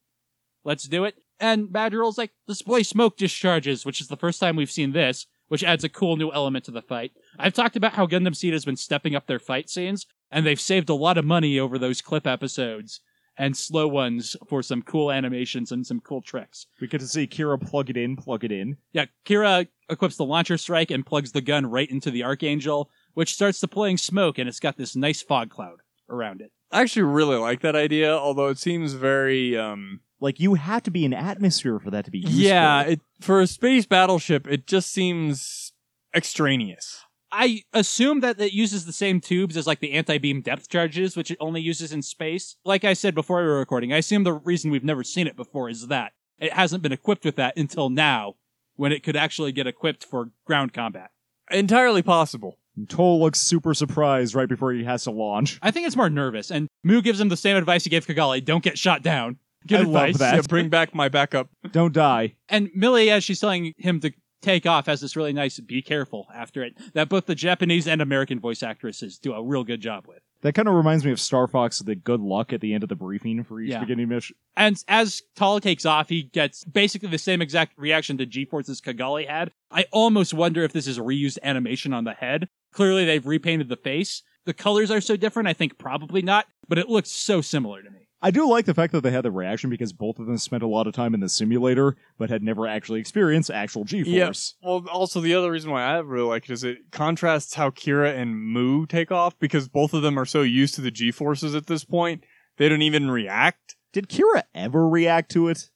let's 0.64 0.84
do 0.84 1.04
it. 1.04 1.16
And 1.38 1.68
Badgiruel's 1.68 2.18
like, 2.18 2.32
display 2.46 2.82
smoke 2.82 3.16
discharges, 3.16 3.84
which 3.84 4.00
is 4.00 4.08
the 4.08 4.16
first 4.16 4.40
time 4.40 4.56
we've 4.56 4.70
seen 4.70 4.92
this, 4.92 5.26
which 5.48 5.62
adds 5.62 5.84
a 5.84 5.88
cool 5.88 6.16
new 6.16 6.32
element 6.32 6.64
to 6.64 6.70
the 6.70 6.82
fight. 6.82 7.12
I've 7.38 7.52
talked 7.52 7.76
about 7.76 7.92
how 7.92 8.06
Gundam 8.06 8.34
Seed 8.34 8.54
has 8.54 8.64
been 8.64 8.76
stepping 8.76 9.14
up 9.14 9.26
their 9.26 9.38
fight 9.38 9.68
scenes, 9.68 10.06
and 10.30 10.46
they've 10.46 10.60
saved 10.60 10.88
a 10.88 10.94
lot 10.94 11.18
of 11.18 11.24
money 11.24 11.58
over 11.58 11.78
those 11.78 12.00
clip 12.00 12.26
episodes 12.26 13.00
and 13.38 13.56
slow 13.56 13.86
ones 13.88 14.36
for 14.48 14.62
some 14.62 14.82
cool 14.82 15.10
animations 15.12 15.70
and 15.72 15.86
some 15.86 16.00
cool 16.00 16.20
tricks. 16.20 16.66
We 16.80 16.88
get 16.88 17.00
to 17.00 17.06
see 17.06 17.26
Kira 17.26 17.60
plug 17.60 17.88
it 17.88 17.96
in, 17.96 18.16
plug 18.16 18.44
it 18.44 18.52
in. 18.52 18.76
Yeah, 18.92 19.06
Kira 19.24 19.68
equips 19.88 20.16
the 20.16 20.24
launcher 20.24 20.58
strike 20.58 20.90
and 20.90 21.06
plugs 21.06 21.32
the 21.32 21.40
gun 21.40 21.64
right 21.66 21.90
into 21.90 22.10
the 22.10 22.24
Archangel, 22.24 22.90
which 23.14 23.32
starts 23.32 23.60
deploying 23.60 23.96
smoke, 23.96 24.38
and 24.38 24.48
it's 24.48 24.60
got 24.60 24.76
this 24.76 24.96
nice 24.96 25.22
fog 25.22 25.50
cloud 25.50 25.78
around 26.10 26.40
it. 26.40 26.50
I 26.70 26.82
actually 26.82 27.02
really 27.02 27.36
like 27.36 27.60
that 27.62 27.76
idea, 27.76 28.12
although 28.14 28.48
it 28.48 28.58
seems 28.58 28.92
very 28.94 29.56
um 29.56 30.00
Like, 30.20 30.40
you 30.40 30.54
have 30.54 30.82
to 30.82 30.90
be 30.90 31.04
in 31.04 31.14
atmosphere 31.14 31.78
for 31.78 31.90
that 31.92 32.04
to 32.06 32.10
be 32.10 32.18
useful. 32.18 32.40
yeah, 32.40 32.82
it 32.82 33.00
for 33.20 33.40
a 33.40 33.46
space 33.46 33.86
battleship 33.86 34.46
it 34.48 34.66
just 34.66 34.90
seems 34.92 35.72
extraneous. 36.14 37.04
I 37.30 37.62
assume 37.72 38.20
that 38.20 38.40
it 38.40 38.52
uses 38.52 38.86
the 38.86 38.92
same 38.92 39.20
tubes 39.20 39.56
as 39.56 39.66
like 39.66 39.80
the 39.80 39.92
anti-beam 39.92 40.40
depth 40.40 40.68
charges, 40.68 41.16
which 41.16 41.30
it 41.30 41.38
only 41.40 41.60
uses 41.60 41.92
in 41.92 42.02
space. 42.02 42.56
Like 42.64 42.84
I 42.84 42.94
said 42.94 43.14
before 43.14 43.40
we 43.40 43.48
were 43.48 43.58
recording, 43.58 43.92
I 43.92 43.98
assume 43.98 44.24
the 44.24 44.32
reason 44.32 44.70
we've 44.70 44.84
never 44.84 45.04
seen 45.04 45.26
it 45.26 45.36
before 45.36 45.68
is 45.68 45.88
that 45.88 46.12
it 46.38 46.52
hasn't 46.52 46.82
been 46.82 46.92
equipped 46.92 47.24
with 47.24 47.36
that 47.36 47.56
until 47.56 47.90
now, 47.90 48.36
when 48.76 48.92
it 48.92 49.02
could 49.02 49.16
actually 49.16 49.52
get 49.52 49.66
equipped 49.66 50.04
for 50.04 50.30
ground 50.44 50.72
combat. 50.72 51.10
Entirely 51.50 52.02
possible. 52.02 52.58
And 52.76 52.88
Tolle 52.88 53.20
looks 53.20 53.40
super 53.40 53.74
surprised 53.74 54.34
right 54.34 54.48
before 54.48 54.72
he 54.72 54.84
has 54.84 55.04
to 55.04 55.10
launch. 55.10 55.58
I 55.62 55.70
think 55.70 55.86
it's 55.86 55.96
more 55.96 56.08
nervous, 56.08 56.50
and 56.50 56.68
Mu 56.84 57.02
gives 57.02 57.20
him 57.20 57.28
the 57.28 57.36
same 57.36 57.56
advice 57.56 57.84
he 57.84 57.90
gave 57.90 58.06
Cagalli: 58.06 58.44
don't 58.44 58.62
get 58.62 58.78
shot 58.78 59.02
down. 59.02 59.38
Good 59.66 59.80
I 59.80 59.82
love 59.82 60.08
advice. 60.10 60.18
that. 60.18 60.34
Yeah, 60.36 60.42
bring 60.48 60.68
back 60.68 60.94
my 60.94 61.08
backup. 61.08 61.48
Don't 61.72 61.92
die. 61.92 62.36
And 62.48 62.70
Millie, 62.74 63.10
as 63.10 63.24
she's 63.24 63.40
telling 63.40 63.74
him 63.76 63.98
to 64.00 64.12
take 64.40 64.66
off, 64.66 64.86
has 64.86 65.00
this 65.00 65.16
really 65.16 65.32
nice 65.32 65.58
"be 65.60 65.82
careful" 65.82 66.26
after 66.34 66.62
it 66.62 66.76
that 66.94 67.08
both 67.08 67.26
the 67.26 67.34
Japanese 67.34 67.86
and 67.86 68.00
American 68.00 68.40
voice 68.40 68.62
actresses 68.62 69.18
do 69.18 69.32
a 69.32 69.42
real 69.42 69.64
good 69.64 69.80
job 69.80 70.06
with. 70.06 70.20
That 70.42 70.54
kind 70.54 70.68
of 70.68 70.74
reminds 70.74 71.04
me 71.04 71.10
of 71.10 71.20
Star 71.20 71.48
Fox, 71.48 71.80
the 71.80 71.96
good 71.96 72.20
luck 72.20 72.52
at 72.52 72.60
the 72.60 72.72
end 72.72 72.84
of 72.84 72.88
the 72.88 72.94
briefing 72.94 73.42
for 73.42 73.60
each 73.60 73.70
Yeah. 73.70 73.80
beginning 73.80 74.08
mission. 74.08 74.36
And 74.56 74.82
as 74.86 75.22
Tolle 75.34 75.60
takes 75.60 75.84
off, 75.84 76.08
he 76.08 76.22
gets 76.22 76.62
basically 76.64 77.08
the 77.08 77.18
same 77.18 77.42
exact 77.42 77.72
reaction 77.76 78.16
to 78.18 78.26
G-Force's 78.26 78.80
Cagalli 78.80 79.26
had. 79.28 79.50
I 79.70 79.86
almost 79.90 80.32
wonder 80.32 80.62
if 80.62 80.72
this 80.72 80.86
is 80.86 80.98
reused 80.98 81.38
animation 81.42 81.92
on 81.92 82.04
the 82.04 82.14
head. 82.14 82.48
Clearly, 82.72 83.04
they've 83.04 83.26
repainted 83.26 83.68
the 83.68 83.76
face. 83.76 84.22
The 84.44 84.54
colors 84.54 84.90
are 84.90 85.00
so 85.00 85.16
different, 85.16 85.48
I 85.48 85.52
think 85.54 85.76
probably 85.76 86.22
not, 86.22 86.46
but 86.68 86.78
it 86.78 86.88
looks 86.88 87.10
so 87.10 87.40
similar 87.40 87.82
to 87.82 87.90
me. 87.90 88.07
I 88.20 88.32
do 88.32 88.48
like 88.48 88.64
the 88.64 88.74
fact 88.74 88.92
that 88.92 89.02
they 89.02 89.12
had 89.12 89.24
the 89.24 89.30
reaction 89.30 89.70
because 89.70 89.92
both 89.92 90.18
of 90.18 90.26
them 90.26 90.38
spent 90.38 90.64
a 90.64 90.66
lot 90.66 90.88
of 90.88 90.94
time 90.94 91.14
in 91.14 91.20
the 91.20 91.28
simulator, 91.28 91.96
but 92.18 92.30
had 92.30 92.42
never 92.42 92.66
actually 92.66 92.98
experienced 92.98 93.50
actual 93.50 93.84
G-force. 93.84 94.56
Well, 94.60 94.84
also 94.90 95.20
the 95.20 95.34
other 95.34 95.52
reason 95.52 95.70
why 95.70 95.84
I 95.84 95.98
really 95.98 96.26
like 96.28 96.44
it 96.44 96.52
is 96.52 96.64
it 96.64 96.90
contrasts 96.90 97.54
how 97.54 97.70
Kira 97.70 98.16
and 98.16 98.36
Mu 98.36 98.86
take 98.86 99.12
off 99.12 99.38
because 99.38 99.68
both 99.68 99.94
of 99.94 100.02
them 100.02 100.18
are 100.18 100.24
so 100.24 100.42
used 100.42 100.74
to 100.74 100.80
the 100.80 100.90
G 100.90 101.12
forces 101.12 101.54
at 101.54 101.66
this 101.66 101.84
point 101.84 102.24
they 102.56 102.68
don't 102.68 102.82
even 102.82 103.10
react. 103.10 103.76
Did 103.92 104.08
Kira 104.08 104.42
ever 104.54 104.88
react 104.88 105.30
to 105.32 105.48
it? 105.48 105.70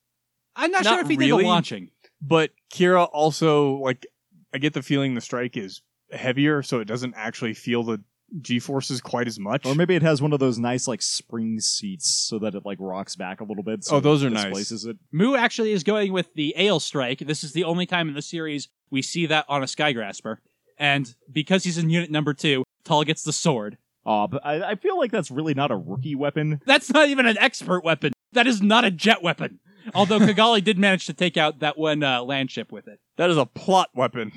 I'm 0.56 0.70
not, 0.70 0.84
Not 0.84 0.94
sure 0.94 1.00
if 1.02 1.08
he 1.08 1.16
did 1.16 1.30
the 1.30 1.46
launching. 1.46 1.90
But 2.20 2.50
Kira 2.72 3.08
also 3.12 3.76
like 3.76 4.06
I 4.52 4.58
get 4.58 4.74
the 4.74 4.82
feeling 4.82 5.14
the 5.14 5.20
strike 5.20 5.56
is 5.56 5.80
heavier, 6.10 6.62
so 6.62 6.80
it 6.80 6.84
doesn't 6.86 7.14
actually 7.16 7.54
feel 7.54 7.84
the 7.84 8.02
G 8.40 8.58
forces 8.58 9.00
quite 9.00 9.26
as 9.26 9.38
much. 9.38 9.66
Or 9.66 9.74
maybe 9.74 9.94
it 9.94 10.02
has 10.02 10.22
one 10.22 10.32
of 10.32 10.40
those 10.40 10.58
nice 10.58 10.88
like 10.88 11.02
spring 11.02 11.60
seats 11.60 12.08
so 12.08 12.38
that 12.38 12.54
it 12.54 12.64
like 12.64 12.78
rocks 12.80 13.14
back 13.16 13.40
a 13.40 13.44
little 13.44 13.62
bit. 13.62 13.84
So 13.84 13.96
Oh, 13.96 14.00
those 14.00 14.22
it 14.22 14.28
are 14.28 14.30
nice. 14.30 14.44
displaces 14.44 14.86
it. 14.86 14.96
Mu 15.12 15.36
actually 15.36 15.72
is 15.72 15.82
going 15.84 16.12
with 16.12 16.32
the 16.34 16.54
Aile 16.56 16.80
Strike. 16.80 17.18
This 17.20 17.44
is 17.44 17.52
the 17.52 17.64
only 17.64 17.84
time 17.86 18.08
in 18.08 18.14
the 18.14 18.22
series 18.22 18.68
we 18.90 19.02
see 19.02 19.26
that 19.26 19.44
on 19.48 19.62
a 19.62 19.66
Skygrasper. 19.66 20.36
And 20.78 21.14
because 21.30 21.64
he's 21.64 21.78
in 21.78 21.90
unit 21.90 22.10
number 22.10 22.32
two, 22.34 22.64
Tolle 22.84 23.04
gets 23.04 23.22
the 23.22 23.32
sword. 23.32 23.76
Aw, 24.04 24.26
but 24.26 24.44
I, 24.44 24.70
I 24.70 24.74
feel 24.74 24.98
like 24.98 25.12
that's 25.12 25.30
really 25.30 25.54
not 25.54 25.70
a 25.70 25.76
rookie 25.76 26.14
weapon. 26.16 26.60
That's 26.66 26.90
not 26.90 27.08
even 27.08 27.26
an 27.26 27.38
expert 27.38 27.84
weapon. 27.84 28.12
That 28.32 28.46
is 28.46 28.60
not 28.62 28.84
a 28.84 28.90
jet 28.90 29.22
weapon. 29.22 29.60
Although 29.94 30.18
Cagalli 30.20 30.62
did 30.62 30.78
manage 30.78 31.06
to 31.06 31.12
take 31.14 31.36
out 31.36 31.60
that 31.60 31.78
one 31.78 32.02
uh, 32.02 32.22
land 32.22 32.50
ship 32.50 32.72
with 32.72 32.88
it. 32.88 33.00
that 33.16 33.30
is 33.30 33.36
a 33.36 33.46
plot 33.46 33.88
weapon. 33.94 34.32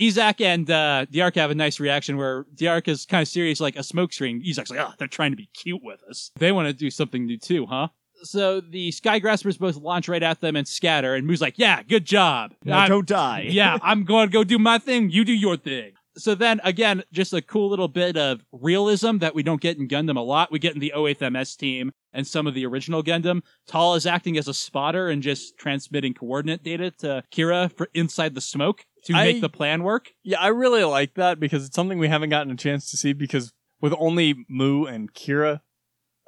Yzak 0.00 0.40
and 0.40 0.70
uh, 0.70 1.06
Dearka 1.12 1.36
have 1.36 1.50
a 1.50 1.54
nice 1.54 1.80
reaction 1.80 2.16
where 2.16 2.44
Dearka 2.54 2.88
is 2.88 3.04
kind 3.04 3.22
of 3.22 3.28
serious, 3.28 3.60
like 3.60 3.76
a 3.76 3.82
smoke 3.82 4.12
screen. 4.12 4.42
Yzak's 4.42 4.70
like, 4.70 4.78
oh, 4.80 4.92
they're 4.98 5.08
trying 5.08 5.32
to 5.32 5.36
be 5.36 5.48
cute 5.54 5.80
with 5.82 6.02
us. 6.08 6.30
They 6.36 6.52
want 6.52 6.68
to 6.68 6.72
do 6.72 6.90
something 6.90 7.26
new 7.26 7.38
too, 7.38 7.66
huh? 7.66 7.88
So 8.22 8.60
the 8.60 8.90
Sky 8.90 9.20
Graspers 9.20 9.58
both 9.58 9.76
launch 9.76 10.08
right 10.08 10.22
at 10.22 10.40
them 10.40 10.56
and 10.56 10.66
scatter, 10.66 11.14
and 11.14 11.24
Mu's 11.24 11.40
like, 11.40 11.54
"Yeah, 11.56 11.84
good 11.84 12.04
job. 12.04 12.52
Now, 12.64 12.80
I- 12.80 12.88
don't 12.88 13.06
die. 13.06 13.46
yeah, 13.48 13.78
I'm 13.80 14.02
going 14.02 14.26
to 14.28 14.32
go 14.32 14.42
do 14.42 14.58
my 14.58 14.78
thing. 14.78 15.10
You 15.10 15.24
do 15.24 15.32
your 15.32 15.56
thing." 15.56 15.92
So 16.18 16.34
then 16.34 16.60
again, 16.64 17.02
just 17.12 17.32
a 17.32 17.40
cool 17.40 17.68
little 17.70 17.88
bit 17.88 18.16
of 18.16 18.44
realism 18.52 19.18
that 19.18 19.34
we 19.34 19.42
don't 19.42 19.60
get 19.60 19.78
in 19.78 19.88
Gundam 19.88 20.16
a 20.16 20.20
lot. 20.20 20.52
We 20.52 20.58
get 20.58 20.74
in 20.74 20.80
the 20.80 20.92
08th 20.94 21.32
MS 21.32 21.56
team 21.56 21.92
and 22.12 22.26
some 22.26 22.46
of 22.46 22.54
the 22.54 22.66
original 22.66 23.02
Gundam. 23.02 23.42
Tolle 23.66 23.94
is 23.94 24.06
acting 24.06 24.36
as 24.36 24.48
a 24.48 24.54
spotter 24.54 25.08
and 25.08 25.22
just 25.22 25.56
transmitting 25.58 26.14
coordinate 26.14 26.62
data 26.62 26.90
to 26.98 27.22
Kira 27.32 27.72
for 27.72 27.88
inside 27.94 28.34
the 28.34 28.40
smoke 28.40 28.84
to 29.04 29.14
I- 29.14 29.24
make 29.24 29.40
the 29.40 29.48
plan 29.48 29.82
work. 29.82 30.12
Yeah, 30.22 30.40
I 30.40 30.48
really 30.48 30.84
like 30.84 31.14
that 31.14 31.40
because 31.40 31.64
it's 31.64 31.76
something 31.76 31.98
we 31.98 32.08
haven't 32.08 32.30
gotten 32.30 32.52
a 32.52 32.56
chance 32.56 32.90
to 32.90 32.96
see 32.96 33.12
because 33.12 33.52
with 33.80 33.94
only 33.98 34.44
Mu 34.48 34.84
and 34.84 35.12
Kira, 35.14 35.60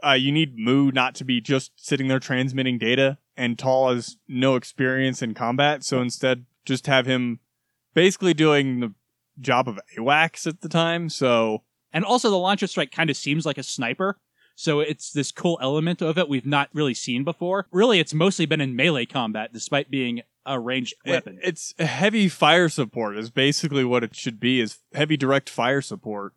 uh, 0.07 0.13
you 0.13 0.33
need 0.33 0.57
Mu 0.57 0.91
not 0.93 1.15
to 1.17 1.25
be 1.25 1.41
just 1.41 1.73
sitting 1.77 2.09
there 2.09 2.21
transmitting 2.21 2.79
data, 2.79 3.19
and 3.37 3.59
Tolle 3.59 3.95
has 3.95 4.17
no 4.29 4.55
experience 4.55 5.21
in 5.21 5.35
combat, 5.35 5.85
so 5.85 6.01
instead 6.01 6.47
just 6.65 6.87
have 6.87 7.07
him 7.07 7.41
basically 7.93 8.33
doing 8.33 8.81
the 8.81 8.95
job 9.39 9.69
of 9.69 9.79
AWACS 9.99 10.47
at 10.47 10.61
the 10.61 10.69
time. 10.69 11.09
So 11.09 11.63
And 11.93 12.05
also, 12.05 12.31
the 12.31 12.39
launcher 12.39 12.67
strike 12.67 12.91
kind 12.93 13.11
of 13.11 13.17
seems 13.17 13.45
like 13.47 13.59
a 13.59 13.63
sniper. 13.63 14.19
So 14.57 14.81
it's 14.81 15.13
this 15.13 15.33
cool 15.33 15.59
element 15.63 16.03
of 16.03 16.19
it 16.19 16.29
we've 16.29 16.45
not 16.47 16.69
really 16.75 16.93
seen 16.95 17.25
before. 17.25 17.67
Really, 17.73 17.99
it's 17.99 18.13
mostly 18.13 18.45
been 18.47 18.61
in 18.61 18.77
melee 18.77 19.07
combat, 19.07 19.53
despite 19.53 19.91
being 19.91 20.21
a 20.45 20.59
ranged 20.61 20.95
it- 21.05 21.11
weapon. 21.11 21.39
it's 21.43 21.75
heavy 21.79 22.29
fire 22.29 22.69
support 22.69 23.17
is 23.17 23.31
basically 23.31 23.85
what 23.85 24.03
it 24.05 24.15
should 24.15 24.39
be 24.41 24.61
is 24.61 24.79
heavy 24.95 25.17
direct 25.17 25.49
fire 25.51 25.81
support. 25.83 26.35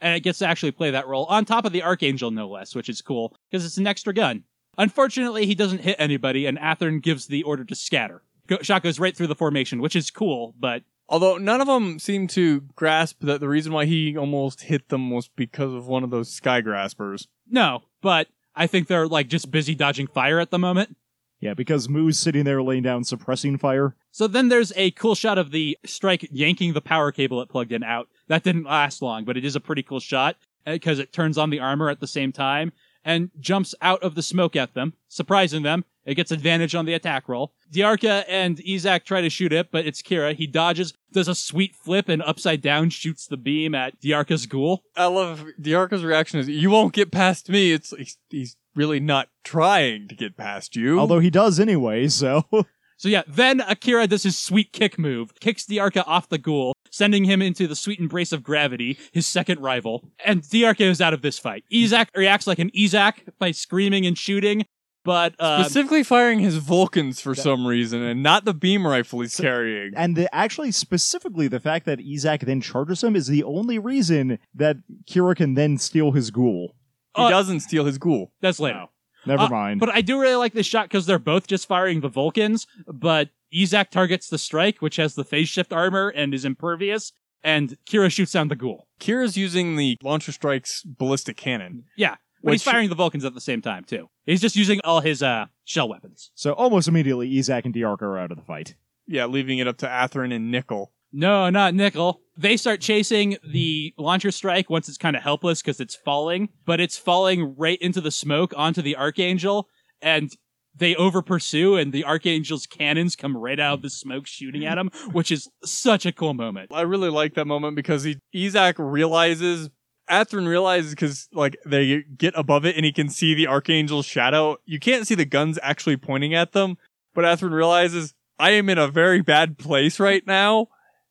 and 0.00 0.14
it 0.16 0.20
gets 0.20 0.40
to 0.40 0.46
actually 0.46 0.72
play 0.72 0.90
that 0.90 1.06
role 1.06 1.24
on 1.26 1.44
top 1.46 1.64
of 1.64 1.72
the 1.72 1.82
Archangel, 1.82 2.30
no 2.30 2.46
less, 2.48 2.74
which 2.74 2.88
is 2.90 3.00
cool 3.00 3.34
because 3.50 3.64
it's 3.64 3.78
an 3.78 3.86
extra 3.86 4.12
gun. 4.12 4.44
Unfortunately, 4.76 5.46
he 5.46 5.54
doesn't 5.54 5.80
hit 5.82 5.96
anybody, 5.98 6.44
and 6.46 6.58
Athrun 6.58 7.00
gives 7.00 7.26
the 7.26 7.42
order 7.44 7.64
to 7.64 7.74
scatter. 7.74 8.22
Go- 8.46 8.58
shot 8.60 8.82
goes 8.82 8.98
right 9.00 9.16
through 9.16 9.28
the 9.28 9.34
formation, 9.34 9.80
which 9.80 9.96
is 9.96 10.10
cool, 10.10 10.54
but 10.58 10.82
Although 11.14 11.38
none 11.38 11.60
of 11.60 11.68
them 11.68 12.00
seem 12.00 12.26
to 12.26 12.62
grasp 12.74 13.20
that 13.20 13.38
the 13.38 13.46
reason 13.46 13.72
why 13.72 13.84
he 13.84 14.16
almost 14.16 14.62
hit 14.62 14.88
them 14.88 15.10
was 15.10 15.28
because 15.28 15.72
of 15.72 15.86
one 15.86 16.02
of 16.02 16.10
those 16.10 16.28
sky 16.28 16.60
graspers. 16.60 17.28
no. 17.48 17.84
But 18.02 18.26
I 18.56 18.66
think 18.66 18.88
they're 18.88 19.06
like 19.06 19.28
just 19.28 19.52
busy 19.52 19.76
dodging 19.76 20.08
fire 20.08 20.40
at 20.40 20.50
the 20.50 20.58
moment. 20.58 20.96
Yeah, 21.38 21.54
because 21.54 21.88
Mu's 21.88 22.18
sitting 22.18 22.42
there 22.42 22.60
laying 22.64 22.82
down 22.82 23.04
suppressing 23.04 23.58
fire. 23.58 23.94
So 24.10 24.26
then 24.26 24.48
there's 24.48 24.72
a 24.74 24.90
cool 24.90 25.14
shot 25.14 25.38
of 25.38 25.52
the 25.52 25.78
strike 25.86 26.28
yanking 26.32 26.72
the 26.72 26.80
power 26.80 27.12
cable 27.12 27.40
it 27.40 27.48
plugged 27.48 27.70
in 27.70 27.84
out. 27.84 28.08
That 28.26 28.42
didn't 28.42 28.64
last 28.64 29.00
long, 29.00 29.24
but 29.24 29.36
it 29.36 29.44
is 29.44 29.54
a 29.54 29.60
pretty 29.60 29.84
cool 29.84 30.00
shot 30.00 30.34
eh, 30.66 30.72
because 30.72 30.98
it 30.98 31.12
turns 31.12 31.38
on 31.38 31.50
the 31.50 31.60
armor 31.60 31.90
at 31.90 32.00
the 32.00 32.08
same 32.08 32.32
time 32.32 32.72
and 33.04 33.30
jumps 33.38 33.72
out 33.80 34.02
of 34.02 34.16
the 34.16 34.22
smoke 34.22 34.56
at 34.56 34.74
them, 34.74 34.94
surprising 35.06 35.62
them. 35.62 35.84
It 36.04 36.14
gets 36.14 36.30
advantage 36.30 36.74
on 36.74 36.84
the 36.84 36.94
attack 36.94 37.28
roll. 37.28 37.52
Dearka 37.72 38.24
and 38.28 38.58
Yzak 38.58 39.04
try 39.04 39.20
to 39.20 39.30
shoot 39.30 39.52
it, 39.52 39.70
but 39.70 39.86
it's 39.86 40.02
Kira. 40.02 40.34
He 40.34 40.46
dodges, 40.46 40.92
does 41.12 41.28
a 41.28 41.34
sweet 41.34 41.74
flip, 41.74 42.08
and 42.08 42.22
upside 42.22 42.60
down 42.60 42.90
shoots 42.90 43.26
the 43.26 43.36
beam 43.36 43.74
at 43.74 44.00
Dearka's 44.00 44.46
ghoul. 44.46 44.82
I 44.96 45.06
love 45.06 45.44
Dearka's 45.60 46.04
reaction 46.04 46.40
is 46.40 46.48
you 46.48 46.70
won't 46.70 46.92
get 46.92 47.10
past 47.10 47.48
me. 47.48 47.72
It's 47.72 47.90
he's, 47.96 48.18
he's 48.28 48.56
really 48.74 49.00
not 49.00 49.28
trying 49.44 50.08
to 50.08 50.14
get 50.14 50.36
past 50.36 50.76
you. 50.76 50.98
Although 50.98 51.20
he 51.20 51.30
does 51.30 51.58
anyway, 51.60 52.08
so 52.08 52.44
So 52.96 53.08
yeah, 53.08 53.22
then 53.26 53.60
Akira 53.60 54.06
does 54.06 54.22
his 54.22 54.38
sweet 54.38 54.72
kick 54.72 54.98
move, 54.98 55.34
kicks 55.40 55.66
Dearka 55.66 56.04
off 56.06 56.28
the 56.28 56.38
ghoul, 56.38 56.74
sending 56.90 57.24
him 57.24 57.42
into 57.42 57.66
the 57.66 57.76
sweet 57.76 57.98
embrace 57.98 58.32
of 58.32 58.42
gravity, 58.42 58.98
his 59.12 59.26
second 59.26 59.60
rival. 59.60 60.10
And 60.24 60.42
Dearka 60.42 60.82
is 60.82 61.00
out 61.00 61.12
of 61.14 61.22
this 61.22 61.38
fight. 61.38 61.64
Yzak 61.72 62.06
reacts 62.14 62.46
like 62.46 62.58
an 62.58 62.70
Yzak 62.70 63.28
by 63.38 63.50
screaming 63.50 64.06
and 64.06 64.16
shooting, 64.16 64.64
but 65.04 65.34
uh, 65.38 65.62
specifically 65.62 66.02
firing 66.02 66.40
his 66.40 66.56
Vulcans 66.56 67.20
for 67.20 67.34
some 67.34 67.66
reason 67.66 68.02
and 68.02 68.22
not 68.22 68.44
the 68.44 68.54
beam 68.54 68.86
rifle 68.86 69.20
he's 69.20 69.36
carrying. 69.36 69.92
and 69.96 70.16
the, 70.16 70.34
actually 70.34 70.72
specifically 70.72 71.46
the 71.48 71.60
fact 71.60 71.86
that 71.86 71.98
Yzak 72.00 72.40
then 72.46 72.60
charges 72.60 73.04
him 73.04 73.14
is 73.14 73.26
the 73.26 73.44
only 73.44 73.78
reason 73.78 74.38
that 74.54 74.78
Kira 75.06 75.36
can 75.36 75.54
then 75.54 75.78
steal 75.78 76.12
his 76.12 76.30
ghoul. 76.30 76.74
He 77.16 77.22
uh, 77.22 77.30
doesn't 77.30 77.60
steal 77.60 77.84
his 77.84 77.98
ghoul. 77.98 78.32
that's 78.40 78.58
later. 78.58 78.86
Never 79.26 79.44
Uh, 79.44 79.48
mind. 79.48 79.80
But 79.80 79.88
I 79.90 80.00
do 80.02 80.20
really 80.20 80.34
like 80.36 80.52
this 80.52 80.66
shot 80.66 80.86
because 80.88 81.06
they're 81.06 81.18
both 81.18 81.46
just 81.46 81.66
firing 81.68 82.00
the 82.00 82.08
Vulcans, 82.08 82.66
but 82.86 83.30
Yzak 83.54 83.90
targets 83.90 84.28
the 84.28 84.36
strike, 84.38 84.82
which 84.82 84.96
has 84.96 85.14
the 85.14 85.24
phase 85.24 85.48
shift 85.48 85.72
armor 85.72 86.08
and 86.08 86.34
is 86.34 86.44
impervious, 86.44 87.12
and 87.42 87.78
Kira 87.86 88.10
shoots 88.10 88.32
down 88.32 88.48
the 88.48 88.56
ghoul. 88.56 88.88
Kira's 89.00 89.36
using 89.36 89.76
the 89.76 89.96
launcher 90.02 90.32
strike's 90.32 90.82
ballistic 90.82 91.36
cannon. 91.36 91.84
Yeah. 91.96 92.16
But 92.44 92.52
he's 92.52 92.62
firing 92.62 92.88
the 92.88 92.94
Vulcans 92.94 93.24
at 93.24 93.34
the 93.34 93.40
same 93.40 93.62
time, 93.62 93.84
too. 93.84 94.08
He's 94.26 94.40
just 94.40 94.56
using 94.56 94.80
all 94.84 95.00
his 95.00 95.22
uh, 95.22 95.46
shell 95.64 95.88
weapons. 95.88 96.30
so 96.34 96.52
almost 96.52 96.88
immediately, 96.88 97.32
Yzak 97.32 97.64
and 97.64 97.74
Dearka 97.74 98.02
are 98.02 98.18
out 98.18 98.30
of 98.30 98.36
the 98.36 98.44
fight. 98.44 98.74
Yeah, 99.06 99.26
leaving 99.26 99.58
it 99.58 99.68
up 99.68 99.78
to 99.78 99.86
Athrun 99.86 100.34
and 100.34 100.50
Nicol. 100.50 100.92
No, 101.12 101.48
not 101.48 101.74
Nicol. 101.74 102.20
They 102.36 102.56
start 102.56 102.80
chasing 102.80 103.36
the 103.46 103.94
launcher 103.96 104.32
strike 104.32 104.68
once 104.68 104.88
it's 104.88 104.98
kind 104.98 105.14
of 105.14 105.22
helpless 105.22 105.62
because 105.62 105.78
it's 105.78 105.94
falling, 105.94 106.48
but 106.66 106.80
it's 106.80 106.98
falling 106.98 107.54
right 107.56 107.78
into 107.80 108.00
the 108.00 108.10
smoke 108.10 108.52
onto 108.56 108.82
the 108.82 108.96
Archangel, 108.96 109.68
and 110.02 110.30
they 110.74 110.96
over 110.96 111.22
pursue, 111.22 111.76
and 111.76 111.92
the 111.92 112.04
Archangel's 112.04 112.66
cannons 112.66 113.14
come 113.14 113.36
right 113.36 113.60
out 113.60 113.74
of 113.74 113.82
the 113.82 113.90
smoke 113.90 114.26
shooting 114.26 114.64
at 114.64 114.76
him, 114.76 114.90
which 115.12 115.30
is 115.30 115.48
such 115.64 116.04
a 116.04 116.12
cool 116.12 116.34
moment. 116.34 116.72
I 116.72 116.80
really 116.80 117.10
like 117.10 117.34
that 117.34 117.46
moment 117.46 117.76
because 117.76 118.02
he 118.02 118.16
Yzak 118.34 118.74
realizes 118.78 119.70
Athrun 120.10 120.46
realizes 120.46 120.90
because 120.90 121.28
like 121.32 121.56
they 121.64 122.02
get 122.16 122.34
above 122.36 122.64
it 122.64 122.76
and 122.76 122.84
he 122.84 122.92
can 122.92 123.08
see 123.08 123.34
the 123.34 123.46
Archangel's 123.46 124.06
shadow. 124.06 124.56
You 124.64 124.78
can't 124.78 125.06
see 125.06 125.14
the 125.14 125.24
guns 125.24 125.58
actually 125.62 125.96
pointing 125.96 126.34
at 126.34 126.52
them, 126.52 126.76
but 127.14 127.24
Athrun 127.24 127.52
realizes 127.52 128.14
I 128.38 128.50
am 128.50 128.68
in 128.68 128.78
a 128.78 128.88
very 128.88 129.22
bad 129.22 129.58
place 129.58 129.98
right 130.00 130.26
now. 130.26 130.68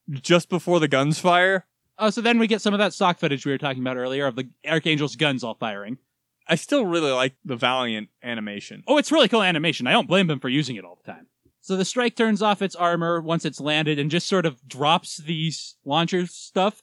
Just 0.09 0.49
before 0.49 0.79
the 0.81 0.89
guns 0.89 1.17
fire, 1.17 1.65
Oh, 1.97 2.09
so 2.09 2.21
then 2.21 2.39
we 2.39 2.47
get 2.47 2.61
some 2.61 2.73
of 2.73 2.79
that 2.79 2.93
stock 2.93 3.19
footage 3.19 3.45
we 3.45 3.51
were 3.51 3.57
talking 3.57 3.81
about 3.81 3.97
earlier 3.97 4.25
of 4.25 4.35
the 4.35 4.49
Archangel's 4.67 5.15
guns 5.15 5.43
all 5.43 5.53
firing. 5.55 5.97
I 6.47 6.55
still 6.55 6.85
really 6.85 7.11
like 7.11 7.35
the 7.45 7.55
Valiant 7.55 8.09
animation. 8.21 8.83
Oh, 8.87 8.97
it's 8.97 9.11
really 9.11 9.29
cool 9.29 9.43
animation. 9.43 9.87
I 9.87 9.93
don't 9.93 10.07
blame 10.07 10.27
them 10.27 10.39
for 10.39 10.49
using 10.49 10.75
it 10.75 10.83
all 10.83 10.99
the 11.01 11.09
time. 11.09 11.27
So 11.61 11.77
the 11.77 11.85
strike 11.85 12.17
turns 12.17 12.41
off 12.41 12.61
its 12.61 12.75
armor 12.75 13.21
once 13.21 13.45
it's 13.45 13.61
landed 13.61 13.97
and 13.97 14.11
just 14.11 14.27
sort 14.27 14.45
of 14.45 14.67
drops 14.67 15.17
these 15.17 15.75
launcher 15.85 16.27
stuff 16.27 16.82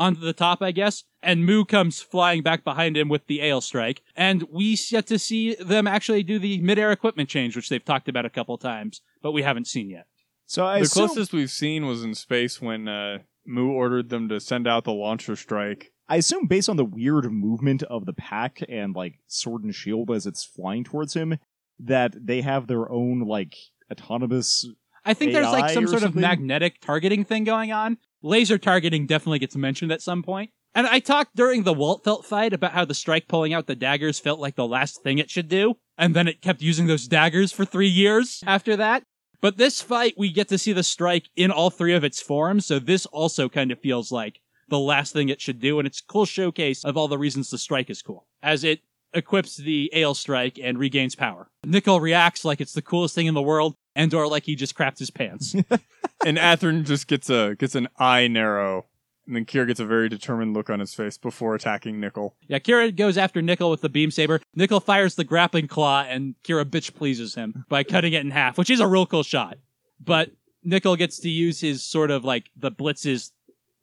onto 0.00 0.20
the 0.20 0.32
top, 0.32 0.62
I 0.62 0.72
guess. 0.72 1.04
And 1.22 1.44
Mu 1.44 1.64
comes 1.64 2.00
flying 2.00 2.42
back 2.42 2.64
behind 2.64 2.96
him 2.96 3.08
with 3.08 3.26
the 3.26 3.40
Aile 3.40 3.60
strike. 3.60 4.02
And 4.16 4.42
we 4.50 4.76
get 4.90 5.06
to 5.08 5.18
see 5.18 5.54
them 5.54 5.86
actually 5.86 6.22
do 6.22 6.38
the 6.38 6.60
midair 6.62 6.90
equipment 6.90 7.28
change, 7.28 7.54
which 7.54 7.68
they've 7.68 7.84
talked 7.84 8.08
about 8.08 8.24
a 8.24 8.30
couple 8.30 8.56
times, 8.58 9.02
but 9.22 9.32
we 9.32 9.42
haven't 9.42 9.66
seen 9.66 9.90
yet. 9.90 10.06
So 10.46 10.66
I 10.66 10.78
the 10.78 10.84
assume, 10.86 11.06
closest 11.06 11.32
we've 11.32 11.50
seen 11.50 11.86
was 11.86 12.02
in 12.02 12.14
space 12.14 12.60
when 12.60 12.88
uh, 12.88 13.18
Mu 13.46 13.70
ordered 13.70 14.08
them 14.08 14.28
to 14.30 14.40
send 14.40 14.66
out 14.66 14.84
the 14.84 14.92
launcher 14.92 15.36
strike. 15.36 15.92
I 16.08 16.16
assume 16.16 16.46
based 16.46 16.68
on 16.68 16.76
the 16.76 16.84
weird 16.84 17.30
movement 17.30 17.84
of 17.84 18.06
the 18.06 18.12
pack 18.12 18.58
and 18.68 18.96
like 18.96 19.20
sword 19.28 19.62
and 19.62 19.72
shield 19.72 20.10
as 20.10 20.26
it's 20.26 20.42
flying 20.42 20.82
towards 20.82 21.14
him, 21.14 21.38
that 21.78 22.14
they 22.18 22.40
have 22.40 22.66
their 22.66 22.90
own 22.90 23.20
like 23.20 23.54
autonomous. 23.92 24.66
I 25.04 25.14
think 25.14 25.32
there's 25.32 25.52
like 25.52 25.70
some 25.70 25.84
or 25.84 25.88
sort 25.88 26.02
of 26.02 26.16
magnetic 26.16 26.80
targeting 26.80 27.24
thing 27.24 27.44
going 27.44 27.70
on. 27.70 27.98
Laser 28.22 28.58
targeting 28.58 29.06
definitely 29.06 29.38
gets 29.38 29.56
mentioned 29.56 29.92
at 29.92 30.02
some 30.02 30.22
point. 30.22 30.50
And 30.74 30.86
I 30.86 31.00
talked 31.00 31.34
during 31.34 31.64
the 31.64 31.74
Waltfeld 31.74 32.24
fight 32.24 32.52
about 32.52 32.72
how 32.72 32.84
the 32.84 32.94
strike 32.94 33.26
pulling 33.26 33.52
out 33.52 33.66
the 33.66 33.74
daggers 33.74 34.20
felt 34.20 34.38
like 34.38 34.54
the 34.54 34.66
last 34.66 35.02
thing 35.02 35.18
it 35.18 35.30
should 35.30 35.48
do. 35.48 35.74
And 35.98 36.14
then 36.14 36.28
it 36.28 36.42
kept 36.42 36.62
using 36.62 36.86
those 36.86 37.08
daggers 37.08 37.50
for 37.50 37.64
three 37.64 37.88
years 37.88 38.42
after 38.46 38.76
that. 38.76 39.02
But 39.40 39.56
this 39.56 39.80
fight, 39.80 40.14
we 40.16 40.30
get 40.30 40.48
to 40.48 40.58
see 40.58 40.72
the 40.72 40.82
strike 40.82 41.28
in 41.34 41.50
all 41.50 41.70
three 41.70 41.94
of 41.94 42.04
its 42.04 42.20
forms. 42.20 42.66
So 42.66 42.78
this 42.78 43.06
also 43.06 43.48
kind 43.48 43.72
of 43.72 43.80
feels 43.80 44.12
like 44.12 44.38
the 44.68 44.78
last 44.78 45.12
thing 45.12 45.28
it 45.28 45.40
should 45.40 45.58
do. 45.58 45.78
And 45.78 45.86
it's 45.88 46.00
a 46.00 46.12
cool 46.12 46.26
showcase 46.26 46.84
of 46.84 46.96
all 46.96 47.08
the 47.08 47.18
reasons 47.18 47.50
the 47.50 47.58
strike 47.58 47.90
is 47.90 48.02
cool. 48.02 48.26
As 48.42 48.62
it 48.62 48.80
equips 49.12 49.56
the 49.56 49.90
Aile 49.94 50.14
strike 50.14 50.58
and 50.62 50.78
regains 50.78 51.16
power. 51.16 51.48
Nicol 51.64 52.00
reacts 52.00 52.44
like 52.44 52.60
it's 52.60 52.74
the 52.74 52.82
coolest 52.82 53.14
thing 53.14 53.26
in 53.26 53.34
the 53.34 53.42
world, 53.42 53.74
and 53.94 54.12
or 54.14 54.26
like 54.26 54.44
he 54.44 54.54
just 54.54 54.74
crapped 54.74 54.98
his 54.98 55.10
pants. 55.10 55.54
and 56.24 56.38
Athrun 56.38 56.84
just 56.84 57.06
gets 57.06 57.30
a 57.30 57.54
gets 57.58 57.74
an 57.74 57.88
eye 57.98 58.28
narrow, 58.28 58.86
and 59.26 59.36
then 59.36 59.44
Kira 59.44 59.66
gets 59.66 59.80
a 59.80 59.84
very 59.84 60.08
determined 60.08 60.54
look 60.54 60.70
on 60.70 60.80
his 60.80 60.94
face 60.94 61.18
before 61.18 61.54
attacking 61.54 62.00
Nicol. 62.00 62.36
yeah, 62.48 62.58
Kira 62.58 62.94
goes 62.94 63.18
after 63.18 63.42
Nicol 63.42 63.70
with 63.70 63.80
the 63.80 63.88
beam 63.88 64.10
saber. 64.10 64.40
Nicol 64.54 64.80
fires 64.80 65.14
the 65.14 65.24
grappling 65.24 65.68
claw, 65.68 66.02
and 66.02 66.34
Kira 66.44 66.64
bitch 66.64 66.94
pleases 66.94 67.34
him 67.34 67.64
by 67.68 67.82
cutting 67.82 68.12
it 68.12 68.20
in 68.20 68.30
half, 68.30 68.58
which 68.58 68.70
is 68.70 68.80
a 68.80 68.86
real 68.86 69.06
cool 69.06 69.22
shot. 69.22 69.58
But 70.02 70.30
Nicol 70.62 70.96
gets 70.96 71.18
to 71.20 71.30
use 71.30 71.60
his 71.60 71.82
sort 71.82 72.10
of 72.10 72.24
like 72.24 72.50
the 72.56 72.70
Blitz's 72.70 73.32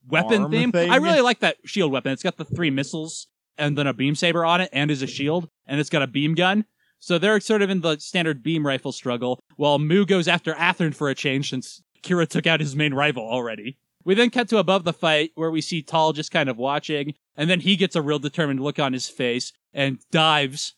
weapon 0.07 0.43
Arm 0.43 0.51
theme. 0.51 0.71
thing? 0.71 0.89
I 0.89 0.97
really 0.97 1.21
like 1.21 1.39
that 1.39 1.57
shield 1.65 1.91
weapon. 1.91 2.11
It's 2.11 2.23
got 2.23 2.37
the 2.37 2.45
three 2.45 2.69
missiles 2.69 3.27
and 3.57 3.77
then 3.77 3.87
a 3.87 3.93
beam 3.93 4.15
saber 4.15 4.45
on 4.45 4.61
it, 4.61 4.69
and 4.71 4.91
is 4.91 5.01
a 5.01 5.07
shield, 5.07 5.49
and 5.65 5.79
it's 5.79 5.89
got 5.89 6.03
a 6.03 6.07
beam 6.07 6.35
gun. 6.35 6.65
So 6.99 7.17
they're 7.17 7.39
sort 7.39 7.61
of 7.61 7.69
in 7.69 7.81
the 7.81 7.97
standard 7.97 8.43
beam 8.43 8.65
rifle 8.65 8.91
struggle, 8.91 9.39
while 9.55 9.79
Mu 9.79 10.05
goes 10.05 10.27
after 10.27 10.53
Athrun 10.53 10.93
for 10.93 11.09
a 11.09 11.15
change 11.15 11.49
since 11.49 11.83
Kira 12.03 12.27
took 12.27 12.47
out 12.47 12.59
his 12.59 12.75
main 12.75 12.93
rival 12.93 13.23
already. 13.23 13.77
We 14.03 14.15
then 14.15 14.29
cut 14.29 14.47
to 14.49 14.57
above 14.57 14.83
the 14.83 14.93
fight 14.93 15.31
where 15.35 15.51
we 15.51 15.61
see 15.61 15.81
Tolle 15.81 16.13
just 16.13 16.31
kind 16.31 16.49
of 16.49 16.57
watching, 16.57 17.13
and 17.35 17.49
then 17.49 17.59
he 17.59 17.75
gets 17.75 17.95
a 17.95 18.01
real 18.01 18.19
determined 18.19 18.61
look 18.61 18.79
on 18.79 18.93
his 18.93 19.09
face 19.09 19.51
and 19.73 19.99
dives 20.11 20.75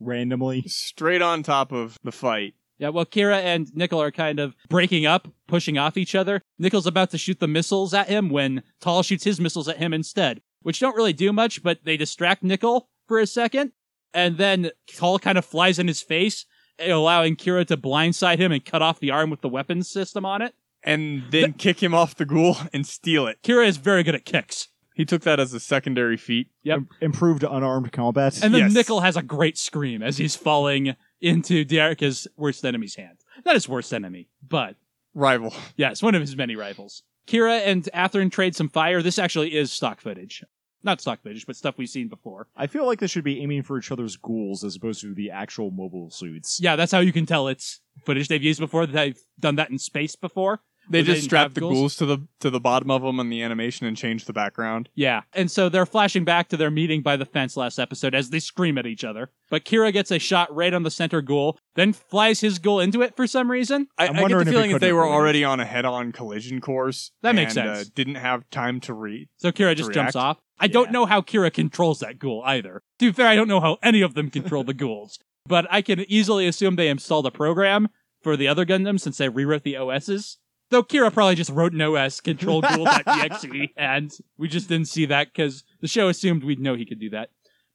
randomly. 0.00 0.62
Straight 0.66 1.22
on 1.22 1.42
top 1.42 1.72
of 1.72 1.96
the 2.02 2.12
fight. 2.12 2.54
Yeah, 2.78 2.88
well, 2.88 3.04
Kira 3.04 3.36
and 3.42 3.68
Nicol 3.76 4.00
are 4.00 4.10
kind 4.10 4.40
of 4.40 4.56
breaking 4.68 5.04
up, 5.04 5.28
pushing 5.46 5.76
off 5.76 5.98
each 5.98 6.14
other. 6.14 6.40
Nicol's 6.58 6.86
about 6.86 7.10
to 7.10 7.18
shoot 7.18 7.38
the 7.38 7.46
missiles 7.46 7.92
at 7.92 8.08
him 8.08 8.30
when 8.30 8.62
Tolle 8.80 9.02
shoots 9.02 9.24
his 9.24 9.38
missiles 9.38 9.68
at 9.68 9.76
him 9.76 9.92
instead, 9.92 10.40
which 10.62 10.80
don't 10.80 10.96
really 10.96 11.12
do 11.12 11.32
much, 11.32 11.62
but 11.62 11.84
they 11.84 11.98
distract 11.98 12.42
Nicol 12.42 12.88
for 13.06 13.20
a 13.20 13.26
second. 13.26 13.72
And 14.12 14.38
then 14.38 14.70
Tolle 14.96 15.18
kind 15.18 15.38
of 15.38 15.44
flies 15.44 15.78
in 15.78 15.86
his 15.88 16.02
face, 16.02 16.46
allowing 16.78 17.36
Kira 17.36 17.66
to 17.66 17.76
blindside 17.76 18.38
him 18.38 18.52
and 18.52 18.64
cut 18.64 18.82
off 18.82 19.00
the 19.00 19.10
arm 19.10 19.30
with 19.30 19.40
the 19.40 19.48
weapons 19.48 19.88
system 19.88 20.24
on 20.24 20.42
it. 20.42 20.54
And 20.82 21.24
then 21.30 21.52
kick 21.52 21.82
him 21.82 21.94
off 21.94 22.14
the 22.16 22.24
ghoul 22.24 22.56
and 22.72 22.86
steal 22.86 23.26
it. 23.26 23.42
Kira 23.42 23.66
is 23.66 23.76
very 23.76 24.02
good 24.02 24.14
at 24.14 24.24
kicks. 24.24 24.68
He 24.94 25.04
took 25.04 25.22
that 25.22 25.38
as 25.38 25.54
a 25.54 25.60
secondary 25.60 26.16
feat. 26.16 26.48
Yep. 26.62 26.78
Im- 26.78 26.88
improved 27.00 27.42
unarmed 27.44 27.92
combat. 27.92 28.42
And 28.42 28.52
then 28.54 28.62
Yes. 28.62 28.74
Nicol 28.74 29.00
has 29.00 29.16
a 29.16 29.22
great 29.22 29.56
scream 29.56 30.02
as 30.02 30.16
he's 30.18 30.36
falling 30.36 30.96
into 31.20 31.64
Dearka's 31.64 32.26
worst 32.36 32.64
enemy's 32.64 32.96
hand. 32.96 33.18
Not 33.44 33.54
his 33.54 33.68
worst 33.68 33.92
enemy, 33.94 34.28
but 34.46 34.76
Rival. 35.14 35.54
yes, 35.76 36.02
one 36.02 36.14
of 36.14 36.20
his 36.20 36.36
many 36.36 36.56
rivals. 36.56 37.02
Kira 37.26 37.60
and 37.66 37.84
Athrun 37.94 38.30
trade 38.32 38.56
some 38.56 38.68
fire. 38.68 39.02
This 39.02 39.18
actually 39.18 39.54
is 39.54 39.70
stock 39.70 40.00
footage. 40.00 40.42
Not 40.82 41.00
stock 41.00 41.22
footage, 41.22 41.46
but 41.46 41.56
stuff 41.56 41.76
we've 41.78 41.88
seen 41.88 42.08
before. 42.08 42.48
I 42.56 42.66
feel 42.66 42.86
like 42.86 43.00
they 43.00 43.06
should 43.06 43.24
be 43.24 43.40
aiming 43.42 43.62
for 43.62 43.78
each 43.78 43.90
other's 43.92 44.16
ghouls 44.16 44.64
as 44.64 44.76
opposed 44.76 45.02
to 45.02 45.14
the 45.14 45.30
actual 45.30 45.70
mobile 45.70 46.10
suits. 46.10 46.58
Yeah, 46.60 46.76
that's 46.76 46.92
how 46.92 47.00
you 47.00 47.12
can 47.12 47.26
tell 47.26 47.48
it's 47.48 47.80
footage 48.04 48.28
they've 48.28 48.42
used 48.42 48.60
before. 48.60 48.86
They've 48.86 49.18
done 49.38 49.56
that 49.56 49.70
in 49.70 49.78
space 49.78 50.16
before. 50.16 50.60
They 50.88 51.02
just 51.02 51.16
didn't 51.16 51.24
strapped 51.24 51.54
the 51.54 51.60
ghouls? 51.60 51.74
ghouls 51.74 51.96
to 51.96 52.06
the 52.06 52.18
to 52.40 52.50
the 52.50 52.58
bottom 52.58 52.90
of 52.90 53.02
them 53.02 53.20
in 53.20 53.28
the 53.28 53.42
animation 53.42 53.86
and 53.86 53.96
changed 53.96 54.26
the 54.26 54.32
background. 54.32 54.88
Yeah. 54.94 55.22
And 55.34 55.50
so 55.50 55.68
they're 55.68 55.86
flashing 55.86 56.24
back 56.24 56.48
to 56.48 56.56
their 56.56 56.70
meeting 56.70 57.02
by 57.02 57.16
the 57.16 57.24
fence 57.24 57.56
last 57.56 57.78
episode 57.78 58.14
as 58.14 58.30
they 58.30 58.40
scream 58.40 58.76
at 58.76 58.86
each 58.86 59.04
other. 59.04 59.30
But 59.50 59.64
Kira 59.64 59.92
gets 59.92 60.10
a 60.10 60.18
shot 60.18 60.52
right 60.54 60.74
on 60.74 60.82
the 60.82 60.90
center 60.90 61.22
ghoul, 61.22 61.58
then 61.74 61.92
flies 61.92 62.40
his 62.40 62.58
ghoul 62.58 62.80
into 62.80 63.02
it 63.02 63.14
for 63.14 63.26
some 63.26 63.50
reason. 63.50 63.86
I, 63.98 64.06
I'm 64.06 64.10
I 64.10 64.12
get 64.14 64.22
wondering 64.22 64.38
the 64.38 64.42
if 64.42 64.48
it 64.48 64.50
feeling 64.50 64.70
that 64.70 64.74
couldn't 64.76 64.88
they 64.88 64.92
were 64.92 65.04
have 65.04 65.12
already 65.12 65.44
on 65.44 65.60
a 65.60 65.64
head-on 65.64 66.12
collision 66.12 66.60
course. 66.60 67.12
That 67.22 67.34
makes 67.34 67.56
and, 67.56 67.76
sense. 67.76 67.88
Uh, 67.88 67.90
didn't 67.94 68.16
have 68.16 68.48
time 68.50 68.80
to 68.80 68.94
read. 68.94 69.28
So 69.36 69.52
Kira 69.52 69.76
just 69.76 69.92
jumps 69.92 70.14
react. 70.14 70.16
off. 70.16 70.38
I 70.60 70.68
don't 70.68 70.92
know 70.92 71.06
how 71.06 71.22
Kira 71.22 71.52
controls 71.52 72.00
that 72.00 72.18
ghoul 72.18 72.42
either. 72.44 72.82
To 72.98 73.06
be 73.06 73.12
fair, 73.12 73.26
I 73.26 73.36
don't 73.36 73.48
know 73.48 73.60
how 73.60 73.78
any 73.82 74.02
of 74.02 74.14
them 74.14 74.30
control 74.30 74.62
the 74.62 74.74
ghouls. 74.74 75.18
But 75.46 75.66
I 75.70 75.82
can 75.82 76.00
easily 76.00 76.46
assume 76.46 76.76
they 76.76 76.88
installed 76.88 77.26
a 77.26 77.30
program 77.30 77.88
for 78.22 78.36
the 78.36 78.46
other 78.46 78.66
Gundams 78.66 79.00
since 79.00 79.18
they 79.18 79.28
rewrote 79.28 79.62
the 79.62 79.76
OSs. 79.76 80.38
Though 80.70 80.84
Kira 80.84 81.12
probably 81.12 81.34
just 81.34 81.50
wrote 81.50 81.72
an 81.72 81.80
OS, 81.80 82.20
control 82.20 82.60
ghoul.exe, 82.60 83.46
and 83.76 84.12
we 84.38 84.46
just 84.46 84.68
didn't 84.68 84.86
see 84.88 85.06
that 85.06 85.32
because 85.32 85.64
the 85.80 85.88
show 85.88 86.08
assumed 86.08 86.44
we'd 86.44 86.60
know 86.60 86.76
he 86.76 86.86
could 86.86 87.00
do 87.00 87.10
that. 87.10 87.30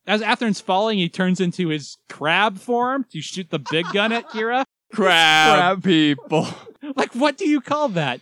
As 0.08 0.22
Athrun's 0.22 0.62
falling, 0.62 1.00
he 1.00 1.10
turns 1.10 1.42
into 1.42 1.70
his 1.70 1.98
crab 2.10 2.58
form 2.58 3.06
to 3.12 3.22
shoot 3.22 3.50
the 3.50 3.60
big 3.60 3.86
gun 3.92 4.12
at 4.14 4.30
Kira. 4.30 4.64
Crab, 4.94 5.84
people. 5.84 6.48
Like, 6.96 7.16
what 7.16 7.36
do 7.36 7.50
you 7.50 7.62
call 7.62 7.90
that? 7.90 8.22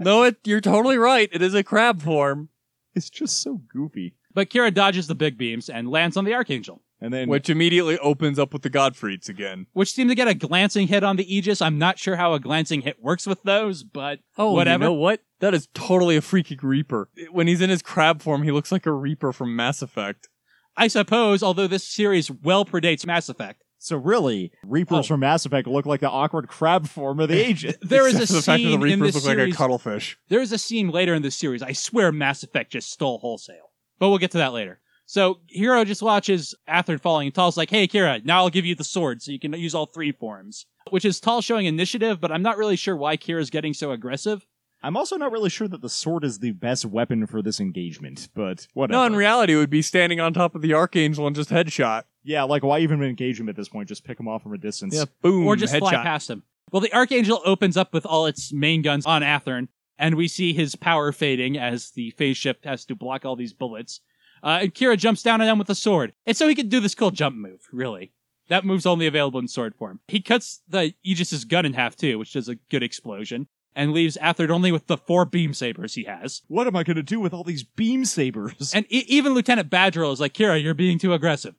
no, 0.00 0.24
it, 0.24 0.38
you're 0.42 0.60
totally 0.60 0.98
right. 0.98 1.28
It 1.30 1.40
is 1.40 1.54
a 1.54 1.62
crab 1.62 2.02
form. 2.02 2.48
It's 2.94 3.10
just 3.10 3.42
so 3.42 3.60
goofy. 3.72 4.14
But 4.34 4.50
Kira 4.50 4.72
dodges 4.72 5.06
the 5.06 5.14
big 5.14 5.36
beams 5.38 5.68
and 5.68 5.90
lands 5.90 6.16
on 6.16 6.24
the 6.24 6.34
Archangel. 6.34 6.82
And 7.00 7.12
then 7.12 7.28
Which 7.28 7.50
immediately 7.50 7.98
opens 7.98 8.38
up 8.38 8.52
with 8.52 8.62
the 8.62 8.70
Gottfrieds 8.70 9.28
again. 9.28 9.66
which 9.72 9.92
seemed 9.92 10.10
to 10.10 10.14
get 10.14 10.28
a 10.28 10.34
glancing 10.34 10.86
hit 10.86 11.02
on 11.02 11.16
the 11.16 11.34
Aegis. 11.36 11.60
I'm 11.60 11.76
not 11.76 11.98
sure 11.98 12.14
how 12.14 12.32
a 12.34 12.38
glancing 12.38 12.82
hit 12.82 13.02
works 13.02 13.26
with 13.26 13.42
those, 13.42 13.82
but 13.82 14.20
Oh, 14.38 14.52
whatever. 14.52 14.84
You 14.84 14.90
know 14.90 14.94
what? 14.94 15.20
That 15.40 15.52
is 15.52 15.68
totally 15.74 16.16
a 16.16 16.20
freaking 16.20 16.62
Reaper. 16.62 17.08
When 17.32 17.48
he's 17.48 17.60
in 17.60 17.70
his 17.70 17.82
crab 17.82 18.22
form, 18.22 18.44
he 18.44 18.52
looks 18.52 18.70
like 18.70 18.86
a 18.86 18.92
Reaper 18.92 19.32
from 19.32 19.56
Mass 19.56 19.82
Effect. 19.82 20.28
I 20.76 20.86
suppose, 20.86 21.42
although 21.42 21.66
this 21.66 21.86
series 21.86 22.30
well 22.30 22.64
predates 22.64 23.04
Mass 23.04 23.28
Effect, 23.28 23.64
so 23.82 23.96
really, 23.96 24.52
Reapers 24.64 24.98
Oh. 24.98 25.02
from 25.02 25.20
Mass 25.20 25.44
Effect 25.46 25.66
look 25.68 25.86
like 25.86 26.00
the 26.00 26.10
awkward 26.10 26.48
crab 26.48 26.86
form 26.88 27.20
of 27.20 27.28
the 27.28 27.48
Aegis. 27.50 27.76
there 27.82 28.06
is 28.06 28.14
a 28.18 28.22
Except 28.22 28.28
for 28.28 28.34
the 28.36 28.42
fact 28.42 28.46
that 28.46 28.52
the 28.58 28.64
scene 28.64 28.74
in 28.74 28.80
Reapers 28.80 29.00
this 29.00 29.14
look 29.16 29.24
like 29.24 29.36
a 29.38 29.40
series. 29.40 29.56
cuttlefish. 29.56 30.18
there 30.28 30.40
is 30.40 30.52
a 30.52 30.58
scene 30.58 30.88
later 30.90 31.14
in 31.14 31.22
the 31.22 31.30
series. 31.30 31.62
I 31.62 31.72
swear 31.72 32.12
Mass 32.12 32.42
Effect 32.42 32.72
just 32.72 32.90
stole 32.90 33.18
wholesale, 33.18 33.70
but 33.98 34.08
we'll 34.08 34.18
get 34.18 34.30
to 34.32 34.38
that 34.38 34.52
later. 34.52 34.80
So 35.06 35.40
Hero 35.48 35.84
just 35.84 36.00
watches 36.00 36.54
Athrun 36.68 37.00
falling, 37.00 37.26
and 37.26 37.34
Tolle's 37.34 37.56
like, 37.56 37.68
"Hey, 37.70 37.86
Kira, 37.88 38.24
now 38.24 38.38
I'll 38.38 38.50
give 38.50 38.64
you 38.64 38.74
the 38.74 38.84
sword, 38.84 39.20
so 39.20 39.30
you 39.32 39.38
can 39.38 39.52
use 39.54 39.74
all 39.74 39.86
three 39.86 40.12
forms." 40.12 40.64
Which 40.90 41.04
is 41.04 41.20
Tolle 41.20 41.42
showing 41.42 41.66
initiative, 41.66 42.20
but 42.20 42.32
I'm 42.32 42.42
not 42.42 42.56
really 42.56 42.76
sure 42.76 42.96
why 42.96 43.16
Kira's 43.16 43.50
getting 43.50 43.74
so 43.74 43.90
aggressive. 43.92 44.46
I'm 44.82 44.96
also 44.96 45.16
not 45.16 45.30
really 45.30 45.50
sure 45.50 45.68
that 45.68 45.80
the 45.80 45.88
sword 45.88 46.24
is 46.24 46.38
the 46.40 46.50
best 46.52 46.84
weapon 46.86 47.26
for 47.26 47.40
this 47.42 47.60
engagement, 47.60 48.28
but 48.34 48.66
whatever. 48.74 48.98
No, 48.98 49.04
in 49.06 49.14
reality, 49.14 49.52
it 49.52 49.56
would 49.56 49.70
be 49.70 49.82
standing 49.82 50.18
on 50.18 50.32
top 50.34 50.54
of 50.56 50.62
the 50.62 50.72
Archangel 50.74 51.26
and 51.26 51.36
just 51.36 51.50
headshot. 51.50 52.02
Yeah, 52.24 52.44
like 52.44 52.62
why 52.62 52.80
even 52.80 53.02
engage 53.02 53.38
him 53.40 53.48
at 53.48 53.56
this 53.56 53.68
point? 53.68 53.88
Just 53.88 54.04
pick 54.04 54.18
him 54.18 54.28
off 54.28 54.42
from 54.42 54.52
a 54.52 54.58
distance. 54.58 54.94
Yeah, 54.94 55.06
boom, 55.22 55.46
or 55.46 55.56
just 55.56 55.74
headshot. 55.74 55.78
fly 55.78 55.94
past 56.02 56.30
him. 56.30 56.42
Well, 56.70 56.80
the 56.80 56.92
Archangel 56.94 57.40
opens 57.44 57.76
up 57.76 57.92
with 57.92 58.06
all 58.06 58.26
its 58.26 58.52
main 58.52 58.80
guns 58.82 59.04
on 59.04 59.22
Athrun, 59.22 59.68
and 59.98 60.14
we 60.14 60.28
see 60.28 60.52
his 60.52 60.74
power 60.74 61.12
fading 61.12 61.58
as 61.58 61.90
the 61.90 62.10
phase 62.12 62.36
shift 62.36 62.64
has 62.64 62.84
to 62.86 62.94
block 62.94 63.24
all 63.24 63.36
these 63.36 63.52
bullets. 63.52 64.00
Uh, 64.42 64.60
and 64.62 64.74
Kira 64.74 64.96
jumps 64.96 65.22
down 65.22 65.40
on 65.40 65.48
him 65.48 65.58
with 65.58 65.70
a 65.70 65.74
sword. 65.74 66.12
And 66.26 66.36
so 66.36 66.48
he 66.48 66.54
can 66.54 66.68
do 66.68 66.80
this 66.80 66.94
cool 66.94 67.10
jump 67.10 67.36
move, 67.36 67.68
really. 67.72 68.12
That 68.48 68.64
move's 68.64 68.86
only 68.86 69.06
available 69.06 69.38
in 69.38 69.48
sword 69.48 69.74
form. 69.74 70.00
He 70.08 70.20
cuts 70.20 70.62
the 70.68 70.94
Aegis's 71.04 71.44
gun 71.44 71.64
in 71.64 71.74
half 71.74 71.94
too, 71.94 72.18
which 72.18 72.32
does 72.32 72.48
a 72.48 72.56
good 72.56 72.82
explosion, 72.82 73.46
and 73.74 73.92
leaves 73.92 74.18
Athrun 74.20 74.50
only 74.50 74.72
with 74.72 74.88
the 74.88 74.96
four 74.96 75.24
beam 75.24 75.54
sabers 75.54 75.94
he 75.94 76.04
has. 76.04 76.42
What 76.48 76.66
am 76.66 76.74
I 76.74 76.82
going 76.82 76.96
to 76.96 77.02
do 77.02 77.20
with 77.20 77.32
all 77.32 77.44
these 77.44 77.62
beam 77.62 78.04
sabers? 78.04 78.72
And 78.74 78.84
e- 78.88 79.04
even 79.06 79.34
Lieutenant 79.34 79.70
Badgiruel 79.70 80.12
is 80.12 80.20
like, 80.20 80.34
Kira, 80.34 80.60
you're 80.60 80.74
being 80.74 80.98
too 80.98 81.12
aggressive. 81.12 81.54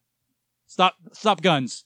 Stop, 0.74 0.96
stop 1.12 1.44
guns. 1.44 1.86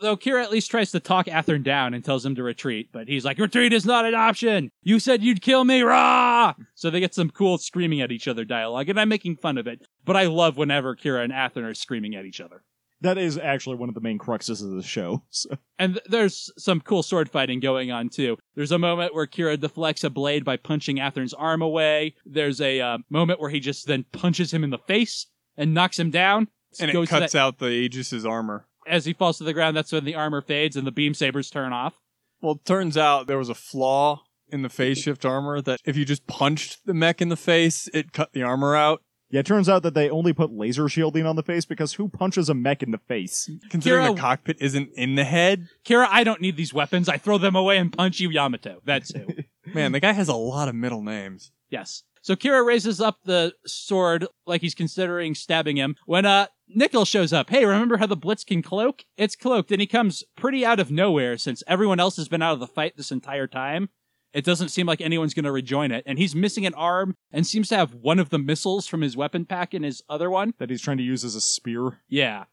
Though 0.00 0.16
Kira 0.16 0.44
at 0.44 0.52
least 0.52 0.70
tries 0.70 0.92
to 0.92 1.00
talk 1.00 1.26
Athrun 1.26 1.64
down 1.64 1.92
and 1.92 2.04
tells 2.04 2.24
him 2.24 2.36
to 2.36 2.44
retreat, 2.44 2.90
but 2.92 3.08
he's 3.08 3.24
like, 3.24 3.36
retreat 3.36 3.72
is 3.72 3.84
not 3.84 4.04
an 4.04 4.14
option. 4.14 4.70
You 4.80 5.00
said 5.00 5.24
you'd 5.24 5.42
kill 5.42 5.64
me, 5.64 5.82
rah! 5.82 6.54
So 6.76 6.88
they 6.88 7.00
get 7.00 7.16
some 7.16 7.30
cool 7.30 7.58
screaming 7.58 8.00
at 8.00 8.12
each 8.12 8.28
other 8.28 8.44
dialogue, 8.44 8.88
and 8.90 9.00
I'm 9.00 9.08
making 9.08 9.38
fun 9.38 9.58
of 9.58 9.66
it, 9.66 9.88
but 10.04 10.16
I 10.16 10.26
love 10.26 10.56
whenever 10.56 10.94
Kira 10.94 11.24
and 11.24 11.32
Athrun 11.32 11.68
are 11.68 11.74
screaming 11.74 12.14
at 12.14 12.26
each 12.26 12.40
other. 12.40 12.62
that 13.00 13.18
is 13.18 13.38
actually 13.38 13.74
one 13.74 13.88
of 13.88 13.96
the 13.96 14.00
main 14.00 14.20
cruxes 14.20 14.62
of 14.62 14.70
the 14.70 14.84
show. 14.84 15.24
So. 15.30 15.56
And 15.80 15.94
th- 15.94 16.06
there's 16.08 16.48
some 16.56 16.80
cool 16.80 17.02
sword 17.02 17.28
fighting 17.28 17.58
going 17.58 17.90
on 17.90 18.08
too. 18.08 18.36
There's 18.54 18.70
a 18.70 18.78
moment 18.78 19.14
where 19.14 19.26
Kira 19.26 19.58
deflects 19.58 20.04
a 20.04 20.10
blade 20.10 20.44
by 20.44 20.58
punching 20.58 20.98
Athrun's 20.98 21.34
arm 21.34 21.60
away. 21.60 22.14
There's 22.24 22.60
a 22.60 22.80
uh, 22.80 22.98
moment 23.10 23.40
where 23.40 23.50
he 23.50 23.58
just 23.58 23.88
then 23.88 24.04
punches 24.12 24.52
him 24.52 24.62
in 24.62 24.70
the 24.70 24.78
face 24.78 25.26
and 25.56 25.74
knocks 25.74 25.98
him 25.98 26.12
down. 26.12 26.46
And 26.80 26.92
Goes 26.92 27.08
it 27.08 27.14
to 27.14 27.18
cuts 27.20 27.32
that- 27.32 27.38
out 27.38 27.58
the 27.58 27.66
Aegis's 27.70 28.24
armor. 28.26 28.66
as 28.86 29.04
he 29.04 29.12
falls 29.12 29.38
to 29.38 29.44
the 29.44 29.52
ground, 29.52 29.76
that's 29.76 29.92
when 29.92 30.04
the 30.04 30.14
armor 30.14 30.40
fades 30.40 30.76
and 30.76 30.86
the 30.86 30.92
beam 30.92 31.14
sabers 31.14 31.50
turn 31.50 31.72
off. 31.72 31.94
Well, 32.40 32.52
it 32.54 32.64
turns 32.64 32.96
out 32.96 33.26
there 33.26 33.38
was 33.38 33.48
a 33.48 33.54
flaw 33.54 34.22
in 34.50 34.62
the 34.62 34.68
phase 34.68 34.98
shift 34.98 35.24
armor 35.26 35.60
that 35.62 35.80
if 35.84 35.96
you 35.96 36.04
just 36.04 36.26
punched 36.26 36.78
the 36.86 36.94
mech 36.94 37.20
in 37.20 37.28
the 37.28 37.36
face, 37.36 37.88
it 37.92 38.12
cut 38.12 38.32
the 38.32 38.42
armor 38.42 38.74
out. 38.76 39.02
Yeah, 39.30 39.40
it 39.40 39.46
turns 39.46 39.68
out 39.68 39.82
that 39.82 39.92
they 39.92 40.08
only 40.08 40.32
put 40.32 40.50
laser 40.52 40.88
shielding 40.88 41.26
on 41.26 41.36
the 41.36 41.42
face 41.42 41.66
because 41.66 41.92
who 41.94 42.08
punches 42.08 42.48
a 42.48 42.54
mech 42.54 42.82
in 42.82 42.92
the 42.92 42.98
face? 43.08 43.50
Considering 43.68 44.06
Kira- 44.06 44.14
the 44.14 44.20
cockpit 44.22 44.56
isn't 44.58 44.88
in 44.94 45.16
the 45.16 45.24
head, 45.24 45.66
Kira, 45.84 46.06
I 46.10 46.24
don't 46.24 46.40
need 46.40 46.56
these 46.56 46.72
weapons. 46.72 47.10
I 47.10 47.18
throw 47.18 47.36
them 47.36 47.54
away 47.54 47.76
and 47.76 47.92
punch 47.92 48.20
you, 48.20 48.30
Yamato. 48.30 48.80
That's 48.86 49.12
who. 49.12 49.26
man, 49.74 49.92
the 49.92 50.00
guy 50.00 50.12
has 50.12 50.28
a 50.28 50.34
lot 50.34 50.68
of 50.68 50.74
middle 50.74 51.02
names. 51.02 51.50
yes. 51.68 52.04
So 52.22 52.34
Kira 52.36 52.64
raises 52.66 53.00
up 53.00 53.18
the 53.24 53.52
sword 53.64 54.26
like 54.46 54.60
he's 54.60 54.74
considering 54.74 55.34
stabbing 55.34 55.76
him 55.76 55.94
when 56.06 56.24
uh 56.26 56.46
Nicol 56.74 57.04
shows 57.04 57.32
up. 57.32 57.50
Hey, 57.50 57.64
remember 57.64 57.96
how 57.96 58.06
the 58.06 58.16
Blitz 58.16 58.44
can 58.44 58.62
cloak? 58.62 59.04
It's 59.16 59.36
cloaked, 59.36 59.72
and 59.72 59.80
he 59.80 59.86
comes 59.86 60.24
pretty 60.36 60.64
out 60.64 60.80
of 60.80 60.90
nowhere 60.90 61.36
since 61.38 61.62
everyone 61.66 62.00
else 62.00 62.16
has 62.16 62.28
been 62.28 62.42
out 62.42 62.54
of 62.54 62.60
the 62.60 62.66
fight 62.66 62.96
this 62.96 63.10
entire 63.10 63.46
time. 63.46 63.88
It 64.34 64.44
doesn't 64.44 64.68
seem 64.68 64.86
like 64.86 65.00
anyone's 65.00 65.34
going 65.34 65.46
to 65.46 65.52
rejoin 65.52 65.90
it, 65.90 66.04
and 66.06 66.18
he's 66.18 66.34
missing 66.34 66.66
an 66.66 66.74
arm 66.74 67.14
and 67.32 67.46
seems 67.46 67.68
to 67.70 67.76
have 67.76 67.94
one 67.94 68.18
of 68.18 68.28
the 68.28 68.38
missiles 68.38 68.86
from 68.86 69.00
his 69.00 69.16
weapon 69.16 69.46
pack 69.46 69.72
in 69.72 69.82
his 69.82 70.02
other 70.08 70.30
one. 70.30 70.52
That 70.58 70.70
he's 70.70 70.82
trying 70.82 70.98
to 70.98 71.02
use 71.02 71.24
as 71.24 71.34
a 71.34 71.40
spear. 71.40 72.00
Yeah. 72.08 72.44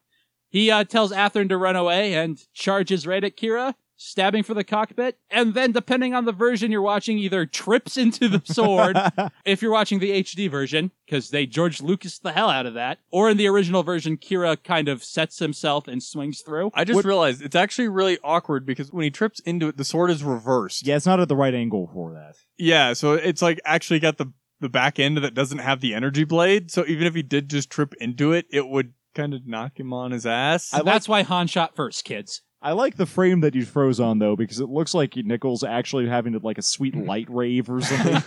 He 0.48 0.70
uh, 0.70 0.84
tells 0.84 1.12
Athrun 1.12 1.48
to 1.50 1.58
run 1.58 1.76
away 1.76 2.14
and 2.14 2.38
charges 2.54 3.06
right 3.06 3.22
at 3.22 3.36
Kira, 3.36 3.74
stabbing 3.96 4.42
for 4.42 4.54
the 4.54 4.64
cockpit. 4.64 5.18
And 5.30 5.54
then, 5.54 5.72
depending 5.72 6.14
on 6.14 6.24
the 6.24 6.32
version 6.32 6.70
you're 6.70 6.82
watching, 6.82 7.18
either 7.18 7.46
trips 7.46 7.96
into 7.96 8.28
the 8.28 8.42
sword 8.44 8.96
if 9.44 9.62
you're 9.62 9.72
watching 9.72 9.98
the 9.98 10.22
HD 10.22 10.50
version, 10.50 10.92
because 11.04 11.30
they 11.30 11.46
George 11.46 11.80
Lucas 11.80 12.18
the 12.18 12.32
hell 12.32 12.50
out 12.50 12.66
of 12.66 12.74
that, 12.74 12.98
or 13.10 13.30
in 13.30 13.36
the 13.36 13.48
original 13.48 13.82
version, 13.82 14.16
Kira 14.16 14.62
kind 14.62 14.88
of 14.88 15.02
sets 15.02 15.38
himself 15.38 15.88
and 15.88 16.02
swings 16.02 16.40
through. 16.40 16.70
I 16.74 16.84
just 16.84 17.04
realized 17.04 17.42
it's 17.42 17.56
actually 17.56 17.88
really 17.88 18.18
awkward 18.22 18.66
because 18.66 18.92
when 18.92 19.04
he 19.04 19.10
trips 19.10 19.40
into 19.40 19.68
it, 19.68 19.76
the 19.76 19.84
sword 19.84 20.10
is 20.10 20.22
reversed. 20.22 20.86
Yeah, 20.86 20.96
it's 20.96 21.06
not 21.06 21.20
at 21.20 21.28
the 21.28 21.36
right 21.36 21.54
angle 21.54 21.90
for 21.92 22.12
that. 22.12 22.36
Yeah, 22.58 22.92
so 22.92 23.14
it's 23.14 23.42
like 23.42 23.60
actually 23.64 24.00
got 24.00 24.18
the 24.18 24.32
the 24.60 24.68
back 24.68 24.98
end 24.98 25.18
that 25.18 25.34
doesn't 25.34 25.58
have 25.58 25.80
the 25.80 25.94
energy 25.94 26.24
blade. 26.24 26.70
So 26.70 26.84
even 26.86 27.06
if 27.06 27.14
he 27.14 27.22
did 27.22 27.50
just 27.50 27.68
trip 27.68 27.94
into 28.00 28.32
it, 28.32 28.46
it 28.50 28.66
would 28.66 28.94
kind 29.14 29.34
of 29.34 29.46
knock 29.46 29.78
him 29.78 29.92
on 29.92 30.12
his 30.12 30.26
ass. 30.26 30.68
So 30.68 30.82
that's 30.82 31.08
why 31.08 31.22
Han 31.22 31.46
shot 31.46 31.76
first, 31.76 32.04
kids. 32.04 32.42
I 32.66 32.72
like 32.72 32.96
the 32.96 33.06
frame 33.06 33.42
that 33.42 33.54
you 33.54 33.64
froze 33.64 34.00
on 34.00 34.18
though 34.18 34.34
because 34.34 34.58
it 34.58 34.68
looks 34.68 34.92
like 34.92 35.14
Nicol's 35.14 35.62
actually 35.62 36.08
having 36.08 36.32
like 36.40 36.58
a 36.58 36.62
sweet 36.62 36.94
hmm. 36.94 37.04
light 37.08 37.28
rave 37.30 37.70
or 37.70 37.80
something. 37.82 38.20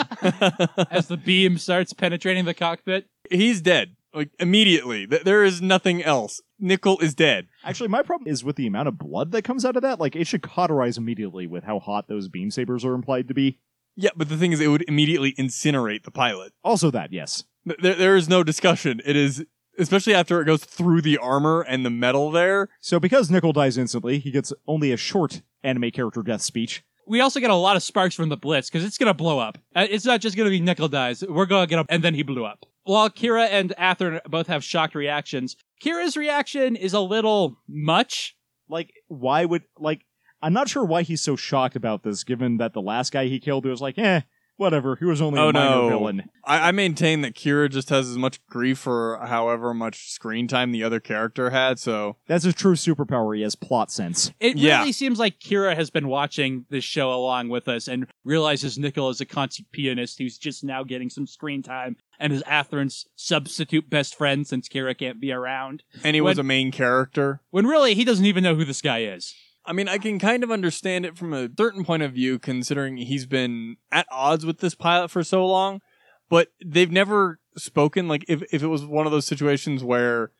As 0.89 1.07
the 1.07 1.17
beam 1.17 1.57
starts 1.57 1.91
penetrating 1.91 2.45
the 2.45 2.53
cockpit. 2.53 3.07
He's 3.29 3.61
dead. 3.61 3.97
Like 4.13 4.31
immediately. 4.39 5.05
Th- 5.05 5.23
There 5.23 5.43
is 5.43 5.61
nothing 5.61 6.01
else. 6.01 6.39
Nicol 6.57 6.99
is 6.99 7.13
dead. 7.13 7.47
Actually, 7.65 7.89
my 7.89 8.01
problem 8.01 8.31
is 8.31 8.41
with 8.41 8.55
the 8.55 8.65
amount 8.65 8.87
of 8.87 8.97
blood 8.97 9.31
that 9.33 9.43
comes 9.43 9.65
out 9.65 9.75
of 9.75 9.81
that. 9.81 9.99
Like, 9.99 10.15
it 10.15 10.25
should 10.25 10.41
cauterize 10.41 10.97
immediately 10.97 11.45
with 11.45 11.65
how 11.65 11.79
hot 11.79 12.07
those 12.07 12.29
beam 12.29 12.49
sabers 12.49 12.85
are 12.85 12.93
implied 12.93 13.27
to 13.27 13.33
be. 13.33 13.59
Yeah, 13.95 14.11
but 14.15 14.29
the 14.29 14.37
thing 14.37 14.53
is, 14.53 14.61
it 14.61 14.67
would 14.69 14.85
immediately 14.87 15.33
incinerate 15.33 16.03
the 16.03 16.11
pilot. 16.11 16.53
Also, 16.63 16.89
that 16.91 17.11
yes. 17.11 17.43
Th- 17.67 17.79
There, 17.79 17.95
there 17.95 18.15
is 18.15 18.29
no 18.29 18.43
discussion. 18.43 19.01
It 19.05 19.15
is, 19.17 19.45
especially 19.80 20.13
after 20.13 20.41
it 20.41 20.45
goes 20.45 20.63
through 20.63 21.01
the 21.01 21.17
armor 21.17 21.61
and 21.61 21.86
the 21.86 21.89
metal 21.89 22.30
there. 22.32 22.69
So, 22.80 22.99
because 22.99 23.32
Nicol 23.32 23.53
dies 23.53 23.77
instantly, 23.77 24.19
he 24.19 24.32
gets 24.32 24.53
only 24.67 24.91
a 24.91 24.97
short 24.97 25.41
anime 25.63 25.91
character 25.91 26.21
death 26.21 26.41
speech. 26.41 26.84
We 27.07 27.21
also 27.21 27.39
get 27.39 27.49
a 27.49 27.55
lot 27.55 27.75
of 27.75 27.82
sparks 27.82 28.13
from 28.13 28.30
the 28.30 28.38
Blitz 28.38 28.69
because 28.69 28.86
it's 28.86 28.97
going 28.99 29.07
to 29.07 29.15
blow 29.15 29.39
up. 29.39 29.57
Uh, 29.75 29.88
It's 29.89 30.05
not 30.05 30.21
just 30.21 30.38
going 30.38 30.45
to 30.45 30.51
be 30.51 30.59
Nicol 30.59 30.88
dies. 30.89 31.23
We're 31.27 31.47
going 31.47 31.63
to 31.65 31.69
get 31.69 31.80
up, 31.80 31.88
and 31.89 32.03
then 32.03 32.13
he 32.13 32.21
blew 32.21 32.45
up. 32.45 32.65
While 32.84 33.09
Kira 33.09 33.47
and 33.49 33.73
Athrun 33.80 34.19
both 34.30 34.47
have 34.47 34.63
shocked 34.63 34.93
reactions, 34.95 35.55
Kira's 35.84 36.15
reaction 36.15 36.75
is 36.75 36.93
a 36.93 36.99
little 36.99 37.57
much. 37.67 38.36
Like, 38.67 38.93
why 39.07 39.45
would 39.45 39.63
like? 39.77 40.01
I'm 40.41 40.53
not 40.53 40.69
sure 40.69 40.86
why 40.86 41.01
he's 41.01 41.21
so 41.21 41.36
shocked 41.36 41.75
about 41.75 42.03
this, 42.03 42.23
given 42.23 42.57
that 42.57 42.73
the 42.73 42.82
last 42.82 43.11
guy 43.11 43.25
he 43.25 43.39
killed 43.39 43.65
was 43.65 43.82
like, 43.82 43.97
eh, 43.97 44.21
whatever. 44.60 44.95
He 44.95 45.05
was 45.05 45.22
only 45.22 45.39
Oh, 45.39 45.49
a 45.49 45.53
minor 45.53 45.70
no. 45.70 45.89
villain. 45.89 46.30
I, 46.43 46.70
I 46.70 46.72
maintain 46.72 47.22
that 47.22 47.34
Kira 47.34 47.70
just 47.70 47.89
has 47.89 48.10
as 48.10 48.18
much 48.18 48.45
grief 48.47 48.78
for 48.80 49.18
however 49.26 49.74
much 49.74 50.12
screen 50.12 50.47
time 50.47 50.72
the 50.72 50.84
other 50.84 50.99
character 50.99 51.49
had. 51.49 51.80
So 51.80 52.18
That's 52.28 52.43
his 52.43 52.53
true 52.55 52.76
superpower. 52.76 53.36
He 53.36 53.41
has 53.43 53.55
plot 53.55 53.91
sense. 53.91 54.32
It 54.39 54.57
Yeah. 54.57 54.80
really 54.80 54.91
seems 54.91 55.18
like 55.20 55.39
Kira 55.39 55.76
has 55.76 55.89
been 55.89 56.07
watching 56.07 56.66
this 56.70 56.84
show 56.84 57.14
along 57.14 57.49
with 57.49 57.68
us 57.68 57.88
and 57.88 58.05
realizes 58.24 58.78
Nicol 58.78 59.10
is 59.10 59.22
a 59.22 59.26
concert 59.26 59.66
pianist 59.72 60.18
who's 60.20 60.38
just 60.38 60.64
now 60.64 60.84
getting 60.84 61.10
some 61.10 61.26
screen 61.28 61.64
time 61.64 61.95
and 62.20 62.34
is 62.34 62.43
Athrun's 62.43 63.05
substitute 63.16 63.89
best 63.89 64.16
friend 64.16 64.45
since 64.45 64.68
Kira 64.68 64.97
can't 64.97 65.20
be 65.22 65.32
around. 65.32 65.84
and 66.03 66.16
he 66.16 66.22
was 66.22 66.38
a 66.38 66.43
main 66.43 66.72
character. 66.72 67.41
When 67.51 67.66
really 67.66 67.93
he 67.95 68.03
doesn't 68.03 68.26
even 68.26 68.43
know 68.43 68.55
who 68.55 68.66
this 68.66 68.82
guy 68.82 69.03
is. 69.03 69.34
I 69.66 69.74
mean, 69.74 69.88
I 69.88 69.97
can 69.97 70.20
kind 70.20 70.43
of 70.43 70.51
understand 70.51 71.05
it 71.05 71.18
from 71.18 71.34
a 71.34 71.49
certain 71.57 71.86
point 71.86 72.03
of 72.03 72.14
view, 72.14 72.39
considering 72.39 72.97
he's 72.97 73.26
been 73.26 73.78
at 73.91 74.07
odds 74.12 74.45
with 74.45 74.60
this 74.60 74.74
pilot 74.76 75.12
for 75.12 75.24
so 75.24 75.45
long. 75.45 75.82
But 76.30 76.49
they've 76.66 76.91
never 76.91 77.39
spoken. 77.57 78.07
Like, 78.07 78.26
if 78.28 78.41
if 78.53 78.64
it 78.64 78.68
was 78.68 78.86
one 78.86 79.05
of 79.05 79.12
those 79.12 79.26
situations 79.26 79.84
where 79.84 80.32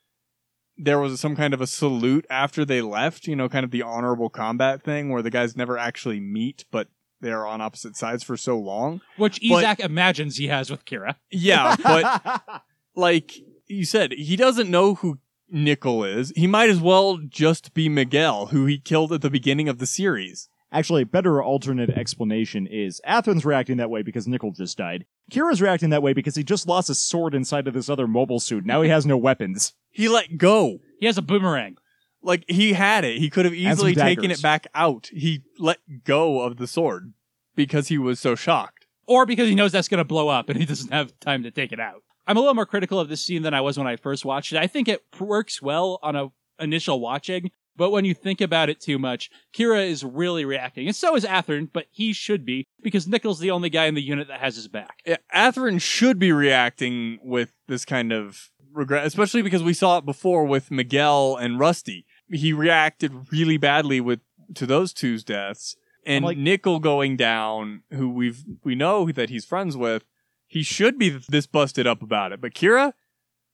there 0.78 1.00
was 1.00 1.20
some 1.20 1.36
kind 1.36 1.54
of 1.54 1.62
a 1.62 1.68
salute 1.68 2.26
after 2.30 2.64
they 2.64 2.82
left, 2.82 3.28
you 3.28 3.36
know, 3.36 3.50
kind 3.50 3.66
of 3.66 3.72
the 3.72 3.82
honorable 3.82 4.30
combat 4.30 4.82
thing, 4.82 5.10
where 5.10 5.22
the 5.22 5.30
guys 5.30 5.58
never 5.58 5.78
actually 5.78 6.20
meet, 6.20 6.66
but 6.72 6.88
they're 7.22 7.46
on 7.46 7.60
opposite 7.60 7.98
sides 7.98 8.24
for 8.24 8.38
so 8.38 8.58
long. 8.58 9.02
Which 9.18 9.40
But- 9.50 9.64
Yzak 9.66 9.80
imagines 9.82 10.38
he 10.38 10.48
has 10.48 10.70
with 10.70 10.86
Kira. 10.86 11.16
Yeah, 11.32 11.76
but 11.84 12.62
like 12.96 13.34
you 13.68 13.84
said, 13.84 14.14
he 14.14 14.36
doesn't 14.36 14.70
know 14.70 14.96
who 14.96 15.20
Nicol 15.52 16.04
is. 16.04 16.32
He 16.36 16.48
might 16.48 16.70
as 16.70 16.80
well 16.80 17.18
just 17.18 17.74
be 17.74 17.90
Miguel, 17.90 18.48
who 18.48 18.66
he 18.66 18.80
killed 18.80 19.14
at 19.14 19.22
the 19.22 19.30
beginning 19.30 19.70
of 19.70 19.80
the 19.80 19.86
series. 19.86 20.50
Actually, 20.72 21.02
a 21.02 21.08
better 21.08 21.42
alternate 21.42 21.90
explanation 21.90 22.68
is 22.68 23.02
Athrun's 23.08 23.46
reacting 23.46 23.78
that 23.78 23.90
way 23.90 24.04
because 24.04 24.28
Nicol 24.28 24.52
just 24.52 24.78
died. 24.78 25.06
Kira's 25.32 25.62
reacting 25.62 25.90
that 25.90 26.04
way 26.04 26.14
because 26.14 26.36
he 26.36 26.44
just 26.44 26.68
lost 26.68 26.90
his 26.90 27.00
sword 27.00 27.34
inside 27.34 27.68
of 27.68 27.74
this 27.74 27.90
other 27.90 28.08
mobile 28.08 28.40
suit. 28.40 28.66
Now 28.66 28.82
he 28.84 28.90
has 28.90 29.06
no 29.06 29.18
weapons. 29.18 29.74
He 29.90 30.08
let 30.08 30.38
go. 30.38 30.80
He 31.00 31.08
has 31.08 31.18
a 31.18 31.24
boomerang. 31.24 31.78
Like 32.22 32.46
he 32.48 32.74
had 32.74 33.04
it. 33.04 33.18
He 33.18 33.30
could 33.30 33.46
have 33.46 33.54
easily 33.54 33.96
taken 33.96 34.30
it 34.30 34.42
back 34.42 34.68
out. 34.76 35.10
He 35.12 35.42
let 35.58 35.80
go 36.04 36.42
of 36.42 36.58
the 36.58 36.68
sword 36.68 37.14
because 37.56 37.88
he 37.88 37.98
was 37.98 38.20
so 38.20 38.36
shocked. 38.36 38.86
Or 39.08 39.26
because 39.26 39.50
he 39.50 39.56
knows 39.56 39.72
that's 39.72 39.88
going 39.88 40.00
to 40.00 40.04
blow 40.06 40.28
up 40.28 40.50
and 40.50 40.60
he 40.60 40.66
doesn't 40.66 40.92
have 40.92 41.20
time 41.20 41.42
to 41.44 41.52
take 41.52 41.72
it 41.72 41.80
out. 41.80 42.04
I'm 42.30 42.38
a 42.38 42.42
little 42.42 42.54
more 42.54 42.68
critical 42.68 43.00
of 43.00 43.10
this 43.10 43.22
scene 43.22 43.42
than 43.42 43.56
I 43.56 43.62
was 43.62 43.76
when 43.76 43.88
I 43.88 43.96
first 43.96 44.24
watched 44.24 44.54
it. 44.54 44.60
I 44.60 44.68
think 44.68 44.88
it 44.88 45.04
works 45.20 45.64
well 45.64 45.98
on 46.04 46.16
a 46.16 46.28
initial 46.60 47.00
watching, 47.00 47.50
but 47.76 47.90
when 47.90 48.06
you 48.06 48.14
think 48.14 48.40
about 48.40 48.70
it 48.70 48.80
too 48.80 49.00
much, 49.00 49.32
Kira 49.52 49.90
is 49.90 50.04
really 50.04 50.46
reacting. 50.46 50.86
And 50.86 50.96
so 50.96 51.16
is 51.16 51.26
Athrun, 51.26 51.70
but 51.74 51.88
he 51.90 52.14
should 52.14 52.46
be 52.46 52.68
because 52.84 53.08
Nicol's 53.08 53.40
the 53.40 53.50
only 53.50 53.72
guy 53.72 53.86
in 53.86 53.96
the 53.96 54.02
unit 54.04 54.28
that 54.28 54.42
has 54.42 54.58
his 54.58 54.68
back. 54.68 55.00
Yeah, 55.08 55.18
Athrun 55.34 55.82
should 55.82 56.20
be 56.20 56.32
reacting 56.32 57.18
with 57.24 57.54
this 57.68 57.84
kind 57.84 58.12
of 58.14 58.52
regret, 58.74 59.08
especially 59.08 59.42
because 59.42 59.64
we 59.64 59.74
saw 59.74 59.98
it 59.98 60.06
before 60.06 60.46
with 60.46 60.70
Miguel 60.70 61.36
and 61.36 61.58
Rusty. 61.58 62.06
He 62.32 62.54
reacted 62.54 63.32
really 63.32 63.58
badly 63.58 64.00
with 64.00 64.20
to 64.54 64.68
those 64.68 64.94
two's 64.94 65.24
deaths, 65.24 65.76
and 66.06 66.24
like- 66.24 66.38
Nicol 66.38 66.80
going 66.80 67.18
down, 67.18 67.82
who 67.92 68.08
we've 68.08 68.44
we 68.64 68.76
know 68.76 69.12
that 69.12 69.32
he's 69.32 69.46
friends 69.46 69.76
with. 69.76 70.06
He 70.50 70.64
should 70.64 70.98
be 70.98 71.10
this 71.30 71.46
busted 71.46 71.88
up 71.88 72.02
about 72.02 72.32
it, 72.34 72.42
but 72.42 72.54
Kira, 72.54 72.94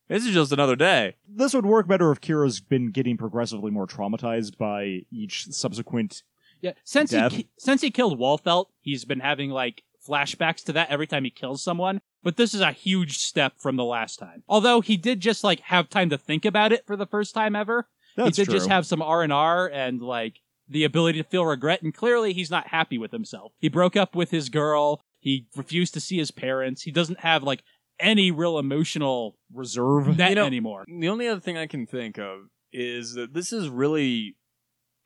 this 0.08 0.26
is 0.26 0.34
just 0.34 0.54
another 0.54 0.78
day. 0.78 1.16
This 1.28 1.54
would 1.54 1.66
work 1.66 1.88
better 1.88 2.10
if 2.12 2.22
Kira's 2.22 2.62
been 2.62 2.92
getting 2.92 3.18
progressively 3.18 3.70
more 3.70 3.86
traumatized 3.86 4.58
by 4.58 5.02
each 5.12 5.48
subsequent. 5.52 6.24
Yeah, 6.62 6.72
since 6.86 7.12
Death. 7.12 7.34
he 7.34 7.50
since 7.60 7.82
he 7.82 7.92
killed 7.92 8.18
Waltfeld, 8.18 8.68
he's 8.80 9.04
been 9.04 9.20
having 9.20 9.50
like 9.50 9.84
flashbacks 10.08 10.64
to 10.64 10.74
that 10.74 10.90
every 10.90 11.06
time 11.06 11.26
he 11.26 11.30
kills 11.30 11.62
someone. 11.62 12.00
But 12.24 12.38
this 12.38 12.54
is 12.54 12.62
a 12.62 12.72
huge 12.72 13.18
step 13.18 13.54
from 13.58 13.76
the 13.76 13.84
last 13.84 14.18
time. 14.18 14.44
Although 14.48 14.80
he 14.82 14.96
did 14.96 15.20
just 15.20 15.44
like 15.44 15.60
have 15.62 15.90
time 15.90 16.10
to 16.10 16.18
think 16.18 16.46
about 16.46 16.72
it 16.72 16.88
for 16.88 16.96
the 16.96 17.06
first 17.06 17.34
time 17.34 17.56
ever. 17.56 17.90
That's 18.16 18.38
he 18.38 18.44
did 18.44 18.50
true. 18.50 18.58
just 18.60 18.70
have 18.70 18.86
some 18.86 19.02
R 19.02 19.22
and 19.22 19.34
R 19.34 19.68
and 19.68 20.02
like 20.02 20.40
the 20.68 20.86
ability 20.86 21.22
to 21.22 21.28
feel 21.28 21.46
regret, 21.46 21.82
and 21.82 21.94
clearly 21.94 22.34
he's 22.34 22.50
not 22.50 22.68
happy 22.68 22.98
with 22.98 23.12
himself. 23.12 23.52
He 23.60 23.70
broke 23.70 23.96
up 23.96 24.16
with 24.16 24.32
his 24.32 24.50
girl. 24.50 25.02
He 25.26 25.48
refused 25.56 25.96
to 25.96 26.00
see 26.00 26.18
his 26.20 26.30
parents. 26.30 26.84
He 26.84 26.92
doesn't 26.92 27.22
have 27.22 27.42
like 27.42 27.64
any 28.00 28.30
real 28.30 28.60
emotional 28.60 29.36
reserve. 29.52 30.20
You 30.20 30.36
know- 30.36 30.46
anymore. 30.46 30.86
The 30.88 31.10
only 31.10 31.28
other 31.28 31.42
thing 31.42 31.58
I 31.58 31.66
can 31.66 31.88
think 31.88 32.20
of 32.20 32.42
is 32.72 33.16
that 33.16 33.34
this 33.34 33.52
is 33.52 33.68
really 33.68 34.36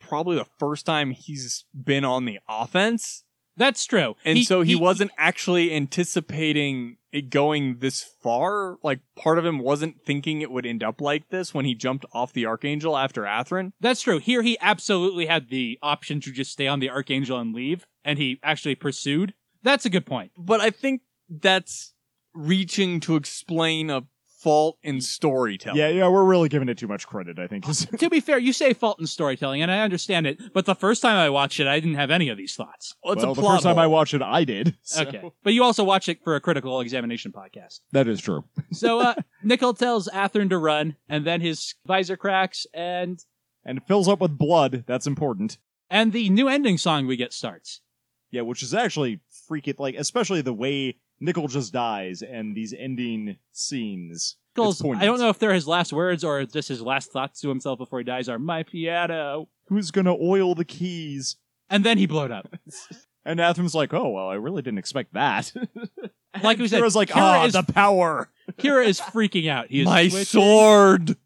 probably 0.02 0.36
the 0.36 0.48
first 0.60 0.86
time 0.86 1.12
he's 1.12 1.64
been 1.74 2.04
on 2.04 2.26
the 2.26 2.40
offense. 2.50 3.24
That's 3.56 3.86
true. 3.86 4.16
And 4.26 4.44
so 4.44 4.62
he, 4.62 4.76
wasn't 4.76 5.12
actually 5.18 5.74
anticipating 5.74 6.98
it 7.14 7.30
going 7.30 7.78
this 7.80 8.04
far. 8.22 8.78
Like 8.84 9.00
part 9.16 9.38
of 9.38 9.46
him 9.46 9.60
wasn't 9.60 10.02
thinking 10.06 10.42
it 10.42 10.52
would 10.52 10.66
end 10.66 10.84
up 10.84 11.00
like 11.00 11.30
this 11.30 11.54
when 11.54 11.64
he 11.64 11.76
jumped 11.76 12.06
off 12.12 12.34
the 12.34 12.46
Archangel 12.46 12.98
after 12.98 13.24
Athrun. 13.24 13.72
That's 13.80 14.02
true. 14.02 14.20
Here 14.20 14.42
he 14.42 14.58
absolutely 14.60 15.28
had 15.28 15.50
the 15.50 15.80
option 15.82 16.20
to 16.22 16.32
just 16.32 16.52
stay 16.52 16.68
on 16.68 16.80
the 16.80 16.90
Archangel 16.90 17.40
and 17.40 17.54
leave, 17.54 17.86
and 18.04 18.20
he 18.20 18.40
actually 18.44 18.76
pursued. 18.76 19.34
That's 19.64 19.86
a 19.86 19.90
good 19.90 20.06
point. 20.06 20.32
But 20.38 20.62
I 20.62 20.70
think 20.70 21.02
that's 21.30 21.94
reaching 22.34 23.00
to 23.02 23.16
explain 23.16 23.90
a 23.90 24.04
fault 24.40 24.78
in 24.82 25.02
storytelling. 25.02 25.78
Yeah, 25.78 25.90
yeah, 25.90 26.08
we're 26.08 26.24
really 26.24 26.48
giving 26.48 26.70
it 26.70 26.78
too 26.78 26.88
much 26.88 27.06
credit. 27.08 27.38
I 27.40 27.48
think. 27.48 27.66
to 28.00 28.10
be 28.10 28.22
fair, 28.22 28.38
you 28.38 28.54
say 28.54 28.74
fault 28.74 28.98
in 29.00 29.06
storytelling, 29.06 29.62
and 29.62 29.70
I 29.70 29.82
understand 29.82 30.26
it, 30.28 30.54
but 30.54 30.66
the 30.66 30.76
first 30.76 31.02
time 31.02 31.18
I 31.18 31.30
watched 31.30 31.60
it, 31.60 31.68
I 31.68 31.80
didn't 31.80 31.96
have 31.96 32.10
any 32.10 32.30
of 32.30 32.38
these 32.38 32.56
thoughts. 32.56 32.96
Well, 33.04 33.14
it's 33.14 33.24
well, 33.24 33.34
a 33.34 33.36
the 33.36 33.42
plot 33.42 33.56
first 33.56 33.64
time 33.66 33.78
I 33.78 33.88
watched 33.88 34.14
it, 34.14 34.22
I 34.22 34.46
did. 34.46 34.78
so- 34.82 35.02
Okay. 35.04 35.30
But 35.44 35.54
you 35.54 35.64
also 35.64 35.84
watched 35.84 36.08
it 36.08 36.24
for 36.24 36.36
a 36.36 36.42
critical 36.42 36.80
examination 36.80 37.32
podcast. 37.34 37.82
that 37.92 38.08
is 38.08 38.22
true. 38.22 38.46
So 38.72 39.00
uh, 39.00 39.16
Nicol 39.44 39.74
tells 39.74 40.08
Athrun 40.08 40.50
to 40.52 40.58
run, 40.58 40.96
and 41.10 41.26
then 41.26 41.42
his 41.42 41.76
visor 41.86 42.16
cracks, 42.16 42.66
and 42.74 43.20
And 43.66 43.80
it 43.80 43.88
fills 43.88 44.08
up 44.08 44.22
with 44.22 44.38
blood. 44.38 44.84
That's 44.88 45.08
important. 45.08 45.58
and 45.90 46.14
the 46.14 46.30
new 46.30 46.48
ending 46.48 46.78
song 46.78 47.08
we 47.08 47.18
get 47.18 47.34
starts. 47.34 47.82
Yeah, 48.32 48.42
which 48.42 48.62
is 48.62 48.74
actually 48.76 49.22
freaking 49.50 49.80
like, 49.80 49.96
especially 49.96 50.42
the 50.42 50.54
way 50.54 50.98
Nicol 51.20 51.48
just 51.48 51.74
dies 51.74 52.22
and 52.22 52.56
these 52.56 52.74
ending 52.74 53.38
scenes. 53.52 54.38
Nicol's, 54.56 54.84
I 54.84 55.06
don't 55.06 55.20
know 55.20 55.30
if 55.30 55.40
they're 55.40 55.54
his 55.54 55.68
last 55.68 55.94
words 55.94 56.24
or 56.24 56.44
just 56.46 56.68
his 56.68 56.82
last 56.82 57.12
thoughts 57.12 57.40
to 57.42 57.50
himself 57.50 57.78
before 57.78 58.00
he 58.00 58.06
dies 58.06 58.28
are 58.28 58.40
"my 58.40 58.64
piano," 58.64 59.48
Who's 59.68 59.92
gonna 59.92 60.16
oil 60.16 60.56
the 60.56 60.66
keys? 60.66 61.38
and 61.70 61.84
then 61.84 61.98
he 61.98 62.06
blowed 62.06 62.32
up. 62.32 62.48
And 63.26 63.40
Athrun's 63.40 63.76
like, 63.76 63.94
oh 63.94 64.10
well, 64.10 64.30
I 64.30 64.36
really 64.36 64.62
didn't 64.62 64.80
expect 64.80 65.14
that. 65.14 65.54
Like 66.44 66.60
we 66.60 66.68
said, 66.68 66.82
Kira's 66.82 66.96
like, 66.96 67.10
Kira 67.10 67.22
ah, 67.22 67.46
is 67.46 67.54
the 67.54 67.64
power. 67.64 68.30
Kira 68.60 68.86
is 68.86 69.00
freaking 69.00 69.50
out. 69.50 69.68
He 69.70 69.82
is 69.82 69.86
My 69.86 70.10
sword. 70.10 71.18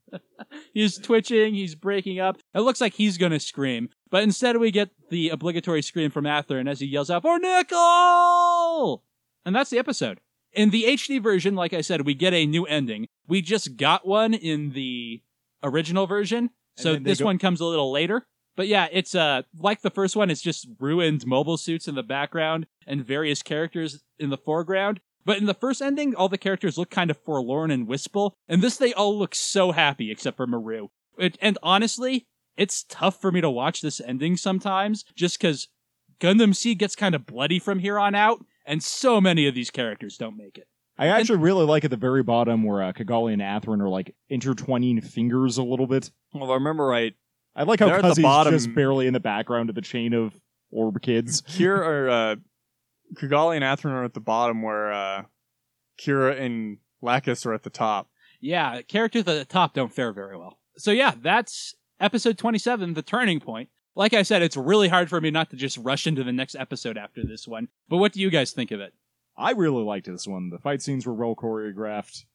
He's 0.74 0.98
twitching. 0.98 1.54
He's 1.54 1.76
breaking 1.76 2.20
up. 2.20 2.38
It 2.54 2.62
looks 2.62 2.80
like 2.80 2.94
he's 2.94 3.18
going 3.18 3.34
to 3.34 3.40
scream, 3.40 3.90
but 4.14 4.22
instead 4.22 4.58
we 4.58 4.70
get 4.70 4.92
the 5.10 5.30
obligatory 5.30 5.82
scream 5.82 6.12
from 6.12 6.26
Athrun 6.26 6.70
as 6.70 6.80
he 6.80 6.86
yells 6.86 7.10
out 7.10 7.24
for 7.24 7.40
Nicol, 7.40 9.04
and 9.44 9.56
that's 9.56 9.72
the 9.72 9.80
episode. 9.80 10.20
In 10.52 10.70
the 10.70 10.84
HD 10.84 11.20
version, 11.20 11.56
like 11.56 11.74
I 11.74 11.82
said, 11.82 12.06
we 12.06 12.14
get 12.14 12.32
a 12.32 12.46
new 12.46 12.64
ending. 12.68 13.08
We 13.28 13.42
just 13.42 13.76
got 13.76 14.08
one 14.08 14.36
in 14.36 14.74
the 14.74 15.24
original 15.64 16.06
version, 16.06 16.52
so 16.78 16.98
this 16.98 17.22
go- 17.22 17.26
one 17.26 17.40
comes 17.40 17.60
a 17.60 17.66
little 17.66 17.92
later. 17.92 18.28
But 18.56 18.68
yeah, 18.68 18.88
it's 18.92 19.16
uh 19.16 19.42
like 19.58 19.82
the 19.82 19.90
first 19.90 20.16
one. 20.16 20.30
It's 20.30 20.42
just 20.44 20.68
ruined 20.80 21.26
mobile 21.26 21.58
suits 21.58 21.88
in 21.88 21.96
the 21.96 22.04
background 22.04 22.68
and 22.86 23.04
various 23.04 23.42
characters 23.42 24.04
in 24.20 24.30
the 24.30 24.38
foreground. 24.38 25.00
But 25.26 25.40
in 25.40 25.46
the 25.46 25.56
first 25.56 25.82
ending, 25.82 26.14
all 26.14 26.30
the 26.30 26.38
characters 26.38 26.78
look 26.78 26.92
kind 26.92 27.10
of 27.10 27.18
forlorn 27.18 27.72
and 27.72 27.88
wistful, 27.88 28.36
and 28.48 28.62
this 28.62 28.78
they 28.78 28.94
all 28.94 29.18
look 29.18 29.34
so 29.34 29.72
happy 29.72 30.12
except 30.12 30.38
for 30.38 30.46
Murrue. 30.46 30.90
It, 31.18 31.36
and 31.42 31.58
honestly, 31.64 32.28
it's 32.58 32.84
tough 32.84 33.20
for 33.20 33.32
me 33.32 33.42
to 33.42 33.50
watch 33.50 33.82
this 33.82 34.00
ending 34.02 34.38
sometimes, 34.38 35.04
just 35.16 35.40
because 35.40 35.68
Gundam 36.20 36.56
Seed 36.56 36.80
gets 36.80 36.96
kind 36.96 37.16
of 37.16 37.26
bloody 37.26 37.60
from 37.60 37.80
here 37.80 38.00
on 38.00 38.16
out, 38.16 38.46
and 38.66 38.84
so 38.84 39.20
many 39.20 39.48
of 39.48 39.56
these 39.56 39.70
characters 39.72 40.18
don't 40.18 40.38
make 40.38 40.58
it. 40.58 40.68
I 40.98 41.08
actually 41.08 41.40
really 41.40 41.66
like 41.66 41.84
at 41.84 41.90
the 41.90 41.98
very 41.98 42.22
bottom 42.22 42.64
where 42.64 42.84
uh, 42.84 42.94
Cagalli 42.94 43.34
and 43.34 43.42
Athrun 43.42 43.82
are 43.82 43.90
like 43.90 44.16
intertwining 44.30 45.02
fingers 45.02 45.58
a 45.58 45.64
little 45.64 45.88
bit. 45.88 46.12
Well, 46.34 46.44
if 46.44 46.50
I 46.52 46.54
remember 46.54 46.86
right, 46.86 47.14
I 47.56 47.64
like 47.64 47.80
how 47.80 47.88
They're 47.88 47.96
at 47.96 48.02
the 48.04 48.10
Kuzzey's 48.10 48.22
bottom. 48.22 48.54
just 48.54 48.74
barely 48.76 49.08
in 49.08 49.14
the 49.14 49.20
background 49.20 49.70
of 49.70 49.76
the 49.76 49.82
chain 49.82 50.14
of 50.14 50.40
orb 50.72 51.02
kids. 51.02 51.42
Here 51.48 51.76
or 51.76 52.10
uh, 52.10 52.36
Cagalli 53.16 53.56
and 53.56 53.64
Athrun 53.66 53.92
are 53.92 54.04
at 54.04 54.14
the 54.14 54.20
bottom, 54.20 54.62
where 54.62 54.94
uh, 54.94 55.24
Kira 56.00 56.40
and 56.40 56.78
Lacus 57.02 57.46
are 57.46 57.54
at 57.54 57.64
the 57.64 57.70
top. 57.72 58.10
Yeah, 58.40 58.82
characters 58.84 59.22
at 59.22 59.26
the 59.26 59.46
top 59.46 59.74
don't 59.74 59.92
fare 59.94 60.14
very 60.14 60.38
well. 60.38 60.60
So 60.78 60.92
yeah, 60.92 61.14
that's 61.20 61.74
episode 62.04 62.38
27, 62.38 62.94
the 62.94 63.02
turning 63.02 63.40
point. 63.40 63.70
Like 63.96 64.14
I 64.14 64.24
said, 64.24 64.42
it's 64.42 64.58
really 64.58 64.90
hard 64.90 65.10
for 65.10 65.22
me 65.22 65.32
not 65.32 65.50
to 65.52 65.56
just 65.56 65.78
rush 65.78 66.06
into 66.06 66.24
the 66.24 66.34
next 66.34 66.56
episode 66.56 66.98
after 66.98 67.24
this 67.26 67.48
one. 67.48 67.70
But 67.88 67.98
what 67.98 68.12
do 68.12 68.20
you 68.20 68.30
guys 68.30 68.52
think 68.52 68.72
of 68.72 68.82
it? 68.82 68.94
I 69.38 69.52
really 69.52 69.84
liked 69.84 70.08
this 70.08 70.28
one. 70.28 70.50
The 70.50 70.60
fight 70.60 70.82
scenes 70.82 71.06
were 71.06 71.14
well 71.14 71.36
choreographed. 71.36 72.26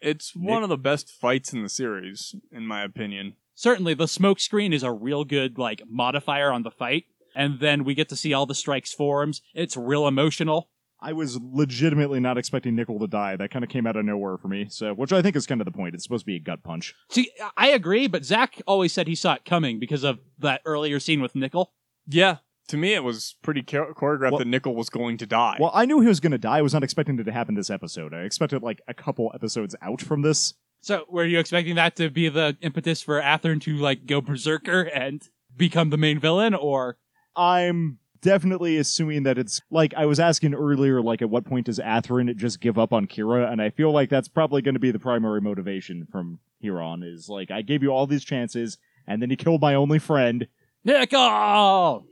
It's 0.00 0.34
one 0.34 0.62
of 0.62 0.70
the 0.70 0.78
best 0.78 1.10
fights 1.10 1.52
in 1.52 1.62
the 1.62 1.68
series, 1.68 2.34
in 2.50 2.66
my 2.66 2.82
opinion. 2.82 3.34
Certainly, 3.54 3.94
the 3.94 4.08
smoke 4.08 4.40
screen 4.40 4.72
is 4.72 4.82
a 4.82 4.90
real 4.90 5.24
good 5.24 5.58
like 5.58 5.82
modifier 5.86 6.50
on 6.50 6.62
the 6.62 6.70
fight, 6.70 7.04
and 7.36 7.60
then 7.60 7.84
we 7.84 7.94
get 7.94 8.08
to 8.08 8.16
see 8.16 8.32
all 8.32 8.46
the 8.46 8.54
strikes 8.54 8.94
forms. 8.94 9.42
It's 9.54 9.76
real 9.76 10.08
emotional. 10.08 10.70
I 11.02 11.12
was 11.12 11.38
legitimately 11.40 12.20
not 12.20 12.36
expecting 12.36 12.74
Nicol 12.76 12.98
to 13.00 13.06
die. 13.06 13.36
That 13.36 13.50
kind 13.50 13.64
of 13.64 13.70
came 13.70 13.86
out 13.86 13.96
of 13.96 14.04
nowhere 14.04 14.36
for 14.36 14.48
me. 14.48 14.66
So, 14.68 14.92
which 14.92 15.12
I 15.12 15.22
think 15.22 15.34
is 15.36 15.46
kind 15.46 15.60
of 15.60 15.64
the 15.64 15.70
point. 15.70 15.94
It's 15.94 16.04
supposed 16.04 16.22
to 16.22 16.26
be 16.26 16.36
a 16.36 16.40
gut 16.40 16.62
punch. 16.62 16.94
See, 17.08 17.30
I 17.56 17.68
agree, 17.68 18.06
but 18.06 18.24
Zach 18.24 18.60
always 18.66 18.92
said 18.92 19.06
he 19.06 19.14
saw 19.14 19.34
it 19.34 19.44
coming 19.44 19.78
because 19.78 20.04
of 20.04 20.18
that 20.38 20.60
earlier 20.64 21.00
scene 21.00 21.22
with 21.22 21.34
Nicol. 21.34 21.72
Yeah, 22.06 22.38
to 22.68 22.76
me, 22.76 22.94
it 22.94 23.02
was 23.04 23.36
pretty 23.42 23.62
choreographed 23.62 24.30
Well- 24.32 24.38
that 24.38 24.46
Nicol 24.46 24.74
was 24.74 24.90
going 24.90 25.16
to 25.18 25.26
die. 25.26 25.56
Well, 25.58 25.70
I 25.74 25.86
knew 25.86 26.00
he 26.00 26.08
was 26.08 26.20
going 26.20 26.32
to 26.32 26.38
die. 26.38 26.58
I 26.58 26.62
was 26.62 26.74
not 26.74 26.84
expecting 26.84 27.18
it 27.18 27.24
to 27.24 27.32
happen 27.32 27.54
this 27.54 27.70
episode. 27.70 28.12
I 28.12 28.20
expected 28.20 28.62
like 28.62 28.80
a 28.86 28.94
couple 28.94 29.30
episodes 29.34 29.74
out 29.82 30.00
from 30.02 30.22
this. 30.22 30.54
So, 30.82 31.04
were 31.08 31.24
you 31.26 31.38
expecting 31.38 31.76
that 31.76 31.96
to 31.96 32.10
be 32.10 32.28
the 32.28 32.56
impetus 32.60 33.02
for 33.02 33.20
Athrun 33.20 33.60
to 33.62 33.76
like 33.76 34.06
go 34.06 34.20
berserker 34.20 34.82
and 34.82 35.22
become 35.56 35.90
the 35.90 35.98
main 35.98 36.18
villain, 36.18 36.54
or 36.54 36.96
I'm 37.36 37.98
definitely 38.20 38.76
assuming 38.76 39.22
that 39.24 39.38
it's 39.38 39.60
like 39.70 39.94
I 39.96 40.06
was 40.06 40.20
asking 40.20 40.54
earlier, 40.54 41.00
like 41.00 41.22
at 41.22 41.30
what 41.30 41.44
point 41.44 41.66
does 41.66 41.78
Athrun 41.78 42.34
just 42.36 42.60
give 42.60 42.78
up 42.78 42.92
on 42.92 43.06
Kira? 43.06 43.50
And 43.50 43.60
I 43.60 43.70
feel 43.70 43.92
like 43.92 44.10
that's 44.10 44.28
probably 44.28 44.62
going 44.62 44.74
to 44.74 44.80
be 44.80 44.90
the 44.90 44.98
primary 44.98 45.40
motivation 45.40 46.06
from 46.10 46.38
here 46.60 46.80
on. 46.80 47.02
Is 47.02 47.28
like 47.28 47.50
I 47.50 47.62
gave 47.62 47.82
you 47.82 47.90
all 47.90 48.06
these 48.06 48.24
chances, 48.24 48.78
and 49.06 49.20
then 49.20 49.30
you 49.30 49.36
killed 49.36 49.60
my 49.60 49.74
only 49.74 49.98
friend. 49.98 50.46
Nicol? 50.84 52.04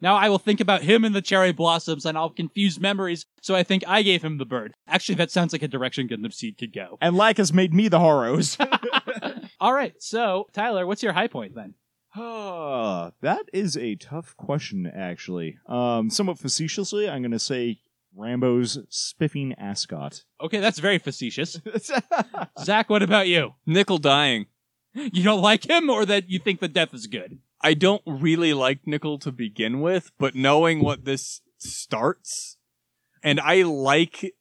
Now 0.00 0.16
I 0.16 0.28
will 0.28 0.38
think 0.38 0.60
about 0.60 0.82
him 0.82 1.04
and 1.04 1.14
the 1.14 1.22
cherry 1.22 1.52
blossoms, 1.52 2.04
and 2.04 2.18
I'll 2.18 2.30
confuse 2.30 2.78
memories. 2.78 3.24
So 3.40 3.54
I 3.54 3.62
think 3.62 3.82
I 3.86 4.02
gave 4.02 4.22
him 4.22 4.38
the 4.38 4.44
bird. 4.44 4.74
Actually, 4.86 5.16
that 5.16 5.30
sounds 5.30 5.52
like 5.52 5.62
a 5.62 5.68
direction 5.68 6.08
Gundam 6.08 6.32
Seed 6.32 6.58
could 6.58 6.72
go. 6.72 6.98
And 7.00 7.16
Lacus 7.16 7.52
made 7.52 7.72
me 7.72 7.88
the 7.88 7.98
Horos. 7.98 8.56
All 9.60 9.72
right, 9.72 9.94
so 9.98 10.46
Tyler, 10.52 10.86
what's 10.86 11.02
your 11.02 11.14
high 11.14 11.28
point 11.28 11.54
then? 11.54 11.74
Ah, 12.16 13.12
that 13.20 13.42
is 13.52 13.76
a 13.76 13.94
tough 13.94 14.36
question, 14.36 14.86
actually. 14.86 15.58
Um, 15.68 16.10
somewhat 16.10 16.38
facetiously, 16.38 17.08
I'm 17.08 17.22
going 17.22 17.30
to 17.32 17.38
say 17.38 17.80
Rambo's 18.14 18.78
spiffing 18.88 19.54
ascot. 19.58 20.24
Okay, 20.40 20.58
that's 20.60 20.78
very 20.78 20.98
facetious. 20.98 21.60
Zach, 22.62 22.88
what 22.88 23.02
about 23.02 23.28
you? 23.28 23.54
Nicol 23.66 23.98
dying. 23.98 24.46
You 24.94 25.22
don't 25.22 25.42
like 25.42 25.68
him, 25.68 25.90
or 25.90 26.06
that 26.06 26.30
you 26.30 26.38
think 26.38 26.60
the 26.60 26.68
death 26.68 26.94
is 26.94 27.06
good? 27.06 27.38
I 27.60 27.74
don't 27.74 28.02
really 28.06 28.54
like 28.54 28.86
Nicol 28.86 29.18
to 29.20 29.30
begin 29.32 29.80
with, 29.80 30.10
but 30.18 30.34
knowing 30.34 30.82
what 30.82 31.04
this 31.04 31.42
starts, 31.58 32.56
and 33.22 33.38
I 33.40 33.62
like 33.62 34.32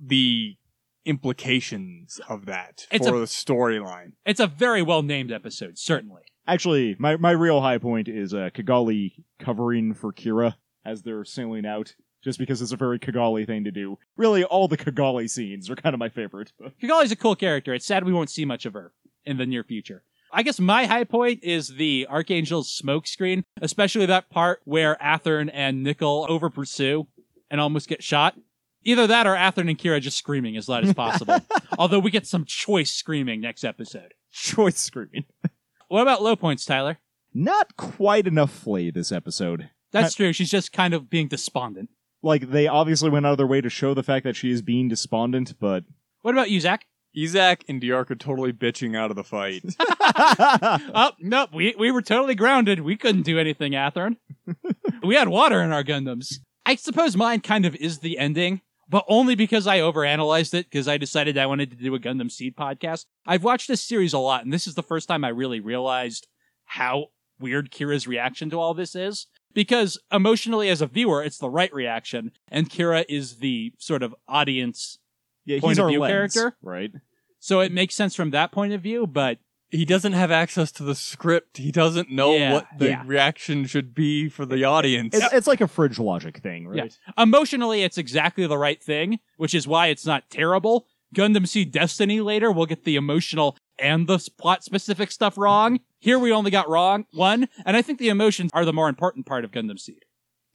the 0.00 0.56
implications 1.04 2.20
of 2.28 2.46
that 2.46 2.86
It's 2.90 3.08
for 3.08 3.16
a- 3.16 3.20
the 3.20 3.26
storyline. 3.26 4.12
It's 4.24 4.40
a 4.40 4.46
very 4.46 4.82
well 4.82 5.02
named 5.02 5.32
episode, 5.32 5.78
certainly. 5.78 6.22
Actually, 6.46 6.96
my, 6.98 7.16
my 7.16 7.30
real 7.30 7.60
high 7.60 7.78
point 7.78 8.08
is 8.08 8.34
uh, 8.34 8.50
Cagalli 8.54 9.12
covering 9.38 9.94
for 9.94 10.12
Kira 10.12 10.54
as 10.84 11.02
they're 11.02 11.24
sailing 11.24 11.64
out, 11.64 11.94
just 12.22 12.38
because 12.38 12.60
it's 12.60 12.72
a 12.72 12.76
very 12.76 12.98
Cagalli 12.98 13.46
thing 13.46 13.64
to 13.64 13.70
do. 13.70 13.98
Really, 14.16 14.44
all 14.44 14.68
the 14.68 14.76
Cagalli 14.76 15.28
scenes 15.28 15.70
are 15.70 15.76
kind 15.76 15.94
of 15.94 15.98
my 15.98 16.10
favorite. 16.10 16.52
Cagalli's 16.82 17.12
a 17.12 17.16
cool 17.16 17.34
character. 17.34 17.72
It's 17.72 17.86
sad 17.86 18.04
we 18.04 18.12
won't 18.12 18.30
see 18.30 18.44
much 18.44 18.66
of 18.66 18.74
her 18.74 18.92
in 19.24 19.38
the 19.38 19.46
near 19.46 19.64
future. 19.64 20.04
I 20.32 20.42
guess 20.42 20.58
my 20.58 20.86
high 20.86 21.04
point 21.04 21.44
is 21.44 21.68
the 21.68 22.08
Archangel's 22.10 22.70
smoke 22.70 23.06
screen, 23.06 23.44
especially 23.62 24.06
that 24.06 24.30
part 24.30 24.60
where 24.64 24.96
Athrun 24.96 25.48
and 25.52 25.84
Nicol 25.84 26.26
over 26.28 26.50
pursue 26.50 27.06
and 27.50 27.60
almost 27.60 27.88
get 27.88 28.02
shot. 28.02 28.36
Either 28.82 29.06
that 29.06 29.26
or 29.26 29.36
Athrun 29.36 29.70
and 29.70 29.78
Kira 29.78 30.00
just 30.00 30.18
screaming 30.18 30.56
as 30.56 30.68
loud 30.68 30.84
as 30.84 30.92
possible. 30.92 31.38
Although 31.78 32.00
we 32.00 32.10
get 32.10 32.26
some 32.26 32.44
choice 32.44 32.90
screaming 32.90 33.40
next 33.40 33.64
episode. 33.64 34.12
Choice 34.32 34.78
screen. 34.78 35.24
What 35.94 36.02
about 36.02 36.24
low 36.24 36.34
points, 36.34 36.64
Tyler? 36.64 36.98
Not 37.32 37.76
quite 37.76 38.26
enough 38.26 38.50
Flay 38.50 38.90
this 38.90 39.12
episode. 39.12 39.70
That's 39.92 40.16
true. 40.16 40.32
She's 40.32 40.50
just 40.50 40.72
kind 40.72 40.92
of 40.92 41.08
being 41.08 41.28
despondent. 41.28 41.88
Like, 42.20 42.50
they 42.50 42.66
obviously 42.66 43.10
went 43.10 43.26
out 43.26 43.30
of 43.30 43.38
their 43.38 43.46
way 43.46 43.60
to 43.60 43.70
show 43.70 43.94
the 43.94 44.02
fact 44.02 44.24
that 44.24 44.34
she 44.34 44.50
is 44.50 44.60
being 44.60 44.88
despondent, 44.88 45.54
but. 45.60 45.84
What 46.22 46.34
about 46.34 46.50
you, 46.50 46.58
Zach? 46.58 46.86
Yzak 47.16 47.60
and 47.68 47.80
Dearka 47.80 48.10
are 48.10 48.14
totally 48.16 48.52
bitching 48.52 48.96
out 48.96 49.10
of 49.10 49.16
the 49.16 49.22
fight. 49.22 49.62
Oh, 50.96 51.12
nope. 51.20 51.50
we, 51.54 51.76
we 51.78 51.92
were 51.92 52.02
totally 52.02 52.34
grounded. 52.34 52.80
We 52.80 52.96
couldn't 52.96 53.22
do 53.22 53.38
anything, 53.38 53.74
Athrun. 53.74 54.16
we 55.04 55.14
had 55.14 55.28
water 55.28 55.62
in 55.62 55.70
our 55.70 55.84
Gundams. 55.84 56.40
I 56.66 56.74
suppose 56.74 57.16
mine 57.16 57.38
kind 57.38 57.66
of 57.66 57.76
is 57.76 58.00
the 58.00 58.18
ending, 58.18 58.62
but 58.88 59.04
only 59.08 59.34
because 59.34 59.66
I 59.66 59.78
overanalyzed 59.78 60.54
it, 60.54 60.70
because 60.70 60.88
I 60.88 60.98
decided 60.98 61.38
I 61.38 61.46
wanted 61.46 61.70
to 61.70 61.76
do 61.76 61.94
a 61.94 61.98
Gundam 62.00 62.30
Seed 62.30 62.56
podcast. 62.56 63.06
I've 63.26 63.44
watched 63.44 63.68
this 63.68 63.82
series 63.82 64.12
a 64.12 64.18
lot, 64.18 64.44
and 64.44 64.52
this 64.52 64.66
is 64.66 64.74
the 64.74 64.82
first 64.82 65.08
time 65.08 65.24
I 65.24 65.28
really 65.28 65.60
realized 65.60 66.26
how 66.64 67.06
weird 67.38 67.70
Kira's 67.70 68.06
reaction 68.06 68.50
to 68.50 68.60
all 68.60 68.74
this 68.74 68.94
is. 68.94 69.26
Because 69.52 69.98
emotionally, 70.10 70.68
as 70.68 70.82
a 70.82 70.86
viewer, 70.86 71.22
it's 71.22 71.38
the 71.38 71.48
right 71.48 71.72
reaction, 71.72 72.32
and 72.48 72.68
Kira 72.68 73.04
is 73.08 73.36
the 73.36 73.72
sort 73.78 74.02
of 74.02 74.14
audience. 74.26 74.98
yeah, 75.44 75.60
Point 75.60 75.70
he's 75.72 75.78
of 75.78 75.84
our 75.84 75.90
view 75.90 76.00
lens, 76.00 76.34
character? 76.34 76.56
Right? 76.60 76.90
So 77.38 77.60
it 77.60 77.70
makes 77.70 77.94
sense 77.94 78.16
from 78.16 78.30
that 78.30 78.50
point 78.50 78.72
of 78.72 78.80
view, 78.80 79.06
but 79.06 79.38
he 79.74 79.84
doesn't 79.84 80.12
have 80.12 80.30
access 80.30 80.70
to 80.72 80.84
the 80.84 80.94
script. 80.94 81.56
He 81.58 81.72
doesn't 81.72 82.10
know 82.10 82.32
Yeah, 82.36 82.52
what 82.52 82.66
the 82.78 82.88
yeah. 82.90 83.02
reaction 83.04 83.66
should 83.66 83.92
be 83.94 84.28
for 84.28 84.46
the 84.46 84.62
audience. 84.64 85.14
It's, 85.16 85.32
it's 85.32 85.46
like 85.48 85.60
a 85.60 85.66
fridge 85.68 85.98
logic 85.98 86.38
thing, 86.38 86.68
right? 86.68 86.96
emotionally 87.18 87.82
it's 87.82 87.98
exactly 87.98 88.46
the 88.46 88.56
right 88.58 88.80
thing, 88.82 89.18
which 89.36 89.52
is 89.54 89.66
why 89.66 89.88
it's 89.88 90.06
not 90.06 90.30
terrible. 90.30 90.86
Gundam 91.14 91.46
Seed 91.46 91.72
Destiny 91.72 92.20
later 92.20 92.50
we'll 92.52 92.66
get 92.66 92.84
the 92.84 92.96
emotional 92.96 93.56
and 93.78 94.06
the 94.06 94.18
plot 94.38 94.62
specific 94.62 95.10
stuff 95.10 95.36
wrong. 95.36 95.80
Here 95.98 96.18
we 96.18 96.30
only 96.32 96.50
got 96.52 96.68
wrong 96.68 97.06
one, 97.12 97.48
and 97.66 97.76
I 97.76 97.82
think 97.82 97.98
the 97.98 98.08
emotions 98.10 98.50
are 98.54 98.64
the 98.64 98.72
more 98.72 98.88
important 98.88 99.26
part 99.26 99.44
of 99.44 99.50
Gundam 99.50 99.78
Seed. 99.80 100.04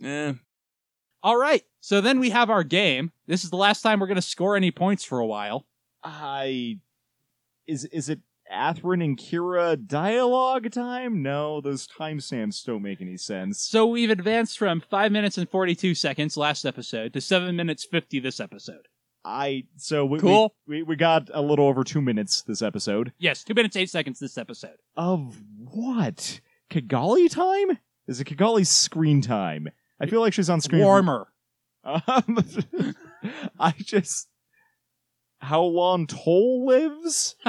Eh, 0.04 0.34
All 1.24 1.38
right, 1.38 1.64
so 1.82 2.00
then 2.02 2.20
we 2.22 2.30
have 2.30 2.50
our 2.50 2.64
game. 2.64 3.12
This 3.28 3.44
is 3.44 3.50
the 3.50 3.58
last 3.58 3.82
time 3.82 4.00
we're 4.00 4.08
going 4.08 4.16
to 4.16 4.22
score 4.22 4.56
any 4.56 4.72
points 4.72 5.04
for 5.04 5.20
a 5.20 5.26
while. 5.28 5.66
I 6.04 6.80
is 7.68 7.84
is 7.86 8.08
it 8.10 8.20
Athrun 8.54 9.04
and 9.04 9.18
Kira 9.18 9.86
dialogue 9.86 10.72
time? 10.72 11.22
No, 11.22 11.62
those 11.62 11.88
timestamps 11.88 12.64
don't 12.66 12.82
make 12.82 13.02
any 13.02 13.18
sense. 13.18 13.60
So 13.60 13.86
we've 13.86 14.10
advanced 14.10 14.58
from 14.58 14.82
5 14.82 15.12
minutes 15.12 15.38
and 15.38 15.50
42 15.50 15.94
seconds 15.96 16.36
last 16.38 16.66
episode 16.66 17.14
to 17.14 17.22
7 17.22 17.56
minutes 17.56 17.86
50 17.86 18.20
this 18.20 18.40
episode. 18.40 18.88
I 19.26 19.66
so 19.76 20.06
we, 20.06 20.20
Cool. 20.20 20.56
We, 20.66 20.78
we 20.78 20.84
we 20.84 20.96
got 20.96 21.30
a 21.34 21.42
little 21.42 21.68
over 21.68 21.84
two 21.84 22.02
minutes 22.02 22.42
this 22.44 22.62
episode 22.62 23.12
Yes, 23.20 23.44
2 23.44 23.54
minutes 23.54 23.76
8 23.76 23.90
seconds 23.90 24.18
this 24.20 24.38
episode. 24.38 24.78
of 24.96 25.38
what 25.58 26.40
Cagalli 26.72 27.30
time? 27.30 27.78
Is 28.08 28.22
it 28.22 28.28
Cagalli's 28.28 28.70
screen 28.70 29.22
time? 29.22 29.68
I 30.02 30.06
feel 30.06 30.22
like 30.22 30.34
she's 30.34 30.50
on 30.50 30.62
screen. 30.62 30.82
Warmer. 30.82 31.28
Um, 31.84 32.44
I 33.60 33.72
just 33.78 34.29
how 35.40 35.62
long 35.64 36.08
Tolle 36.08 36.66
lives? 36.66 37.36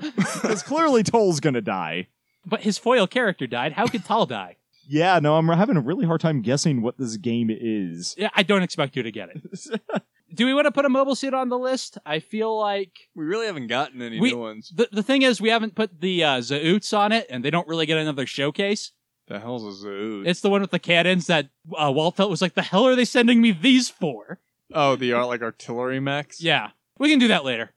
Because 0.00 0.62
clearly 0.62 1.02
Tolle's 1.02 1.40
gonna 1.40 1.60
die. 1.60 2.08
But 2.46 2.60
his 2.62 2.78
foil 2.78 3.06
character 3.06 3.46
died. 3.46 3.72
How 3.72 3.86
could 3.86 4.04
Tolle 4.04 4.26
die? 4.26 4.56
Yeah, 4.88 5.18
no, 5.20 5.36
I'm 5.36 5.46
having 5.48 5.76
a 5.76 5.80
really 5.80 6.06
hard 6.06 6.20
time 6.20 6.42
guessing 6.42 6.82
what 6.82 6.98
this 6.98 7.16
game 7.16 7.48
is. 7.50 8.14
Yeah, 8.18 8.30
I 8.34 8.42
don't 8.42 8.62
expect 8.62 8.96
you 8.96 9.02
to 9.04 9.12
get 9.12 9.28
it. 9.28 9.80
Do 10.34 10.46
we 10.46 10.54
want 10.54 10.66
to 10.66 10.72
put 10.72 10.84
a 10.84 10.88
mobile 10.88 11.14
suit 11.14 11.34
on 11.34 11.48
the 11.48 11.58
list? 11.58 11.98
I 12.06 12.20
feel 12.20 12.56
like 12.58 12.92
we 13.14 13.24
really 13.24 13.46
haven't 13.46 13.66
gotten 13.66 14.00
any 14.00 14.18
We- 14.20 14.30
new 14.32 14.38
ones. 14.38 14.72
the 14.74 14.88
the 14.90 15.02
thing 15.02 15.22
is 15.22 15.40
we 15.40 15.50
haven't 15.50 15.74
put 15.74 16.00
the 16.00 16.24
uh, 16.24 16.38
Zauts 16.38 16.96
on 16.96 17.12
it, 17.12 17.26
and 17.30 17.44
they 17.44 17.50
don't 17.50 17.68
really 17.68 17.86
get 17.86 17.98
another 17.98 18.26
showcase. 18.26 18.92
The 19.28 19.38
hell's 19.38 19.64
a 19.64 19.72
zoo? 19.72 20.24
It's 20.26 20.40
the 20.40 20.50
one 20.50 20.60
with 20.60 20.70
the 20.72 20.78
cannons 20.80 21.26
that 21.28 21.50
uh, 21.76 21.90
Waltfeld 21.90 22.30
was 22.30 22.42
like, 22.42 22.54
"The 22.54 22.62
hell 22.62 22.86
are 22.86 22.96
they 22.96 23.04
sending 23.04 23.40
me 23.40 23.52
these 23.52 23.88
for?" 23.90 24.40
Oh, 24.72 24.96
the 24.96 25.12
art 25.12 25.28
like 25.28 25.42
artillery 25.42 26.00
mechs. 26.00 26.42
Yeah, 26.42 26.70
we 26.98 27.10
can 27.10 27.18
do 27.18 27.28
that 27.28 27.44
later. 27.44 27.72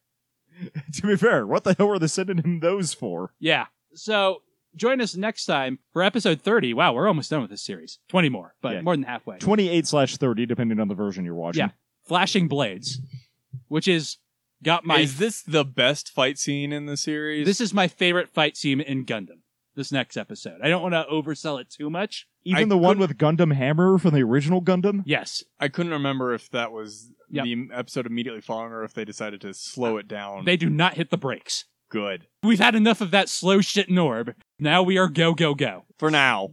to 0.93 1.01
be 1.07 1.15
fair, 1.15 1.45
what 1.47 1.63
the 1.63 1.73
hell 1.77 1.87
were 1.87 1.99
they 1.99 2.07
sending 2.07 2.37
him 2.37 2.59
those 2.59 2.93
for? 2.93 3.33
Yeah. 3.39 3.67
So 3.95 4.41
join 4.75 5.01
us 5.01 5.15
next 5.15 5.45
time 5.45 5.79
for 5.91 6.03
episode 6.03 6.41
thirty. 6.41 6.73
Wow, 6.73 6.93
we're 6.93 7.07
almost 7.07 7.29
done 7.29 7.41
with 7.41 7.49
this 7.49 7.61
series. 7.65 7.99
Twenty 8.07 8.29
more, 8.29 8.55
but 8.61 8.73
Yeah. 8.73 8.81
more 8.81 8.95
than 8.95 9.03
halfway. 9.03 9.37
28 9.39 9.87
slash 9.87 10.17
30, 10.17 10.45
depending 10.45 10.79
on 10.79 10.87
the 10.87 10.95
version 10.95 11.25
you're 11.25 11.35
watching. 11.35 11.59
Yeah. 11.61 11.69
Flashing 12.05 12.47
blades. 12.47 12.99
which 13.67 13.87
is 13.87 14.17
got 14.63 14.85
my 14.85 14.99
Is 14.99 15.17
this 15.17 15.41
the 15.41 15.63
best 15.65 16.09
fight 16.09 16.37
scene 16.39 16.71
in 16.73 16.85
the 16.85 16.97
series? 16.97 17.45
this 17.45 17.61
is 17.61 17.73
my 17.73 17.87
favorite 17.87 18.29
fight 18.29 18.55
scene 18.57 18.81
in 18.81 19.05
Gundam. 19.05 19.41
This 19.75 19.91
next 19.91 20.17
episode. 20.17 20.59
I 20.63 20.69
don't 20.69 20.81
want 20.83 20.93
to 20.93 21.05
oversell 21.11 21.59
it 21.59 21.69
too 21.69 21.89
much. 21.89 22.27
Even 22.45 22.63
I 22.63 22.65
the 22.69 22.77
one 22.77 22.99
with 22.99 23.17
Gundam 23.17 23.53
Hammer 23.53 23.97
from 23.97 24.13
the 24.13 24.21
original 24.21 24.61
Gundam. 24.61 25.01
Yes, 25.05 25.43
I 25.59 25.67
couldn't 25.69 25.91
remember 25.93 26.33
if 26.33 26.49
that 26.51 26.71
was 26.71 27.11
Yep. 27.29 27.45
the 27.45 27.67
episode 27.73 28.05
immediately 28.05 28.41
following 28.41 28.71
or 28.73 28.83
if 28.83 28.93
they 28.93 29.05
decided 29.05 29.41
to 29.41 29.53
slow 29.53 29.97
it 29.97 30.07
down. 30.07 30.45
they 30.45 30.57
do 30.57 30.69
not 30.69 30.95
hit 30.95 31.09
the 31.09 31.17
brakes. 31.17 31.65
Good. 31.89 32.27
We've 32.43 32.59
had 32.59 32.75
enough 32.75 33.01
of 33.01 33.11
that 33.11 33.29
slow 33.29 33.61
shit 33.61 33.87
Norb. 33.89 34.33
Now 34.59 34.83
we 34.83 34.97
are 34.97 35.07
go 35.07 35.33
go 35.33 35.55
go. 35.55 35.85
For 35.97 36.11
now. 36.11 36.49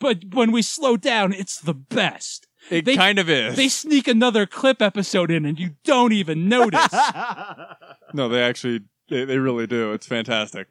But 0.00 0.32
when 0.32 0.50
we 0.52 0.62
slow 0.62 0.96
down, 0.96 1.32
it's 1.32 1.60
the 1.60 1.74
best. 1.74 2.46
It 2.70 2.84
They- 2.86 2.96
kind 2.96 3.18
of 3.18 3.28
is. 3.28 3.54
They 3.56 3.68
sneak 3.68 4.08
another 4.08 4.46
clip 4.46 4.80
episode 4.80 5.30
in 5.30 5.44
and 5.44 5.60
you 5.60 5.76
don't 5.84 6.12
even 6.12 6.48
notice. 6.48 6.88
no, 8.14 8.28
they 8.28 8.42
actually 8.42 8.80
they, 9.08 9.24
they 9.24 9.38
really 9.38 9.66
do. 9.66 9.92
It's 9.92 10.06
fantastic. 10.06 10.68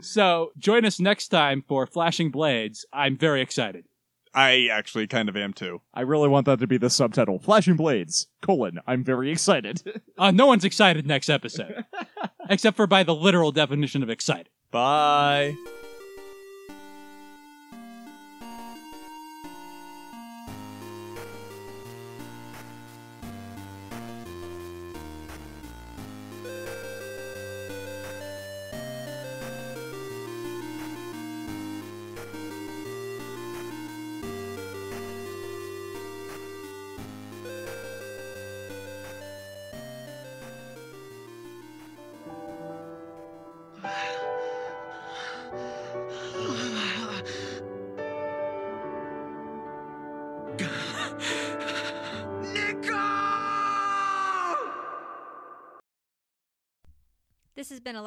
So 0.00 0.52
join 0.58 0.84
us 0.84 1.00
next 1.00 1.28
time 1.28 1.64
for 1.66 1.86
Flashing 1.86 2.30
Blades. 2.30 2.84
I'm 2.92 3.16
very 3.16 3.40
excited. 3.40 3.86
I 4.34 4.68
actually 4.72 5.06
kind 5.06 5.28
of 5.28 5.36
am 5.36 5.52
too. 5.52 5.80
I 5.94 6.00
really 6.00 6.28
want 6.28 6.46
that 6.46 6.58
to 6.58 6.66
be 6.66 6.76
the 6.76 6.90
subtitle. 6.90 7.38
Flashing 7.38 7.76
Blades, 7.76 8.26
colon, 8.42 8.80
I'm 8.86 9.04
very 9.04 9.30
excited. 9.30 9.82
Uh, 10.16 10.30
no 10.30 10.46
one's 10.46 10.64
excited 10.64 11.08
next 11.08 11.28
episode. 11.28 11.84
Except 12.48 12.76
for 12.76 12.86
by 12.86 13.02
the 13.02 13.14
literal 13.16 13.50
definition 13.50 14.00
of 14.00 14.08
excited. 14.10 14.48
Bye. 14.70 15.56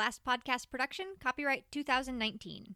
Last 0.07 0.23
Podcast 0.23 0.71
production, 0.71 1.15
copyright 1.21 1.65
2019. 1.69 2.75